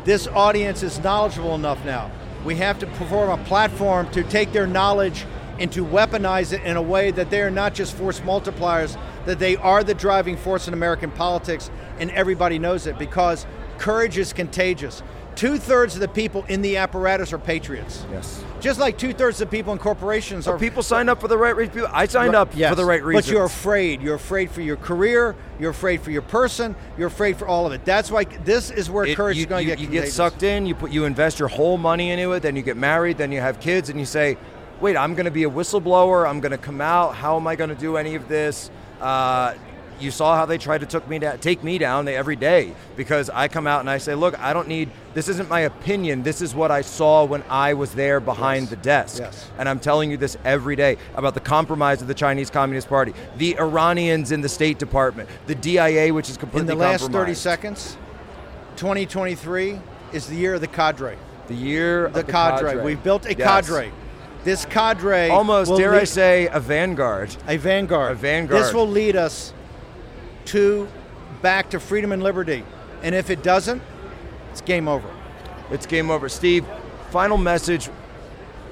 This 0.04 0.26
audience 0.26 0.82
is 0.82 0.98
knowledgeable 0.98 1.54
enough 1.54 1.84
now. 1.84 2.10
We 2.44 2.56
have 2.56 2.80
to 2.80 2.86
perform 2.86 3.30
a 3.30 3.44
platform 3.44 4.10
to 4.10 4.24
take 4.24 4.52
their 4.52 4.66
knowledge 4.66 5.24
and 5.60 5.70
to 5.72 5.84
weaponize 5.84 6.52
it 6.52 6.62
in 6.62 6.76
a 6.76 6.82
way 6.82 7.12
that 7.12 7.30
they 7.30 7.42
are 7.42 7.50
not 7.50 7.74
just 7.74 7.94
force 7.94 8.20
multipliers, 8.20 8.98
that 9.26 9.38
they 9.38 9.56
are 9.56 9.84
the 9.84 9.94
driving 9.94 10.36
force 10.36 10.66
in 10.66 10.74
American 10.74 11.10
politics, 11.10 11.70
and 12.00 12.10
everybody 12.10 12.58
knows 12.58 12.86
it 12.86 12.98
because 12.98 13.46
courage 13.78 14.18
is 14.18 14.32
contagious. 14.32 15.02
Two 15.38 15.56
thirds 15.56 15.94
of 15.94 16.00
the 16.00 16.08
people 16.08 16.44
in 16.48 16.62
the 16.62 16.78
apparatus 16.78 17.32
are 17.32 17.38
patriots. 17.38 18.04
yes. 18.10 18.42
Just 18.60 18.80
like 18.80 18.98
two 18.98 19.12
thirds 19.12 19.40
of 19.40 19.48
the 19.48 19.56
people 19.56 19.72
in 19.72 19.78
corporations 19.78 20.48
are 20.48 20.58
People 20.58 20.82
signed 20.82 21.08
up 21.08 21.20
for 21.20 21.28
the 21.28 21.38
right 21.38 21.54
reason. 21.54 21.86
I 21.92 22.06
signed 22.08 22.34
up 22.34 22.48
Yes, 22.56 22.70
for 22.70 22.74
the 22.74 22.84
right 22.84 23.04
reason. 23.04 23.20
But 23.20 23.30
you're 23.32 23.44
afraid. 23.44 24.02
You're 24.02 24.16
afraid 24.16 24.50
for 24.50 24.62
your 24.62 24.74
career. 24.74 25.36
You're 25.60 25.70
afraid 25.70 26.00
for 26.00 26.10
your 26.10 26.22
person. 26.22 26.74
You're 26.96 27.06
afraid 27.06 27.36
for 27.36 27.46
all 27.46 27.66
of 27.68 27.72
it. 27.72 27.84
That's 27.84 28.10
why 28.10 28.24
this 28.24 28.72
is 28.72 28.90
where 28.90 29.06
It- 29.06 29.16
courage 29.16 29.36
you, 29.36 29.42
is 29.42 29.46
going 29.48 29.60
to 29.64 29.70
get 29.70 29.78
you 29.78 29.86
contagious. 29.86 30.06
get 30.10 30.12
sucked 30.12 30.42
in. 30.42 30.66
You 30.66 30.74
put 30.74 30.90
you 30.90 31.04
invest 31.04 31.38
your 31.38 31.46
whole 31.46 31.78
money 31.78 32.10
into 32.10 32.32
it. 32.32 32.42
Then 32.42 32.56
you 32.56 32.62
get 32.62 32.76
married. 32.76 33.16
Then 33.16 33.30
you 33.30 33.40
have 33.40 33.60
kids, 33.60 33.90
and 33.90 34.00
you 34.00 34.06
say, 34.06 34.36
"Wait, 34.80 34.96
I'm 34.96 35.14
going 35.14 35.26
to 35.26 35.30
be 35.30 35.44
a 35.44 35.50
whistleblower. 35.50 36.28
I'm 36.28 36.40
going 36.40 36.50
to 36.50 36.58
come 36.58 36.80
out. 36.80 37.14
How 37.14 37.36
am 37.36 37.46
I 37.46 37.54
going 37.54 37.70
to 37.70 37.76
do 37.76 37.96
any 37.96 38.16
of 38.16 38.26
this?" 38.26 38.72
Uh, 39.00 39.54
you 40.00 40.10
saw 40.10 40.36
how 40.36 40.46
they 40.46 40.58
tried 40.58 40.78
to 40.78 40.86
took 40.86 41.08
me 41.08 41.18
down, 41.18 41.38
take 41.38 41.62
me 41.64 41.78
down 41.78 42.06
every 42.08 42.36
day 42.36 42.72
because 42.96 43.30
I 43.30 43.48
come 43.48 43.66
out 43.66 43.80
and 43.80 43.90
I 43.90 43.98
say, 43.98 44.14
"Look, 44.14 44.38
I 44.40 44.52
don't 44.52 44.68
need. 44.68 44.90
This 45.14 45.28
isn't 45.28 45.48
my 45.48 45.60
opinion. 45.60 46.22
This 46.22 46.40
is 46.40 46.54
what 46.54 46.70
I 46.70 46.82
saw 46.82 47.24
when 47.24 47.42
I 47.48 47.74
was 47.74 47.92
there 47.92 48.20
behind 48.20 48.62
Yes. 48.62 48.70
the 48.70 48.76
desk." 48.76 49.18
Yes. 49.18 49.46
And 49.58 49.68
I'm 49.68 49.80
telling 49.80 50.10
you 50.10 50.16
this 50.16 50.36
every 50.44 50.76
day 50.76 50.96
about 51.16 51.34
the 51.34 51.40
compromise 51.40 52.00
of 52.00 52.08
the 52.08 52.14
Chinese 52.14 52.50
Communist 52.50 52.88
Party, 52.88 53.12
the 53.36 53.58
Iranians 53.58 54.32
in 54.32 54.40
the 54.40 54.48
State 54.48 54.78
Department, 54.78 55.28
the 55.46 55.54
DIA, 55.54 56.12
which 56.12 56.30
is 56.30 56.36
completely 56.36 56.72
in 56.72 56.78
the 56.78 56.84
last 56.84 57.10
30 57.10 57.34
seconds, 57.34 57.96
2023 58.76 59.78
is 60.12 60.26
the 60.26 60.36
year 60.36 60.54
of 60.54 60.60
the 60.60 60.66
cadre. 60.66 61.16
The 61.48 61.54
year 61.54 62.02
the, 62.02 62.20
of 62.20 62.26
the 62.26 62.32
cadre. 62.32 62.82
We've 62.82 63.02
built 63.02 63.26
a 63.26 63.34
Yes. 63.34 63.66
cadre. 63.66 63.90
This 64.44 64.64
cadre 64.64 65.30
Almost, 65.30 65.76
dare 65.76 65.94
I 65.94 66.04
say, 66.04 66.48
a 66.52 66.60
vanguard. 66.60 67.34
a 67.48 67.56
vanguard. 67.56 68.12
A 68.12 68.14
vanguard. 68.14 68.62
This 68.62 68.72
will 68.72 68.86
lead 68.88 69.16
us 69.16 69.52
to 70.48 70.88
back 71.42 71.70
to 71.70 71.80
freedom 71.80 72.12
and 72.12 72.22
liberty. 72.22 72.64
And 73.02 73.14
if 73.14 73.30
it 73.30 73.42
doesn't, 73.42 73.82
it's 74.50 74.60
game 74.60 74.88
over. 74.88 75.08
It's 75.70 75.86
game 75.86 76.10
over. 76.10 76.28
Steve, 76.28 76.64
final 77.10 77.38
message. 77.38 77.86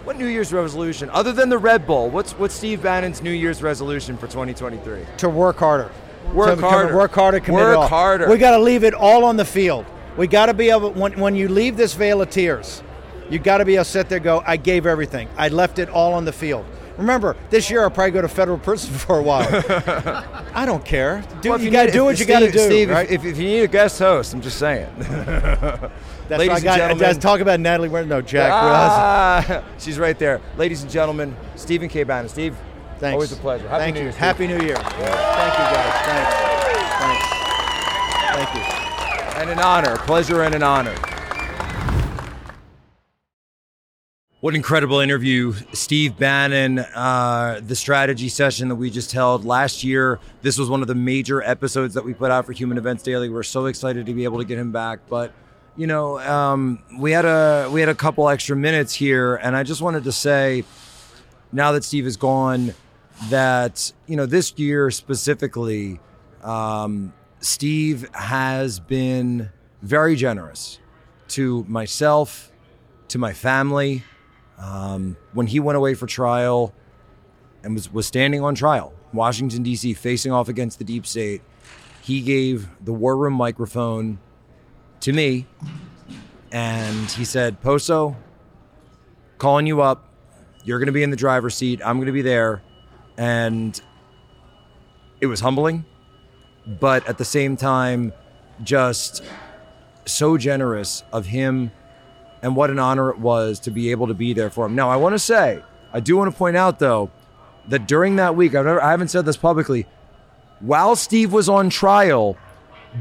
What 0.05 0.17
New 0.19 0.27
Year's 0.27 0.53
resolution, 0.53 1.11
other 1.11 1.33
than 1.33 1.49
the 1.49 1.59
Red 1.59 1.87
Bull, 1.87 2.11
what's 2.11 2.33
what's 2.33 2.55
Steve 2.55 2.83
Bannon's 2.83 3.23
New 3.23 3.33
Year's 3.33 3.63
resolution 3.63 4.17
for 4.17 4.27
2023? 4.27 5.05
To 5.19 5.29
work 5.29 5.57
harder. 5.57 5.91
Work 6.33 6.61
harder. 6.61 6.97
Work 6.97 7.13
harder. 7.13 7.41
Commit 7.41 7.61
Work 7.61 7.77
all. 7.77 7.89
harder. 7.89 8.29
We 8.29 8.39
got 8.39 8.53
to 8.53 8.59
leave 8.59 8.85
it 8.85 8.95
all 8.95 9.25
on 9.25 9.37
the 9.37 9.45
field. 9.45 9.85
We 10.17 10.27
got 10.27 10.47
to 10.47 10.55
be 10.55 10.71
able 10.71 10.93
when 10.93 11.19
when 11.19 11.35
you 11.35 11.49
leave 11.49 11.77
this 11.77 11.95
vale 11.95 12.23
of 12.23 12.31
tears, 12.31 12.83
you 13.31 13.39
got 13.39 13.59
to 13.59 13.65
be 13.65 13.75
able 13.75 13.85
to 13.85 13.91
sit 13.91 14.09
there 14.09 14.19
and 14.19 14.25
go. 14.25 14.43
I 14.47 14.57
gave 14.57 14.87
everything. 14.87 15.29
I 15.37 15.49
left 15.49 15.79
it 15.79 15.89
all 15.89 16.15
on 16.15 16.25
the 16.25 16.33
field. 16.33 16.65
Remember, 16.99 17.37
this 17.51 17.69
year 17.71 17.83
I'll 17.83 17.91
probably 17.91 18.13
go 18.13 18.23
to 18.23 18.29
federal 18.29 18.59
prison 18.59 18.93
for 18.99 19.19
a 19.19 19.23
while. 19.23 19.47
I 20.55 20.65
don't 20.65 20.85
care. 20.85 21.23
Do, 21.43 21.51
Well, 21.51 21.59
if 21.59 21.65
you 21.65 21.71
got 21.71 21.87
to 21.87 21.93
do 21.93 22.05
what 22.05 22.19
you 22.19 22.25
got 22.27 22.41
to 22.41 22.51
do. 22.51 22.59
Steve, 22.59 22.91
right? 22.91 23.11
if, 23.11 23.25
if 23.25 23.37
you 23.37 23.45
need 23.47 23.61
a 23.61 23.69
guest 23.69 23.99
host, 23.99 24.33
I'm 24.35 24.41
just 24.41 24.59
saying. 24.59 24.89
That's 24.99 26.41
ladies 26.41 26.49
why 26.49 26.55
and 26.57 26.65
got. 26.65 26.77
gentlemen- 26.79 27.21
talk 27.21 27.41
about 27.41 27.61
Natalie. 27.61 28.05
No, 28.07 28.21
Jack. 28.23 28.51
Ah, 28.53 29.63
she's 29.79 29.99
right 29.99 30.19
there. 30.19 30.41
Ladies 30.57 30.83
and 30.83 30.91
gentlemen, 30.91 31.37
Stephen 31.55 31.89
K. 31.89 32.03
Bannon. 32.03 32.29
Steve, 32.29 32.57
Thanks. 32.99 33.13
always 33.13 33.33
a 33.33 33.37
pleasure. 33.37 33.69
Happy 33.69 33.83
Thank 33.85 33.95
New 33.95 34.01
you. 34.01 34.05
Year, 34.07 34.13
Steve. 34.13 34.21
Happy 34.21 34.47
New 34.49 34.61
Year. 34.61 34.77
Thank 34.77 34.95
you, 34.97 35.67
guys. 35.77 35.93
Thanks. 36.07 36.35
Thanks. 36.99 37.27
Thank 38.35 38.55
you. 38.55 39.41
And 39.41 39.51
an 39.51 39.59
honor, 39.61 39.97
pleasure 39.99 40.43
and 40.43 40.55
an 40.55 40.63
honor. 40.63 40.95
What 44.41 44.51
an 44.51 44.57
incredible 44.57 45.01
interview. 45.01 45.55
Steve 45.73 46.19
Bannon, 46.19 46.81
uh, 46.81 47.63
the 47.67 47.75
strategy 47.75 48.29
session 48.29 48.69
that 48.69 48.75
we 48.75 48.91
just 48.91 49.13
held 49.13 49.47
last 49.47 49.83
year. 49.83 50.21
This 50.43 50.59
was 50.59 50.69
one 50.69 50.83
of 50.83 50.89
the 50.89 50.95
major 50.95 51.43
episodes 51.43 51.95
that 51.95 52.05
we 52.05 52.13
put 52.13 52.31
out 52.31 52.45
for 52.45 52.53
Human 52.53 52.77
Events 52.77 53.03
Daily. 53.03 53.31
We're 53.31 53.43
so 53.43 53.65
excited 53.65 54.05
to 54.05 54.13
be 54.13 54.25
able 54.25 54.37
to 54.37 54.45
get 54.45 54.59
him 54.59 54.73
back. 54.73 55.01
But, 55.09 55.33
you 55.75 55.87
know, 55.87 56.19
um, 56.19 56.83
we 56.99 57.13
had 57.13 57.25
a 57.25 57.71
we 57.73 57.81
had 57.81 57.89
a 57.89 57.95
couple 57.95 58.29
extra 58.29 58.55
minutes 58.55 58.93
here, 58.93 59.37
and 59.37 59.57
I 59.57 59.63
just 59.63 59.81
wanted 59.81 60.05
to 60.05 60.13
say, 60.13 60.65
now 61.51 61.73
that 61.73 61.83
Steve 61.83 62.07
is 62.07 62.19
gone, 62.19 62.75
that, 63.31 63.91
you 64.07 64.17
know, 64.17 64.27
this 64.27 64.53
year 64.59 64.91
specifically, 64.91 65.99
um, 66.43 67.15
Steve 67.41 68.07
has 68.13 68.81
been 68.81 69.49
very 69.81 70.15
generous 70.15 70.79
to 71.29 71.65
myself, 71.69 72.53
to 73.09 73.17
my 73.17 73.33
family. 73.33 74.05
Um, 74.59 75.17
when 75.33 75.47
he 75.47 75.61
went 75.61 75.77
away 75.77 75.95
for 75.95 76.07
trial 76.07 76.75
and 77.63 77.75
was, 77.75 77.93
was 77.93 78.07
standing 78.07 78.43
on 78.43 78.55
trial, 78.55 78.93
Washington, 79.13 79.63
D.C., 79.63 79.95
facing 79.95 80.33
off 80.33 80.49
against 80.49 80.79
the 80.79 80.85
deep 80.85 81.07
state, 81.07 81.43
he 82.03 82.21
gave 82.21 82.69
the 82.85 82.93
war 82.93 83.17
room 83.17 83.35
microphone 83.35 84.19
to 85.01 85.13
me 85.13 85.47
and 86.53 87.11
he 87.11 87.25
said, 87.25 87.61
Poso, 87.61 88.17
calling 89.39 89.67
you 89.67 89.83
up. 89.83 90.09
You're 90.65 90.79
going 90.79 90.87
to 90.87 90.93
be 90.93 91.03
in 91.03 91.11
the 91.11 91.17
driver's 91.17 91.55
seat. 91.55 91.81
I'm 91.85 91.97
going 91.97 92.07
to 92.07 92.13
be 92.13 92.23
there. 92.23 92.63
And 93.17 93.81
it 95.21 95.27
was 95.27 95.41
humbling 95.41 95.85
but 96.67 97.07
at 97.09 97.19
the 97.19 97.25
same 97.25 97.57
time, 97.57 98.13
just 98.63 99.23
so 100.05 100.37
generous 100.37 101.05
of 101.13 101.27
him 101.27 101.71
and 102.47 102.55
what 102.55 102.71
an 102.71 102.79
honor 102.79 103.11
it 103.11 103.19
was 103.19 103.59
to 103.59 103.73
be 103.73 103.91
able 103.91 104.07
to 104.07 104.15
be 104.15 104.33
there 104.33 104.51
for 104.51 104.67
him. 104.67 104.77
Now, 104.77 104.89
I 104.89 104.95
want 104.95 105.15
to 105.15 105.19
say, 105.19 105.65
I 105.93 105.99
do 105.99 106.17
want 106.17 106.31
to 106.31 106.39
point 106.39 106.57
out 106.57 106.79
though, 106.79 107.11
that 107.67 107.89
during 107.89 108.15
that 108.17 108.37
week, 108.37 108.55
I've 108.55 108.65
never, 108.65 108.81
I 108.81 108.93
haven't 108.93 109.09
said 109.09 109.27
this 109.27 109.37
publicly, 109.37 109.85
while 110.61 110.95
Steve 110.95 111.33
was 111.33 111.49
on 111.49 111.71
trial, 111.71 112.37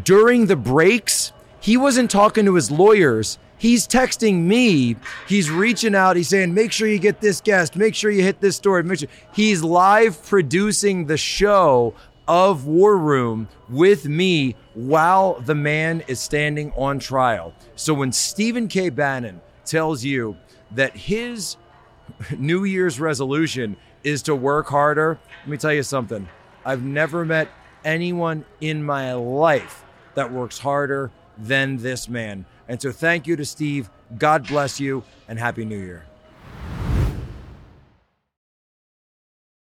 during 0.04 0.48
the 0.48 0.56
breaks, 0.56 1.32
he 1.60 1.78
wasn't 1.78 2.10
talking 2.10 2.46
to 2.46 2.56
his 2.56 2.72
lawyers. 2.72 3.38
He's 3.60 3.88
texting 3.88 4.46
me. 4.46 4.96
He's 5.28 5.52
reaching 5.52 5.94
out. 5.94 6.16
He's 6.16 6.30
saying, 6.30 6.56
make 6.56 6.72
sure 6.72 6.88
you 6.88 6.98
get 6.98 7.22
this 7.22 7.40
guest. 7.40 7.76
Make 7.76 7.94
sure 7.94 8.10
you 8.10 8.24
hit 8.24 8.42
this 8.42 8.56
story. 8.56 8.82
Make 8.82 8.98
sure. 8.98 9.10
He's 9.32 9.62
live 9.62 10.26
producing 10.26 11.06
the 11.06 11.18
show 11.18 11.94
of 12.28 12.66
War 12.66 12.98
Room 12.98 13.48
with 13.70 14.06
me 14.08 14.56
while 14.76 15.40
the 15.42 15.56
man 15.56 16.04
is 16.08 16.20
standing 16.20 16.72
on 16.76 17.00
trial. 17.00 17.54
So 17.76 17.94
when 17.94 18.12
Stephen 18.12 18.68
K. 18.68 18.90
Bannon 18.90 19.42
tells 19.66 20.04
you 20.04 20.38
that 20.72 20.96
his 20.96 21.58
New 22.38 22.66
Year's 22.66 23.00
resolution 23.00 23.78
is 24.04 24.22
to 24.24 24.36
work 24.36 24.68
harder, 24.68 25.18
let 25.42 25.48
me 25.48 25.58
tell 25.58 25.74
you 25.74 25.84
something. 25.84 26.28
I've 26.64 26.84
never 26.84 27.26
met 27.26 27.50
anyone 27.84 28.46
in 28.62 28.84
my 28.84 29.14
life 29.14 29.84
that 30.16 30.32
works 30.32 30.60
harder 30.60 31.12
than 31.38 31.78
this 31.78 32.08
man. 32.10 32.46
And 32.68 32.82
so 32.82 32.92
thank 32.92 33.28
you 33.28 33.36
to 33.36 33.46
Steve. 33.46 33.90
God 34.18 34.48
bless 34.48 34.80
you 34.80 35.04
and 35.28 35.40
Happy 35.40 35.66
New 35.66 35.78
Year. 35.78 36.06